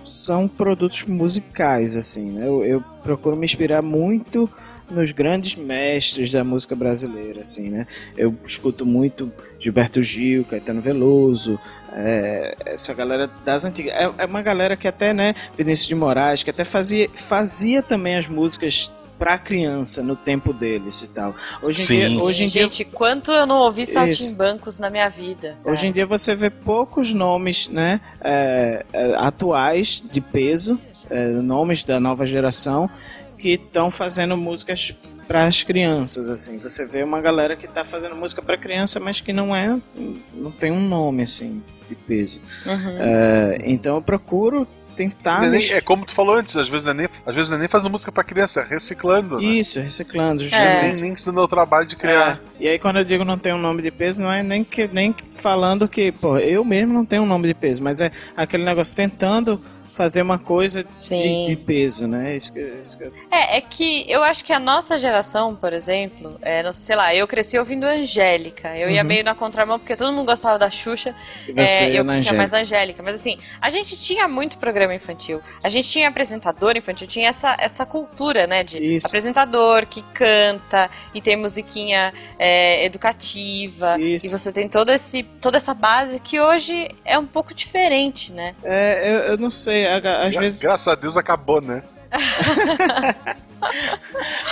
são 0.04 0.48
produtos 0.48 1.04
musicais, 1.06 1.96
assim, 1.96 2.32
né? 2.32 2.48
Eu, 2.48 2.64
eu 2.64 2.84
procuro 3.04 3.36
me 3.36 3.46
inspirar 3.46 3.82
muito 3.82 4.50
nos 4.90 5.12
grandes 5.12 5.56
mestres 5.56 6.32
da 6.32 6.44
música 6.44 6.76
brasileira, 6.76 7.42
assim, 7.42 7.70
né? 7.70 7.88
Eu 8.16 8.36
escuto 8.46 8.86
muito 8.86 9.32
Gilberto 9.60 10.02
Gil, 10.04 10.46
Caetano 10.46 10.82
Veloso, 10.82 11.60
é, 11.92 12.56
essa 12.66 12.94
galera 12.94 13.30
das 13.44 13.66
antigas. 13.66 13.94
É, 13.94 14.12
é, 14.18 14.26
uma 14.26 14.42
galera 14.42 14.76
que 14.76 14.88
até, 14.88 15.14
né, 15.14 15.34
Vinícius 15.58 15.88
de 15.88 15.96
Moraes, 15.96 16.44
que 16.44 16.50
até 16.50 16.64
fazia, 16.64 17.10
fazia 17.14 17.82
também 17.82 18.18
as 18.18 18.28
músicas 18.28 18.92
pra 19.18 19.38
criança 19.38 20.02
no 20.02 20.16
tempo 20.16 20.54
deles 20.54 21.02
e 21.04 21.10
tal. 21.10 21.36
Hoje 21.62 21.82
em 21.82 21.86
Sim. 21.86 22.10
dia, 22.10 22.24
hoje 22.24 22.44
em 22.46 22.48
Gente, 22.48 22.78
dia, 22.78 22.86
quanto 22.94 23.32
eu 23.32 23.46
não 23.46 23.58
ouvi 23.60 23.86
saltimbancos 23.86 24.80
na 24.80 24.90
minha 24.90 25.10
vida. 25.10 25.56
hoje 25.64 25.88
em 25.88 25.92
dia 25.92 26.06
você 26.06 26.36
vê 26.36 26.50
poucos 26.50 27.14
nomes, 27.14 27.70
né, 27.70 28.02
é, 28.22 28.86
é, 28.92 29.16
atuais 29.16 30.02
de 30.12 30.22
peso, 30.22 30.80
é, 31.10 31.28
nomes 31.28 31.84
da 31.84 32.00
nova 32.00 32.26
geração 32.26 32.90
que 33.38 33.50
estão 33.52 33.92
fazendo 33.92 34.36
músicas 34.38 34.94
para 35.28 35.46
as 35.46 35.64
crianças, 35.64 36.30
assim. 36.30 36.58
Você 36.60 36.86
vê 36.86 37.04
uma 37.04 37.20
galera 37.20 37.56
que 37.56 37.68
tá 37.68 37.84
fazendo 37.84 38.16
música 38.16 38.42
para 38.42 38.58
criança, 38.58 39.00
mas 39.00 39.22
que 39.22 39.34
não 39.34 39.56
é, 39.56 39.78
não 40.34 40.52
tem 40.52 40.72
um 40.72 40.88
nome 40.88 41.24
assim 41.24 41.64
de 41.88 41.96
peso. 41.96 42.42
Uhum. 42.66 42.98
É, 43.00 43.58
então 43.66 43.96
eu 43.96 44.02
procuro 44.02 44.68
tentar 44.96 45.44
é, 45.44 45.50
nem- 45.50 45.72
é 45.74 45.82
como 45.82 46.06
tu 46.06 46.14
falou 46.14 46.36
antes, 46.36 46.56
às 46.56 46.68
vezes 46.68 46.84
não 46.84 46.92
é 46.92 46.96
nem, 46.96 47.08
às 47.26 47.36
vezes 47.36 47.50
não 47.50 47.58
é 47.58 47.60
nem 47.60 47.68
fazendo 47.68 47.90
música 47.90 48.12
pra 48.12 48.24
criança, 48.24 48.62
é 48.62 48.64
reciclando, 48.66 49.38
né? 49.40 49.44
isso, 49.46 49.80
reciclando, 49.80 50.42
É. 50.42 50.44
justamente. 50.46 50.94
Nem, 50.96 51.04
nem 51.04 51.16
se 51.16 51.26
dando 51.26 51.42
o 51.42 51.48
trabalho 51.48 51.86
de 51.88 51.96
criar. 51.96 52.40
É, 52.60 52.64
E 52.64 52.68
aí 52.68 52.80
quando 52.80 52.98
eu 52.98 53.04
digo 53.04 53.24
não 53.26 53.38
tem 53.38 53.54
um 53.54 53.58
nome 53.58 53.82
de 53.82 53.92
peso, 53.92 54.22
não 54.22 54.32
é 54.32 54.42
nem 54.42 54.64
que 54.64 54.88
nem 54.92 55.14
falando 55.36 55.88
que, 55.88 56.12
pô, 56.12 56.38
eu 56.38 56.64
mesmo 56.64 56.94
não 56.94 57.06
tenho 57.06 57.24
um 57.24 57.28
nome 57.28 57.48
de 57.48 57.54
peso, 57.54 57.84
mas 57.84 58.00
é 58.02 58.12
aquele 58.38 58.64
negócio 58.64 58.96
tentando 58.96 59.62
fazer 59.96 60.22
uma 60.22 60.38
coisa 60.38 60.84
de, 60.84 60.96
Sim. 60.96 61.46
de 61.48 61.56
peso, 61.56 62.06
né? 62.08 62.36
Isso 62.36 62.52
que, 62.52 62.60
isso 62.60 62.98
que 62.98 63.06
É, 63.32 63.58
é 63.58 63.62
que 63.62 64.06
eu 64.10 64.24
acho 64.24 64.44
que 64.44 64.52
a 64.52 64.60
nossa 64.60 64.98
geração, 64.98 65.56
por 65.56 65.72
exemplo, 65.74 66.38
é, 66.42 66.62
não 66.64 66.74
sei, 66.74 66.86
sei 66.86 66.96
lá, 66.96 67.16
eu 67.16 67.28
cresci 67.28 67.58
ouvindo 67.58 67.86
Angélica. 67.86 68.78
Eu 68.78 68.90
ia 68.90 69.02
Uhum. 69.02 69.08
meio 69.08 69.24
na 69.24 69.34
contramão 69.34 69.80
porque 69.80 69.96
todo 69.96 70.12
mundo 70.12 70.26
gostava 70.26 70.60
da 70.60 70.70
Xuxa. 70.70 71.16
e 71.48 71.54
você 71.54 71.84
É, 71.86 71.88
eu 71.88 71.92
tinha 71.92 72.02
Angélica. 72.04 72.34
mais 72.38 72.54
Angélica, 72.54 73.04
mas 73.04 73.16
assim, 73.16 73.38
a 73.62 73.70
gente 73.70 73.98
tinha 74.00 74.28
muito 74.28 74.58
programa 74.58 74.94
infantil. 74.94 75.42
A 75.64 75.70
gente 75.70 75.88
tinha 75.90 76.10
apresentador 76.10 76.76
infantil, 76.78 77.08
tinha 77.08 77.30
essa, 77.30 77.56
essa 77.60 77.86
cultura, 77.86 78.46
né? 78.48 78.64
De 78.64 78.78
Isso. 78.96 79.08
apresentador 79.08 79.86
que 79.86 80.02
canta 80.14 80.90
e 81.14 81.22
tem 81.22 81.36
musiquinha 81.38 82.14
é, 82.38 82.84
educativa. 82.86 84.00
Isso. 84.00 84.28
E 84.28 84.30
você 84.30 84.52
tem 84.52 84.68
todo 84.68 84.92
esse, 84.92 85.24
toda 85.24 85.58
essa 85.58 85.74
base 85.74 86.20
que 86.20 86.40
hoje 86.40 86.90
é 87.04 87.18
um 87.18 87.26
pouco 87.26 87.54
diferente, 87.54 88.32
né? 88.32 88.56
É, 88.64 89.10
eu, 89.10 89.20
eu 89.32 89.38
não 89.38 89.50
sei, 89.50 89.85
a- 89.88 90.24
às 90.28 90.32
Gra- 90.34 90.42
vezes, 90.42 90.62
Graças 90.62 90.88
a 90.88 90.96
Deus 90.96 91.16
acabou, 91.18 91.62
né? 91.62 91.84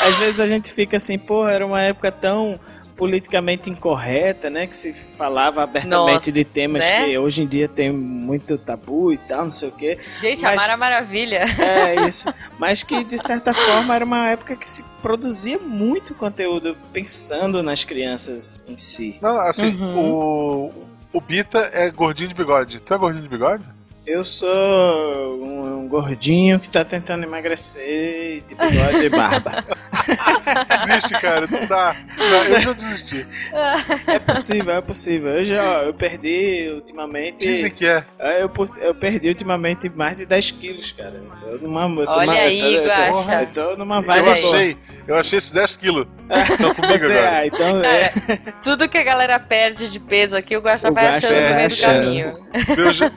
às 0.02 0.18
vezes 0.18 0.40
a 0.40 0.48
gente 0.48 0.72
fica 0.74 0.98
assim, 0.98 1.18
pô, 1.18 1.48
era 1.48 1.66
uma 1.66 1.82
época 1.82 2.12
tão 2.12 2.60
politicamente 2.96 3.70
incorreta, 3.72 4.52
né, 4.52 4.68
que 4.68 4.78
se 4.78 4.94
falava 4.94 5.64
abertamente 5.64 6.14
Nossa, 6.14 6.32
de 6.32 6.46
temas 6.46 6.88
né? 6.88 7.06
que 7.06 7.18
hoje 7.18 7.42
em 7.42 7.48
dia 7.48 7.68
tem 7.68 7.92
muito 7.92 8.56
tabu 8.58 9.12
e 9.12 9.18
tal, 9.18 9.46
não 9.46 9.52
sei 9.52 9.70
o 9.70 9.72
quê. 9.72 9.98
Gente, 10.14 10.44
Mas- 10.44 10.54
a 10.62 10.62
Mara 10.62 10.78
Maravilha. 10.78 11.44
É 11.60 11.96
isso. 12.08 12.32
Mas 12.60 12.84
que 12.84 13.04
de 13.04 13.18
certa 13.18 13.52
forma 13.52 13.96
era 13.96 14.06
uma 14.06 14.30
época 14.30 14.56
que 14.56 14.70
se 14.70 14.84
produzia 15.02 15.58
muito 15.58 16.14
conteúdo 16.14 16.78
pensando 16.94 17.64
nas 17.64 17.84
crianças 17.84 18.64
em 18.68 18.78
si. 18.78 19.18
Não, 19.22 19.40
assim, 19.42 19.76
Uhum. 19.76 20.00
o. 20.00 20.74
O 21.12 21.22
Bita 21.22 21.70
é 21.74 21.92
gordinho 21.92 22.30
de 22.30 22.34
bigode. 22.36 22.80
Tu 22.80 22.92
é 22.94 22.98
gordinho 22.98 23.22
de 23.24 23.30
bigode? 23.30 23.64
Eu 24.06 24.26
sou 24.26 24.50
um, 24.50 25.80
um 25.80 25.88
gordinho 25.88 26.60
que 26.60 26.68
tá 26.68 26.84
tentando 26.84 27.24
emagrecer 27.24 28.44
de 28.50 28.54
bigode 28.54 29.06
e 29.06 29.10
barba. 29.10 29.64
Desiste, 30.86 31.14
cara, 31.22 31.48
não 31.50 31.66
dá. 31.68 31.96
Não, 32.18 32.44
eu 32.46 32.60
já 32.60 32.74
desisti. 32.74 33.28
É 34.08 34.20
possível, 34.20 34.74
é 34.76 34.82
possível. 34.82 35.30
Eu 35.32 35.46
já 35.46 35.84
eu 35.84 35.94
perdi 35.94 36.72
ultimamente. 36.76 37.48
Dizem 37.48 37.72
que 37.72 37.86
é. 37.86 38.04
É, 38.20 38.44
Eu, 38.44 38.52
eu 38.82 38.96
perdi 38.96 39.30
ultimamente 39.30 39.90
mais 39.90 40.18
de 40.18 40.26
10 40.26 40.52
quilos, 40.52 40.92
cara. 40.92 41.22
Eu 41.46 41.60
numa, 41.60 41.84
eu 42.02 42.06
tô 42.06 42.12
Olha 42.12 42.26
numa- 42.26 42.36
eu 42.38 42.42
aí, 42.48 42.76
eu 42.76 42.84
tô- 42.84 42.90
Guaxa. 42.90 43.42
Eu 43.42 43.48
tô 43.48 43.76
numa 43.78 43.98
Eu 43.98 44.02
vibe 44.04 44.24
boa. 44.24 44.34
achei, 44.34 44.78
eu 45.08 45.16
achei 45.16 45.38
esses 45.40 45.52
10 45.52 45.76
quilos. 45.76 46.08
Estão 46.50 46.74
comigo 46.76 46.98
Você, 46.98 47.12
agora. 47.14 47.32
ah, 47.38 47.48
então 47.48 47.80
é. 47.84 48.14
Tudo 48.64 48.88
que 48.90 48.98
a 48.98 49.04
galera 49.04 49.40
perde 49.40 49.90
de 49.90 50.00
peso 50.00 50.36
aqui, 50.36 50.56
o 50.58 50.62
Guaxa 50.62 50.90
vai 50.92 51.06
Guaxa 51.08 51.18
achando 51.28 51.42
no 51.42 51.48
vai 51.50 51.58
meio 51.58 51.70
do 51.70 51.82
caminho. 51.82 52.44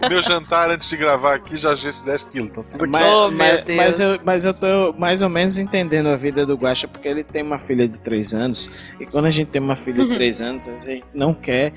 Meu, 0.01 0.11
meu 0.11 0.22
jantar 0.22 0.70
antes 0.70 0.89
de 0.89 0.97
gravar 0.97 1.34
aqui 1.34 1.57
já 1.57 1.72
achei 1.72 1.89
esses 1.89 2.03
10 2.03 2.24
quilos. 2.26 2.49
Então 2.51 2.62
tudo 2.64 2.82
aqui. 2.84 2.93
Mas, 2.93 3.07
Oh, 3.07 3.30
mas, 3.30 3.64
mas 3.76 4.01
eu, 4.01 4.20
mas 4.24 4.45
eu 4.45 4.53
tô 4.53 4.93
mais 4.99 5.22
ou 5.22 5.28
menos 5.28 5.57
entendendo 5.59 6.09
a 6.09 6.16
vida 6.16 6.45
do 6.45 6.55
Guaxa, 6.57 6.87
porque 6.89 7.07
ele 7.09 7.24
tem 7.27 7.43
uma 7.43 7.59
filha 7.59 7.87
de 7.89 7.99
3 7.99 8.35
anos, 8.35 8.70
e 9.01 9.07
quando 9.07 9.27
a 9.27 9.31
gente 9.31 9.49
tem 9.49 9.61
uma 9.61 9.77
filha 9.77 10.05
de 10.07 10.14
3 10.14 10.41
anos, 10.41 10.68
a 10.68 10.77
gente 10.79 11.05
não 11.14 11.35
quer. 11.35 11.72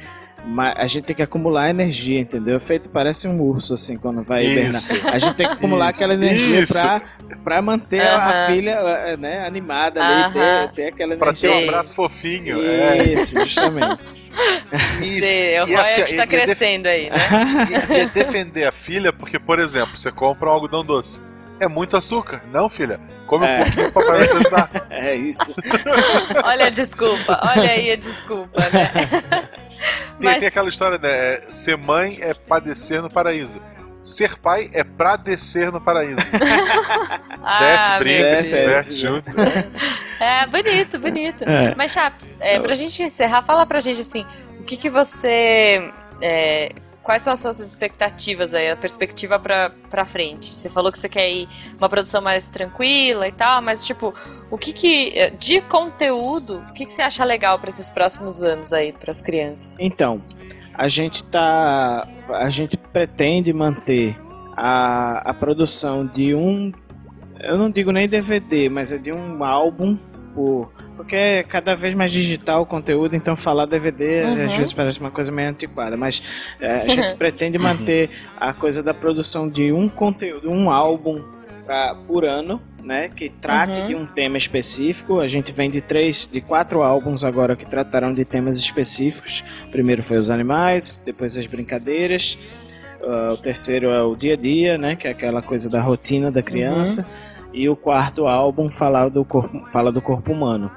ma- 0.45 0.74
A 0.78 0.88
gente 0.88 1.04
tem 1.04 1.14
que 1.16 1.22
acumular 1.22 1.70
energia, 1.70 2.18
entendeu? 2.22 2.58
Feito 2.62 2.88
parece 2.89 3.28
um 3.28 3.41
urso, 3.41 3.74
assim, 3.74 3.97
quando 3.97 4.24
vai 4.24 4.45
hibernar. 4.45 4.76
Isso. 4.82 4.93
A 5.08 5.20
gente 5.20 5.34
tem 5.36 5.45
que 5.45 5.52
acumular 5.54 5.89
Isso, 5.91 6.00
aquela 6.00 6.14
energia 6.14 6.62
isso. 6.62 6.72
pra, 6.74 7.02
pra 7.43 7.62
manter 7.62 8.00
a- 8.00 8.16
a 8.16 8.30
Aham. 8.45 8.54
filha 8.54 8.72
eh, 8.72 9.18
né, 9.18 9.45
animada 9.45 10.02
ali, 10.02 10.32
ter, 10.34 10.39
Aham. 10.39 10.68
ter 10.74 10.86
aquela 10.88 11.18
Pra 11.18 11.34
ter 11.34 11.45
energia. 11.47 11.66
um 11.66 11.70
abraço 11.70 11.93
fofinho. 11.93 12.58
É. 12.66 13.04
Isso, 13.14 13.38
justamente. 13.39 14.00
Isso. 15.04 15.28
Sei, 15.28 15.60
o 15.60 15.64
assim, 15.64 15.74
royalty 15.74 16.16
tá 16.16 16.24
e- 16.24 16.26
e 16.26 16.30
def- 16.30 16.30
crescendo 16.30 16.88
aí, 16.88 17.10
né? 17.10 17.16
E, 17.89 17.93
e 17.93 18.00
é 18.00 18.06
defender 18.06 18.64
a 18.66 18.72
filha, 18.72 19.12
porque, 19.12 19.38
por 19.39 19.60
exemplo, 19.60 19.97
você 19.97 20.10
compra 20.12 20.47
um 20.50 20.54
algodão 20.54 20.86
doce. 20.86 21.20
É 21.60 21.68
muito 21.68 21.95
açúcar. 21.97 22.41
Não, 22.51 22.70
filha. 22.70 22.99
Come 23.28 23.45
É. 23.45 23.62
um 23.62 23.64
pouquinho 23.66 23.91
pra 23.91 24.05
parar 24.05 24.26
de 24.26 24.32
ajudar. 24.32 24.70
É 24.89 25.16
isso. 25.16 25.53
Olha 26.43 26.66
a 26.68 26.70
desculpa, 26.70 27.39
olha 27.41 27.72
aí 27.72 27.91
a 27.91 27.95
desculpa, 27.95 28.60
né? 28.60 28.89
Tem, 29.30 29.49
Mas 30.20 30.39
tem 30.39 30.47
aquela 30.49 30.68
história, 30.68 30.97
né? 30.97 31.10
é, 31.10 31.45
Ser 31.47 31.78
mãe 31.78 32.18
é 32.22 32.34
padecer 32.34 33.01
no 33.01 33.10
paraíso. 33.10 33.62
Ser 34.03 34.38
pai 34.38 34.70
é 34.74 34.84
pra 34.84 35.16
descer 35.16 35.72
no 35.72 35.80
paraíso. 35.80 36.18
Desce, 36.32 37.91
ah, 37.91 37.99
brinca, 37.99 38.24
meu 38.30 38.38
se 38.38 38.49
Desce, 38.49 38.49
Deus. 38.49 38.62
diverte 38.66 38.91
é. 38.91 38.95
junto. 38.95 39.32
É, 40.20 40.45
bonito, 40.47 40.99
bonito. 40.99 41.43
É. 41.49 41.74
Mas, 41.76 41.91
Chaps, 41.91 42.38
é, 42.41 42.60
pra 42.60 42.76
gente 42.76 43.01
encerrar, 43.03 43.43
fala 43.43 43.66
pra 43.66 43.80
gente 43.80 44.01
assim, 44.01 44.26
o 44.60 44.64
que 44.64 44.76
que 44.76 44.89
você. 44.89 45.91
é, 46.22 46.74
quais 47.10 47.24
são 47.24 47.34
as 47.34 47.39
suas 47.39 47.60
expectativas 47.60 48.53
aí, 48.53 48.70
a 48.70 48.76
perspectiva 48.76 49.39
pra, 49.39 49.72
pra 49.89 50.05
frente? 50.05 50.55
Você 50.55 50.70
falou 50.70 50.91
que 50.91 50.99
você 50.99 51.10
quer 51.10 51.28
ir 51.28 51.49
uma 51.76 51.89
produção 51.89 52.22
mais 52.22 52.49
tranquila 52.49 53.28
e 53.28 53.32
tal, 53.32 53.64
mas 53.64 53.84
tipo, 53.84 54.14
o 54.51 54.60
que 54.60 54.72
que. 54.72 55.18
é, 55.18 55.32
De 55.32 55.60
conteúdo, 55.62 56.64
o 56.70 56.72
que 56.72 56.86
que 56.86 56.93
você 56.93 57.01
acha 57.01 57.26
legal 57.26 57.57
pra 57.57 57.70
esses 57.72 57.89
próximos 57.89 58.43
anos 58.43 58.72
aí, 58.72 58.93
pras 58.93 59.22
crianças? 59.22 59.80
Então, 59.80 60.22
a 60.72 60.88
gente 60.88 61.24
tá. 61.24 62.07
A 62.28 62.51
gente 62.51 62.78
pretende 62.78 63.51
manter 63.53 64.16
a, 64.55 65.32
a 65.32 65.34
produção 65.34 66.05
de 66.05 66.36
um. 66.36 66.72
Eu 67.39 67.57
não 67.57 67.72
digo 67.72 67.91
nem 67.91 68.07
DVD, 68.07 68.70
mas 68.70 68.91
é 68.91 68.99
de 68.99 69.12
um 69.12 69.43
álbum 69.43 69.97
por. 70.36 70.72
Porque 71.00 71.16
é 71.16 71.43
cada 71.43 71.76
vez 71.78 71.95
mais 71.95 72.12
digital 72.12 72.64
o 72.64 72.66
conteúdo, 72.66 73.16
então 73.16 73.34
falar 73.34 73.66
DVD 73.66 74.24
Uhum. 74.24 74.45
às 74.47 74.56
vezes 74.56 74.74
parece 74.74 75.00
uma 75.00 75.10
coisa 75.10 75.32
meio 75.32 75.47
antiquada, 75.50 75.95
mas 75.95 76.22
é, 76.60 76.82
a 76.82 76.88
gente 76.89 77.14
pretende 77.16 77.58
manter 77.58 78.10
a 78.38 78.52
coisa 78.52 78.84
da 78.84 78.93
produção 78.93 79.47
de 79.47 79.72
um 79.72 79.88
conteúdo, 79.88 80.50
um 80.52 80.70
álbum 80.70 81.24
pra- 81.66 81.95
por 82.06 82.26
ano, 82.26 82.62
né? 82.84 83.08
Que 83.08 83.30
trate 83.30 83.80
Uhum. 83.80 83.88
de 83.88 83.95
um 83.95 84.06
tema 84.06 84.38
específico. 84.38 85.22
A 85.22 85.28
gente 85.28 85.54
vem 85.54 85.70
de 85.70 85.80
três, 85.80 86.28
de 86.30 86.41
quatro 86.41 86.82
álbuns 86.84 87.24
agora 87.24 87.56
que 87.56 87.66
trataram 87.66 88.12
de 88.14 88.26
temas 88.26 88.60
específicos. 88.60 89.41
O 89.68 89.72
primeiro 89.72 90.04
foi 90.04 90.18
os 90.18 90.30
animais, 90.30 91.02
depois 91.06 91.38
as 91.38 91.47
brincadeiras. 91.47 92.38
ah, 93.02 93.30
o 93.34 93.38
terceiro 93.38 93.89
é 93.91 94.04
o 94.04 94.14
dia 94.18 94.34
a 94.34 94.38
dia, 94.38 94.78
né? 94.78 94.97
Que 94.97 95.08
é 95.08 95.12
aquela 95.12 95.41
coisa 95.41 95.70
da 95.70 95.82
rotina 95.82 96.30
da 96.30 96.41
criança. 96.43 97.06
E 97.54 97.70
o 97.70 97.76
quarto 97.76 98.28
álbum 98.28 98.70
fala 98.70 99.08
do 99.10 99.24
corpo, 99.24 99.64
fala 99.72 99.91
do 99.93 100.02
corpo 100.02 100.34
humano. 100.34 100.70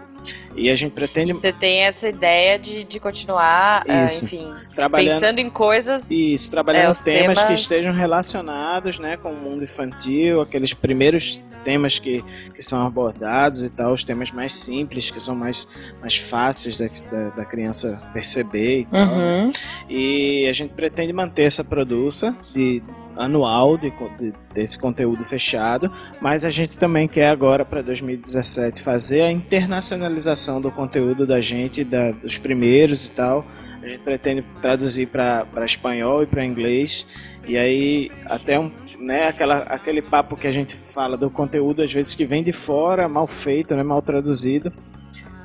E 0.54 0.68
a 0.70 0.74
gente 0.74 0.92
pretende 0.92 1.32
Você 1.32 1.52
tem 1.52 1.80
essa 1.82 2.08
ideia 2.08 2.58
de, 2.58 2.84
de 2.84 3.00
continuar, 3.00 3.84
ah, 3.88 4.04
Isso. 4.06 4.24
enfim, 4.24 4.50
trabalhando 4.74 5.14
pensando 5.20 5.38
em 5.38 5.48
coisas. 5.50 6.10
Isso, 6.10 6.50
trabalhando 6.50 6.86
É, 6.86 6.90
os 6.90 7.02
temas, 7.02 7.38
que 7.38 7.44
temas- 7.46 7.60
estejam 7.60 7.92
relacionados 7.92 8.98
né, 8.98 9.16
com 9.16 9.30
o 9.32 9.36
mundo 9.36 9.64
infantil, 9.64 10.40
aqueles 10.40 10.74
primeiros 10.74 11.42
temas 11.64 11.98
que, 11.98 12.24
que 12.54 12.60
são 12.62 12.84
abordados 12.84 13.62
e 13.62 13.70
tal, 13.70 13.92
os 13.92 14.02
temas 14.02 14.32
mais 14.32 14.52
simples, 14.52 15.10
que 15.10 15.20
são 15.20 15.34
mais, 15.36 15.66
mais 16.00 16.16
fáceis 16.16 16.76
da, 16.76 16.86
da, 17.10 17.28
da 17.36 17.44
criança 17.44 18.02
perceber 18.12 18.80
e 18.80 18.84
tal. 18.86 19.06
Uhum. 19.14 19.52
E 19.88 20.46
a 20.48 20.52
gente 20.52 20.72
pretende 20.74 21.12
manter 21.12 21.42
essa 21.44 21.62
produção 21.62 22.36
de, 22.52 22.82
anual 23.16 23.76
de, 23.76 23.90
de- 24.18 24.32
desse 24.54 24.78
conteúdo 24.78 25.24
fechado, 25.24 25.90
mas 26.20 26.44
a 26.44 26.50
gente 26.50 26.78
também 26.78 27.06
quer 27.08 27.28
agora 27.28 27.64
para 27.64 27.82
2017 27.82 28.82
fazer 28.82 29.22
a 29.22 29.30
internacionalização 29.32 30.60
do 30.60 30.70
conteúdo 30.70 31.26
da 31.26 31.40
gente, 31.40 31.84
da- 31.84 32.12
dos 32.12 32.38
primeiros 32.38 33.06
e 33.06 33.10
tal. 33.12 33.44
A 33.82 33.88
gente 33.88 34.00
pretende 34.02 34.44
traduzir 34.60 35.06
para 35.08 35.46
espanhol 35.64 36.22
e 36.22 36.26
para 36.26 36.44
inglês. 36.44 37.04
E 37.46 37.58
aí, 37.58 38.10
até 38.26 38.58
um, 38.58 38.70
né, 39.00 39.26
aquela, 39.26 39.58
aquele 39.64 40.00
papo 40.00 40.36
que 40.36 40.46
a 40.46 40.52
gente 40.52 40.76
fala 40.76 41.16
do 41.16 41.28
conteúdo, 41.28 41.82
às 41.82 41.92
vezes 41.92 42.14
que 42.14 42.24
vem 42.24 42.44
de 42.44 42.52
fora, 42.52 43.08
mal 43.08 43.26
feito, 43.26 43.74
né, 43.74 43.82
mal 43.82 44.00
traduzido. 44.00 44.72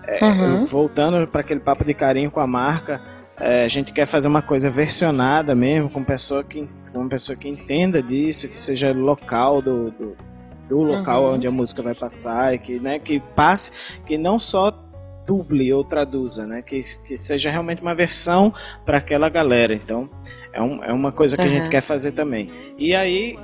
É, 0.06 0.24
Uhum. 0.24 0.66
Voltando 0.66 1.28
para 1.28 1.42
aquele 1.42 1.60
papo 1.60 1.84
de 1.84 1.94
carinho 1.94 2.30
com 2.32 2.40
a 2.40 2.48
marca, 2.48 3.02
é, 3.40 3.64
a 3.66 3.68
gente 3.68 3.94
quer 3.94 4.06
fazer 4.06 4.28
uma 4.28 4.42
coisa 4.42 4.70
versionada 4.70 5.54
mesmo, 5.56 5.90
com 5.90 6.04
pessoa 6.04 6.44
que, 6.44 6.68
com 6.92 7.00
uma 7.00 7.10
pessoa 7.10 7.36
que 7.36 7.48
entenda 7.48 8.02
disso, 8.02 8.48
que 8.48 8.60
seja 8.60 8.92
local 8.94 9.62
do, 9.62 9.92
do, 9.92 10.16
do 10.68 10.80
local 10.82 11.24
Uhum. 11.26 11.34
onde 11.36 11.48
a 11.48 11.52
música 11.52 11.82
vai 11.82 11.94
passar, 11.94 12.54
e 12.56 12.58
que, 12.60 12.80
né, 12.80 13.00
que 13.00 13.20
passe, 13.20 13.72
que 14.06 14.18
não 14.18 14.40
só 14.40 14.72
duble 15.26 15.74
ou 15.74 15.84
traduza, 15.84 16.48
né, 16.48 16.62
que, 16.62 16.82
que 17.06 17.18
seja 17.18 17.50
realmente 17.50 17.82
uma 17.82 17.94
versão 17.94 18.54
para 18.86 18.98
aquela 18.98 19.30
galera. 19.30 19.74
Então, 19.74 20.10
é, 20.54 20.62
um, 20.62 20.84
é 20.84 20.92
uma 20.94 21.12
coisa 21.12 21.36
que 21.36 21.42
a 21.42 21.46
Uhum. 21.46 21.52
gente 21.52 21.70
quer 21.70 21.82
fazer 21.82 22.14
também. 22.14 22.50
E 22.78 22.96
aí, 22.96 23.38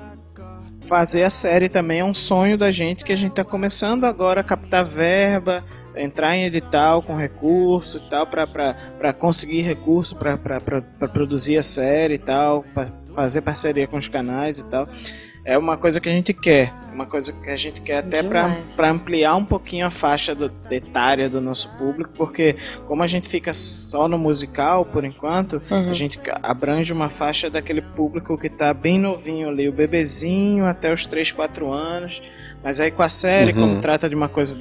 fazer 0.81 1.23
a 1.23 1.29
série 1.29 1.69
também 1.69 1.99
é 1.99 2.05
um 2.05 2.13
sonho 2.13 2.57
da 2.57 2.71
gente, 2.71 3.05
que 3.05 3.11
a 3.11 3.17
gente 3.17 3.31
está 3.31 3.43
começando 3.43 4.05
agora 4.05 4.41
a 4.41 4.43
captar 4.43 4.83
verba, 4.83 5.63
entrar 5.95 6.35
em 6.35 6.45
edital 6.45 7.01
com 7.01 7.15
recurso 7.15 7.97
e 7.97 8.09
tal, 8.09 8.25
para 8.27 9.13
conseguir 9.13 9.61
recurso 9.61 10.15
para 10.15 10.37
produzir 11.11 11.57
a 11.57 11.63
série 11.63 12.15
e 12.15 12.19
tal, 12.19 12.63
para 12.73 12.91
fazer 13.15 13.41
parceria 13.41 13.87
com 13.87 13.97
os 13.97 14.07
canais 14.07 14.59
e 14.59 14.65
tal. 14.65 14.87
É 15.45 15.57
uma 15.57 15.75
coisa 15.75 15.99
que 15.99 16.07
a 16.07 16.11
gente 16.13 16.33
quer, 16.33 16.71
uma 16.93 17.05
coisa 17.05 17.33
que 17.33 17.49
a 17.49 17.57
gente 17.57 17.81
quer 17.81 17.97
até 17.97 18.23
para 18.23 18.89
ampliar 18.89 19.35
um 19.35 19.43
pouquinho 19.43 19.85
a 19.85 19.89
faixa 19.89 20.33
do, 20.33 20.49
etária 20.71 21.29
do 21.29 21.41
nosso 21.41 21.67
público, 21.77 22.11
porque 22.15 22.55
como 22.87 23.03
a 23.03 23.07
gente 23.07 23.27
fica 23.27 23.53
só 23.53 24.07
no 24.07 24.17
musical 24.17 24.85
por 24.85 25.03
enquanto, 25.03 25.61
Uhum. 25.69 25.89
a 25.89 25.93
gente 25.93 26.17
abrange 26.41 26.93
uma 26.93 27.09
faixa 27.09 27.49
daquele 27.49 27.81
público 27.81 28.37
que 28.37 28.49
tá 28.49 28.73
bem 28.73 28.97
novinho 28.97 29.49
ali, 29.49 29.67
o 29.67 29.73
bebezinho 29.73 30.65
até 30.65 30.93
os 30.93 31.05
3, 31.05 31.33
4 31.33 31.69
anos. 31.73 32.23
Mas 32.63 32.79
aí 32.79 32.89
com 32.89 33.03
a 33.03 33.09
série, 33.09 33.51
Uhum. 33.51 33.59
como 33.71 33.81
trata 33.81 34.07
de 34.07 34.15
uma 34.15 34.29
coisa 34.29 34.57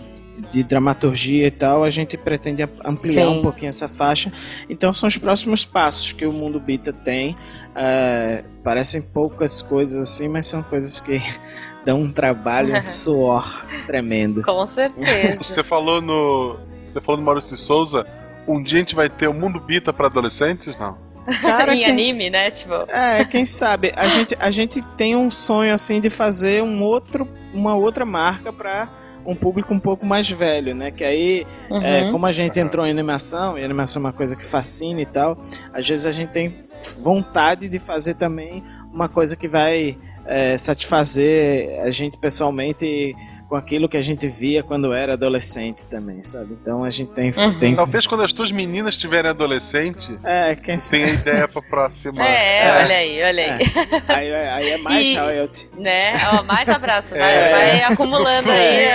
de 0.51 0.63
dramaturgia 0.63 1.47
e 1.47 1.51
tal, 1.51 1.85
a 1.85 1.91
gente 1.91 2.17
pretende 2.17 2.63
ampliar 2.63 3.27
Sim. 3.27 3.39
um 3.39 3.43
pouquinho 3.43 3.69
essa 3.69 3.89
faixa. 3.89 4.33
Então 4.69 4.93
são 4.93 5.07
os 5.07 5.17
próximos 5.19 5.65
passos 5.65 6.13
que 6.13 6.27
o 6.27 6.33
Mundo 6.33 6.59
Bita 6.59 6.93
tem. 6.93 7.37
É, 7.75 8.45
parecem 8.63 9.01
poucas 9.01 9.63
coisas 9.63 9.99
assim, 10.11 10.29
mas 10.29 10.47
são 10.47 10.63
coisas 10.63 11.01
que 11.01 11.21
dão 11.85 12.01
um 12.03 12.13
trabalho, 12.13 12.77
um 12.77 12.83
suor 12.87 13.67
tremendo. 13.87 14.43
Com 14.43 14.67
certeza. 14.67 15.37
Você 15.43 15.63
falou 15.63 16.01
no. 16.01 16.59
Você 16.89 17.01
falou 17.01 17.19
no 17.21 17.25
Maurício 17.27 17.57
de 17.57 17.61
Souza. 17.61 18.07
Um 18.47 18.63
dia 18.63 18.79
a 18.79 18.81
gente 18.81 18.95
vai 18.95 19.09
ter 19.09 19.29
o 19.29 19.33
Mundo 19.35 19.61
Bita 19.61 19.93
pra 19.93 20.07
adolescentes? 20.07 20.77
Não. 20.77 20.97
Cara, 21.41 21.75
em 21.75 21.79
que- 21.79 21.85
anime, 21.85 22.29
né? 22.31 22.51
Tipo. 22.51 22.75
É, 22.91 23.25
quem 23.25 23.47
sabe? 23.47 23.93
A 23.97 24.09
gente, 24.09 24.37
a 24.41 24.51
gente 24.51 24.85
tem 24.97 25.15
um 25.15 25.31
sonho 25.31 25.73
assim 25.73 26.01
de 26.01 26.11
fazer 26.11 26.63
um 26.63 26.83
outro, 26.83 27.29
uma 27.55 27.77
outra 27.77 28.05
marca 28.05 28.53
para 28.53 28.89
um 29.25 29.35
público 29.35 29.73
um 29.73 29.81
pouco 29.81 30.05
mais 30.05 30.31
velho, 30.31 30.75
né? 30.75 30.91
Que 30.91 31.05
aí, 31.05 31.47
é, 31.71 32.05
uhum. 32.05 32.13
como 32.13 32.27
a 32.27 32.33
gente 32.33 32.59
entrou 32.59 32.87
em 32.87 32.91
animação, 32.91 33.59
e 33.59 33.65
animação 33.65 34.01
é 34.01 34.07
uma 34.07 34.13
coisa 34.13 34.37
que 34.37 34.45
fascina 34.45 35.01
e 35.01 35.07
tal, 35.07 35.39
às 35.73 35.89
vezes 35.89 36.07
a 36.07 36.11
gente 36.11 36.31
tem 36.31 36.55
vontade 36.99 37.69
de 37.69 37.79
fazer 37.79 38.15
também 38.15 38.63
uma 38.93 39.09
coisa 39.09 39.37
que 39.37 39.49
vai 39.49 39.97
é, 40.27 40.57
satisfazer 40.59 41.81
a 41.83 41.91
gente 41.91 42.19
pessoalmente 42.19 43.15
com 43.53 43.57
aquilo 43.57 43.87
que 43.87 43.99
a 43.99 44.03
gente 44.03 44.27
via 44.29 44.63
quando 44.63 44.95
era 44.95 45.13
adolescente 45.13 45.85
também, 45.85 46.23
sabe? 46.23 46.57
Então 46.59 46.83
a 46.85 46.89
gente 46.89 47.11
tem, 47.11 47.31
Uhum. 47.37 47.59
tem 47.59 47.77
Talvez 47.77 48.07
quando 48.07 48.23
as 48.23 48.33
tuas 48.33 48.51
meninas 48.51 48.95
estiverem 48.95 49.29
adolescente, 49.31 50.19
é, 50.25 50.57
quem 50.57 50.79
sabe? 50.79 51.03
tenha 51.03 51.13
ideia 51.15 51.47
pra 51.49 51.61
próxima. 51.61 52.25
É, 52.27 52.67
É. 52.67 52.73
olha 52.83 52.97
aí, 52.97 53.23
olha 53.23 53.55
aí. 53.55 53.61
Aí, 54.09 54.35
aí 54.35 54.71
é 54.71 54.79
mais 54.79 55.07
E- 55.07 55.19
royalty. 55.19 55.69
Né? 55.77 56.15
Ó, 56.33 56.43
mais 56.45 56.67
abraço, 56.67 57.11
vai, 57.11 57.21
É. 57.35 57.51
vai 57.51 57.83
acumulando 57.93 58.49
aí. 58.51 58.89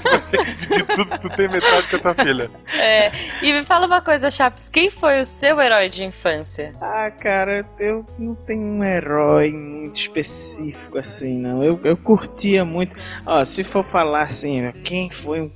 De 0.70 0.82
tudo 0.84 1.06
que 1.10 1.18
tu 1.20 1.36
tem 1.36 1.48
metade 1.50 1.86
com 1.88 1.96
a 1.96 2.14
tua 2.14 2.24
filha. 2.24 2.50
É. 2.78 3.12
E 3.42 3.52
me 3.52 3.62
fala 3.64 3.84
uma 3.86 4.00
coisa, 4.00 4.30
Chaps, 4.30 4.70
quem 4.70 4.88
foi 4.88 5.20
o 5.20 5.26
seu 5.26 5.60
herói 5.60 5.90
de 5.90 6.04
infância? 6.04 6.72
Ah, 6.80 7.10
cara, 7.10 7.66
eu 7.78 8.06
não 8.18 8.34
tenho 8.34 8.62
um 8.62 8.82
herói 8.82 9.52
muito 9.52 9.96
específico 9.96 10.96
assim, 10.98 11.38
não. 11.38 11.62
Eu, 11.62 11.78
eu 11.84 11.98
curtia 11.98 12.64
muito. 12.64 12.96
Ó, 13.26 13.44
se 13.44 13.62
for 13.62 13.82
falar 13.90 14.22
assim, 14.22 14.70
quem 14.84 15.10
foi 15.10 15.40
um 15.42 15.50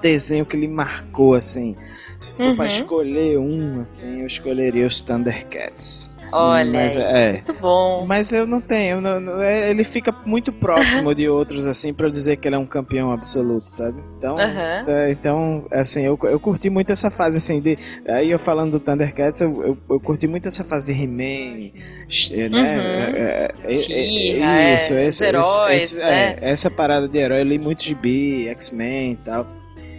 desenho 0.00 0.46
que 0.46 0.56
lhe 0.56 0.68
marcou 0.68 1.34
assim? 1.34 1.76
Se 2.20 2.32
for 2.36 2.46
Uhum. 2.46 2.56
pra 2.56 2.66
escolher 2.66 3.38
um, 3.38 3.80
assim, 3.80 4.20
eu 4.20 4.26
escolheria 4.26 4.86
os 4.86 5.02
Thundercats. 5.02 6.11
Olha 6.32 6.72
Mas 6.72 6.96
aí. 6.96 7.02
é. 7.02 7.32
Muito 7.32 7.52
bom. 7.54 8.04
Mas 8.06 8.32
eu 8.32 8.46
não 8.46 8.60
tenho, 8.60 9.00
não- 9.00 9.20
não- 9.20 9.40
é, 9.40 9.70
ele 9.70 9.84
fica 9.84 10.14
muito 10.24 10.52
próximo 10.52 11.14
de 11.14 11.28
outros, 11.28 11.66
assim, 11.66 11.92
eu 12.06 12.10
dizer 12.10 12.36
que 12.36 12.48
ele 12.48 12.54
é 12.56 12.58
um 12.58 12.66
campeão 12.66 13.12
absoluto, 13.12 13.70
sabe? 13.70 14.00
Então, 14.18 14.38
é, 14.86 15.10
então 15.10 15.66
assim, 15.70 16.02
eu, 16.02 16.18
eu 16.24 16.40
curti 16.40 16.70
muito 16.70 16.90
essa 16.90 17.10
fase, 17.10 17.36
assim, 17.38 17.60
de. 17.60 17.78
Aí 18.08 18.30
eu 18.30 18.38
falando 18.38 18.72
do 18.72 18.80
Thundercats, 18.80 19.40
eu, 19.40 19.62
eu, 19.62 19.78
eu 19.90 20.00
curti 20.00 20.26
muito 20.26 20.48
essa 20.48 20.64
fase 20.64 20.92
de 20.94 21.02
He-Man, 21.02 21.70
sh- 22.08 22.30
né? 22.30 22.48
Uhum. 22.48 22.56
É, 22.64 23.12
é, 23.12 23.52
é, 23.64 23.74
é, 23.92 24.72
é, 24.72 24.74
isso, 24.76 24.94
esse, 24.94 25.24
heróis, 25.24 25.82
esse, 25.82 25.98
né? 25.98 26.36
é, 26.40 26.50
essa 26.50 26.70
parada 26.70 27.08
de 27.08 27.18
herói, 27.18 27.40
eu 27.40 27.44
li 27.44 27.58
muito 27.58 27.82
gibi, 27.84 28.48
X-Men 28.48 29.12
e 29.12 29.16
tal. 29.16 29.46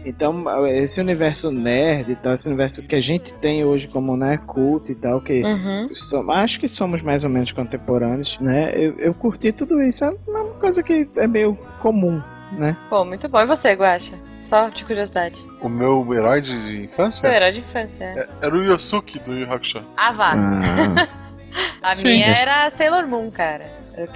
Então, 0.06 0.44
esse 0.68 1.00
universo 1.00 1.52
nerd 1.52 2.12
e 2.12 2.16
tal, 2.16 2.34
esse 2.34 2.48
universo 2.48 2.84
que 2.84 2.96
a 2.96 3.02
gente 3.02 3.34
tem 3.36 3.64
hoje 3.64 3.88
como, 3.88 4.18
né, 4.18 4.38
culto 4.46 4.92
e 4.92 4.96
tal, 4.96 5.22
que 5.22 5.42
Uhum. 5.44 5.76
som- 5.94 6.30
acho 6.32 6.60
que 6.60 6.68
somos 6.68 7.02
mais 7.02 7.24
ou 7.24 7.30
menos 7.30 7.52
contemporâneos, 7.52 8.38
né? 8.40 8.72
Eu, 8.76 8.98
eu 9.00 9.14
curti 9.14 9.52
tudo 9.52 9.82
isso. 9.82 10.04
É 10.04 10.10
uma 10.28 10.46
coisa 10.60 10.84
que 10.84 11.08
é 11.16 11.28
meio 11.28 11.56
comum, 11.82 12.22
né? 12.54 12.76
Pô, 12.90 13.06
muito 13.06 13.28
bom. 13.30 13.40
E 13.40 13.46
você, 13.46 13.74
Guaxa? 13.74 14.14
Só 14.42 14.68
de 14.68 14.84
curiosidade. 14.84 15.40
O 15.62 15.70
meu 15.70 16.14
herói 16.14 16.42
de 16.42 16.52
de 16.54 16.68
Seu 16.68 16.84
infância 16.84 17.28
herói 17.30 17.52
de 17.54 17.60
infância. 17.62 18.04
é. 18.04 18.28
era 18.42 18.54
o 18.54 18.62
Yosuke 18.64 19.20
do 19.20 19.34
Yu 19.34 19.50
Hakusho. 19.52 19.82
Ah, 19.96 20.12
vá. 20.12 20.34
Ah, 20.36 21.08
A 21.82 21.96
sim. 21.96 22.08
minha 22.08 22.28
era 22.34 22.66
a 22.66 22.70
Sailor 22.70 23.08
Moon, 23.08 23.30
cara. 23.32 23.66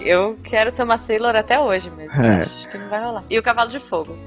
Eu, 0.02 0.38
quero 0.44 0.72
ser 0.72 0.84
uma 0.84 0.98
Sailor 0.98 1.36
até 1.36 1.60
hoje, 1.60 1.90
mas 1.96 2.10
É. 2.20 2.40
acho 2.42 2.68
que 2.68 2.78
não 2.78 2.90
vai 2.90 3.02
rolar. 3.02 3.24
E 3.30 3.38
o 3.38 3.44
Cavalo 3.44 3.70
de 3.70 3.80
Fogo. 3.80 4.18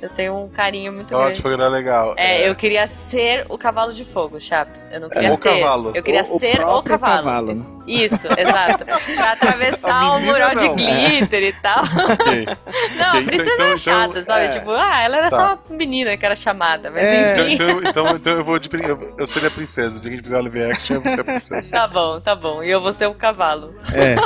Eu 0.00 0.08
tenho 0.10 0.36
um 0.36 0.48
carinho 0.48 0.92
muito 0.92 1.14
Ótimo, 1.14 1.24
grande. 1.24 1.42
foi 1.42 1.52
era 1.54 1.68
legal. 1.68 2.14
É, 2.18 2.48
eu 2.48 2.54
queria 2.54 2.86
ser 2.86 3.46
o 3.48 3.56
cavalo 3.56 3.92
de 3.92 4.04
fogo, 4.04 4.38
Chaps. 4.40 4.88
Eu 4.92 5.00
não 5.00 5.08
queria 5.08 5.32
o 5.32 5.38
ter. 5.38 5.58
cavalo. 5.60 5.92
Eu 5.94 6.02
queria 6.02 6.22
O- 6.22 6.36
o 6.36 6.38
ser 6.38 6.54
o 6.54 6.56
próprio 6.64 6.98
cavalo. 6.98 7.24
cavalo, 7.24 7.46
né? 7.48 7.52
Isso, 7.54 7.76
Isso, 7.86 8.26
exato. 8.38 8.84
pra 9.16 9.32
atravessar 9.32 10.02
A 10.02 10.12
o 10.16 10.20
mural 10.20 10.54
de 10.54 10.68
não. 10.68 10.76
glitter 10.76 11.42
e 11.42 11.52
tal. 11.54 11.82
Ok. 11.82 12.46
Não, 12.96 13.18
a 13.18 13.22
princesa 13.22 13.50
então- 13.50 13.64
era 13.66 13.74
então- 13.74 13.76
chata, 13.76 14.22
sabe? 14.24 14.44
é. 14.44 14.48
Tipo, 14.48 14.70
ah, 14.70 15.00
ela 15.02 15.16
era 15.18 15.30
Tá. 15.30 15.36
só 15.36 15.44
uma 15.70 15.76
menina 15.78 16.16
que 16.16 16.24
era 16.26 16.36
chamada. 16.36 16.90
Mas 16.90 17.02
É. 17.02 17.32
Então, 17.32 17.46
enfim. 17.46 17.54
então, 17.54 17.90
então, 17.90 18.16
então 18.16 18.32
eu 18.34 18.44
vou 18.44 18.58
de. 18.58 18.68
Eu, 18.82 19.14
eu 19.18 19.26
seria 19.26 19.48
a 19.48 19.50
princesa. 19.50 19.96
O 19.96 20.00
dia 20.00 20.10
que 20.10 20.14
a 20.14 20.16
gente 20.16 20.24
fizer 20.24 20.38
o 20.38 20.42
live 20.42 20.62
action, 20.64 20.96
eu 20.96 21.00
vou 21.02 21.12
ser 21.12 21.20
a 21.20 21.24
princesa. 21.24 21.66
Tá 21.70 21.86
bom, 21.88 22.20
tá 22.20 22.34
bom. 22.34 22.62
E 22.62 22.70
eu 22.70 22.80
vou 22.80 22.92
ser 22.92 23.06
o 23.06 23.14
cavalo. 23.14 23.74
é. 23.94 24.16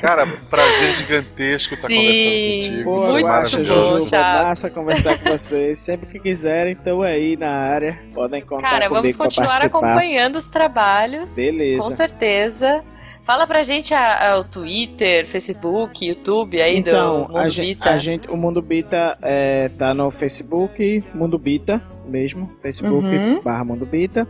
Cara, 0.00 0.26
prazer 0.48 0.94
gigantesco 0.94 1.74
estar 1.74 1.88
Sim. 1.88 1.96
conversando 1.96 2.70
contigo. 2.70 2.84
Boa, 2.84 3.08
Muito 3.10 3.26
bom, 3.26 3.46
Chaves. 3.46 4.08
Massa 4.42 4.70
conversar 4.70 5.18
com 5.18 5.30
vocês. 5.30 5.78
Sempre 5.78 6.06
que 6.08 6.18
quiserem, 6.18 6.72
estão 6.72 7.02
aí 7.02 7.36
na 7.36 7.50
área. 7.50 7.98
Podem 8.14 8.42
contar 8.42 8.62
Cara, 8.62 8.88
comigo 8.88 8.94
vamos 8.94 9.16
continuar 9.16 9.62
acompanhando 9.64 10.36
os 10.36 10.48
trabalhos. 10.48 11.34
Beleza. 11.34 11.82
Com 11.82 11.90
certeza. 11.90 12.82
Fala 13.22 13.46
pra 13.46 13.62
gente 13.62 13.94
a- 13.94 14.32
a- 14.32 14.38
o 14.40 14.44
Twitter, 14.44 15.24
Facebook, 15.26 16.04
YouTube 16.04 16.60
aí 16.60 16.78
Então, 16.78 17.22
do 17.22 17.28
Mundo 17.28 17.38
a 17.38 17.48
gente, 17.48 17.66
Bita. 17.76 17.90
a 17.90 17.98
gente- 17.98 18.28
o 18.28 18.36
Mundo 18.36 18.60
Bita 18.62 19.16
é, 19.22 19.68
tá 19.78 19.94
no 19.94 20.10
Facebook, 20.10 21.04
Mundo 21.14 21.38
Bita 21.38 21.80
mesmo, 22.06 22.50
Facebook 22.60 23.06
Uhum. 23.06 23.40
barra 23.42 23.62
Mundo 23.64 23.86
Bita. 23.86 24.26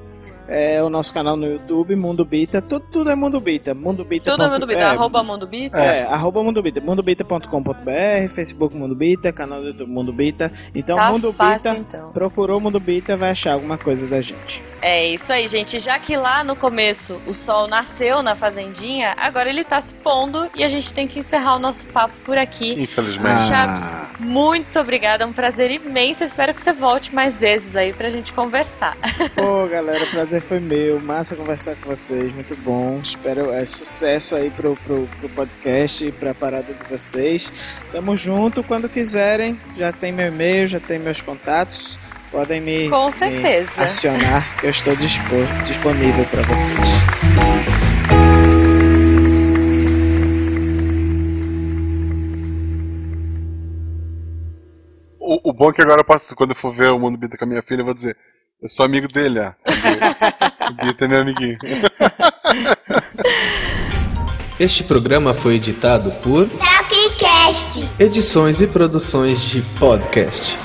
É 0.52 0.82
o 0.82 0.90
nosso 0.90 1.14
canal 1.14 1.36
no 1.36 1.46
YouTube, 1.46 1.94
Mundo 1.94 2.24
Bita. 2.24 2.60
Tudo, 2.60 2.84
tudo 2.90 3.08
é 3.10 3.14
Mundo 3.14 3.38
Bita. 3.38 3.72
Mundo 3.72 4.04
Bita. 4.04 4.32
Tudo 4.32 4.42
é 4.42 4.48
Mundo 4.48 4.66
Bita, 4.66 4.80
é, 4.80 4.84
arroba 4.84 5.22
Mundo 5.22 5.46
Bita. 5.46 5.78
É, 5.78 6.02
arroba 6.02 6.42
Mundo 6.42 6.60
Bita, 6.60 6.80
mundobita.com.br, 6.80 8.28
Facebook 8.34 8.76
Mundo 8.76 8.96
Bita, 8.96 9.32
canal 9.32 9.60
do 9.60 9.68
YouTube 9.68 9.88
Mundo 9.88 10.12
Bita. 10.12 10.52
Então, 10.74 10.96
tá 10.96 11.12
Mundo 11.12 11.32
fácil 11.32 11.70
Bita, 11.74 11.96
então. 11.96 12.10
procurou 12.10 12.58
Mundo 12.58 12.80
Bita, 12.80 13.16
vai 13.16 13.30
achar 13.30 13.52
alguma 13.52 13.78
coisa 13.78 14.08
da 14.08 14.20
gente. 14.20 14.60
É 14.82 15.06
isso 15.06 15.32
aí, 15.32 15.46
gente. 15.46 15.78
Já 15.78 15.96
que 16.00 16.16
lá 16.16 16.42
no 16.42 16.56
começo 16.56 17.20
o 17.28 17.32
sol 17.32 17.68
nasceu 17.68 18.20
na 18.20 18.34
fazendinha, 18.34 19.14
agora 19.18 19.48
ele 19.48 19.62
tá 19.62 19.80
se 19.80 19.94
pondo 19.94 20.50
e 20.56 20.64
a 20.64 20.68
gente 20.68 20.92
tem 20.92 21.06
que 21.06 21.20
encerrar 21.20 21.54
o 21.54 21.58
nosso 21.60 21.86
papo 21.86 22.14
por 22.24 22.36
aqui. 22.36 22.72
Infelizmente. 22.72 23.42
Chaps, 23.42 23.96
muito 24.18 24.80
obrigada, 24.80 25.22
é 25.22 25.26
um 25.28 25.32
prazer 25.32 25.70
imenso. 25.70 26.24
Eu 26.24 26.26
espero 26.26 26.52
que 26.52 26.60
você 26.60 26.72
volte 26.72 27.14
mais 27.14 27.38
vezes 27.38 27.76
aí 27.76 27.92
pra 27.92 28.10
gente 28.10 28.32
conversar. 28.32 28.96
Pô, 29.36 29.68
galera, 29.68 30.04
prazer 30.06 30.39
prazer 30.40 30.42
foi 30.42 30.60
meu. 30.60 31.00
Massa 31.00 31.36
conversar 31.36 31.76
com 31.76 31.88
vocês. 31.88 32.32
Muito 32.32 32.56
bom. 32.56 33.00
Espero 33.02 33.50
é, 33.52 33.64
sucesso 33.64 34.34
aí 34.34 34.50
pro, 34.50 34.74
pro, 34.84 35.06
pro 35.18 35.28
podcast 35.30 36.04
e 36.04 36.10
pra 36.10 36.34
parada 36.34 36.72
de 36.72 36.88
vocês. 36.88 37.52
Tamo 37.92 38.16
junto. 38.16 38.62
Quando 38.62 38.88
quiserem, 38.88 39.58
já 39.76 39.92
tem 39.92 40.12
meu 40.12 40.28
e-mail, 40.28 40.66
já 40.66 40.80
tem 40.80 40.98
meus 40.98 41.20
contatos. 41.20 41.98
Podem 42.30 42.60
me, 42.60 42.88
Com 42.88 43.06
me 43.06 43.12
certeza. 43.12 43.82
acionar. 43.82 44.46
Eu 44.62 44.70
estou 44.70 44.94
dispor, 44.96 45.44
disponível 45.64 46.24
para 46.26 46.42
vocês. 46.42 46.78
O, 55.18 55.50
o 55.50 55.52
bom 55.52 55.70
é 55.70 55.72
que 55.72 55.82
agora 55.82 56.00
eu 56.00 56.04
posso, 56.04 56.34
quando 56.34 56.50
eu 56.50 56.56
for 56.56 56.72
ver 56.72 56.90
o 56.90 56.98
Mundo 56.98 57.16
Bita 57.18 57.36
com 57.36 57.44
a 57.44 57.48
minha 57.48 57.62
filha, 57.62 57.80
eu 57.80 57.84
vou 57.84 57.94
dizer, 57.94 58.16
eu 58.62 58.68
sou 58.68 58.84
amigo 58.84 59.08
dele, 59.08 59.40
ah. 59.40 59.54
O 60.70 60.86
Bita 60.86 61.04
é 61.04 61.08
meu 61.08 61.22
amiguinho. 61.22 61.58
Este 64.58 64.84
programa 64.84 65.32
foi 65.32 65.56
editado 65.56 66.12
por 66.22 66.48
Tapcast. 66.48 67.88
Edições 67.98 68.60
e 68.60 68.66
Produções 68.66 69.40
de 69.40 69.62
Podcast. 69.78 70.56